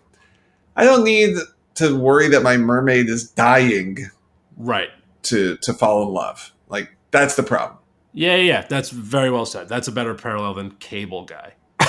I 0.76 0.84
don't 0.84 1.04
need 1.04 1.36
to 1.76 1.98
worry 1.98 2.28
that 2.30 2.44
my 2.44 2.58
mermaid 2.58 3.08
is 3.10 3.30
dying 3.30 4.10
Right. 4.58 4.90
to 5.24 5.58
to 5.58 5.74
fall 5.74 6.04
in 6.08 6.14
love. 6.14 6.52
Like 6.70 6.90
that's 7.12 7.36
the 7.36 7.44
problem. 7.44 7.78
Yeah, 8.14 8.36
yeah, 8.38 8.42
yeah. 8.44 8.66
That's 8.68 8.90
very 8.90 9.30
well 9.30 9.46
said. 9.46 9.70
That's 9.70 9.88
a 9.88 9.92
better 9.92 10.16
parallel 10.16 10.56
than 10.56 10.72
Cable 10.72 11.26
Guy. 11.26 11.54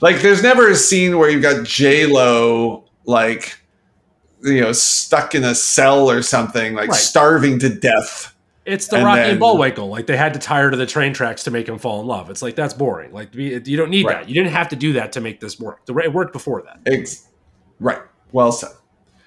Like, 0.00 0.20
there's 0.20 0.42
never 0.42 0.68
a 0.68 0.74
scene 0.74 1.18
where 1.18 1.30
you've 1.30 1.42
got 1.42 1.64
J 1.64 2.06
Lo 2.06 2.84
like, 3.06 3.58
you 4.42 4.60
know, 4.60 4.72
stuck 4.72 5.34
in 5.34 5.44
a 5.44 5.54
cell 5.54 6.10
or 6.10 6.20
something, 6.20 6.74
like 6.74 6.90
Right. 6.90 6.98
starving 7.00 7.58
to 7.60 7.68
death. 7.68 8.33
It's 8.66 8.86
the 8.88 8.96
And 8.96 9.04
Rocky 9.04 9.20
then- 9.20 9.38
Bullwinkle. 9.38 9.88
Like 9.88 10.06
they 10.06 10.16
had 10.16 10.32
to 10.34 10.40
tie 10.40 10.60
her 10.62 10.70
to 10.70 10.76
the 10.76 10.86
train 10.86 11.12
tracks 11.12 11.44
to 11.44 11.50
make 11.50 11.68
him 11.68 11.78
fall 11.78 12.00
in 12.00 12.06
love. 12.06 12.30
It's 12.30 12.40
like 12.42 12.54
that's 12.56 12.72
boring. 12.74 13.12
Like 13.12 13.34
you 13.34 13.76
don't 13.76 13.90
need 13.90 14.06
Right. 14.06 14.20
that. 14.20 14.28
You 14.28 14.34
didn't 14.34 14.52
have 14.52 14.68
to 14.70 14.76
do 14.76 14.94
that 14.94 15.12
to 15.12 15.20
make 15.20 15.40
this 15.40 15.60
work. 15.60 15.84
The- 15.86 15.96
It 15.98 16.12
worked 16.12 16.32
before 16.32 16.62
that. 16.62 16.80
Ex- 16.90 17.28
right. 17.78 17.98
Well 18.32 18.52
said. 18.52 18.70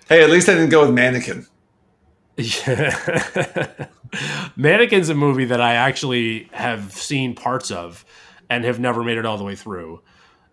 Hey, 0.10 0.24
at 0.24 0.30
least 0.30 0.50
I 0.50 0.54
didn't 0.54 0.70
go 0.70 0.82
with 0.86 0.94
Mannequin. 0.96 1.46
Yeah. 2.38 3.88
Mannequin's 4.56 5.10
a 5.10 5.16
movie 5.16 5.46
that 5.46 5.60
I 5.62 5.74
actually 5.76 6.50
have 6.54 6.92
seen 6.94 7.36
parts 7.36 7.72
of 7.72 8.06
and 8.50 8.64
have 8.64 8.80
never 8.80 9.04
made 9.04 9.18
it 9.18 9.26
all 9.26 9.38
the 9.38 9.44
way 9.44 9.56
through 9.56 10.02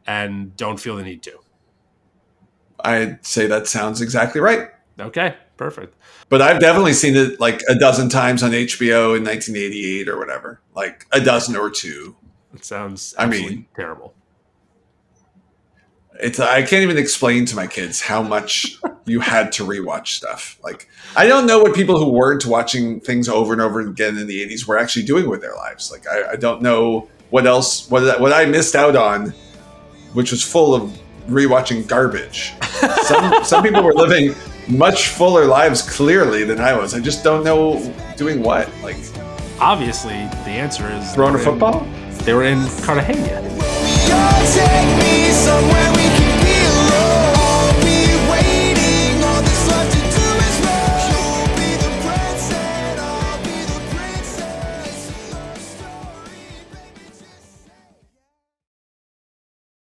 and 0.06 0.56
don't 0.56 0.78
feel 0.78 0.96
the 0.96 1.02
need 1.02 1.22
to. 1.24 1.38
I'd 2.80 3.24
say 3.24 3.46
that 3.46 3.66
sounds 3.66 4.00
exactly 4.00 4.40
right. 4.40 4.68
Okay, 4.98 5.36
perfect. 5.56 5.94
But 6.28 6.42
I've 6.42 6.60
definitely 6.60 6.92
seen 6.94 7.16
it 7.16 7.40
like 7.40 7.60
a 7.68 7.74
dozen 7.74 8.08
times 8.08 8.42
on 8.42 8.50
HBO 8.52 9.16
in 9.16 9.24
1988 9.24 10.08
or 10.08 10.18
whatever, 10.18 10.60
like 10.74 11.06
a 11.12 11.20
dozen 11.20 11.56
or 11.56 11.70
two. 11.70 12.16
It 12.54 12.64
sounds 12.64 13.14
I 13.18 13.26
mean- 13.26 13.66
terrible. 13.76 14.14
It's 16.20 16.38
I 16.38 16.62
can't 16.62 16.84
even 16.84 16.96
explain 16.96 17.44
to 17.46 17.56
my 17.56 17.66
kids 17.66 18.00
how 18.00 18.22
much 18.22 18.78
you 19.04 19.18
had 19.18 19.50
to 19.52 19.64
rewatch 19.64 20.08
stuff. 20.08 20.58
Like 20.62 20.88
I 21.16 21.26
don't 21.26 21.44
know 21.44 21.58
what 21.60 21.74
people 21.74 21.98
who 21.98 22.08
weren't 22.10 22.46
watching 22.46 23.00
things 23.00 23.28
over 23.28 23.52
and 23.52 23.60
over 23.60 23.80
again 23.80 24.16
in 24.16 24.28
the 24.28 24.46
80s 24.46 24.64
were 24.66 24.78
actually 24.78 25.04
doing 25.04 25.28
with 25.28 25.40
their 25.40 25.56
lives. 25.56 25.90
Like 25.90 26.06
I, 26.06 26.32
I 26.32 26.36
don't 26.36 26.62
know 26.62 27.08
what 27.30 27.46
else 27.46 27.90
what 27.90 28.20
what 28.20 28.32
I 28.32 28.44
missed 28.44 28.76
out 28.76 28.94
on, 28.94 29.34
which 30.12 30.30
was 30.30 30.44
full 30.44 30.72
of 30.72 30.96
rewatching 31.26 31.88
garbage. 31.88 32.52
Some 33.02 33.42
some 33.44 33.62
people 33.64 33.82
were 33.82 33.94
living 33.94 34.36
much 34.68 35.08
fuller 35.08 35.44
lives 35.46 35.82
clearly 35.82 36.44
than 36.44 36.60
I 36.60 36.76
was. 36.76 36.94
I 36.94 37.00
just 37.00 37.22
don't 37.24 37.44
know 37.44 37.92
doing 38.16 38.42
what. 38.42 38.68
Like 38.82 38.96
Obviously, 39.60 40.14
the 40.44 40.50
answer 40.50 40.88
is 40.90 41.14
throwing 41.14 41.34
a 41.34 41.38
they 41.38 41.44
were 41.44 41.52
in- 41.52 41.58
football? 41.60 41.86
They 42.24 42.32
were 42.34 42.44
in 42.44 42.66
Cartagena. 42.82 43.42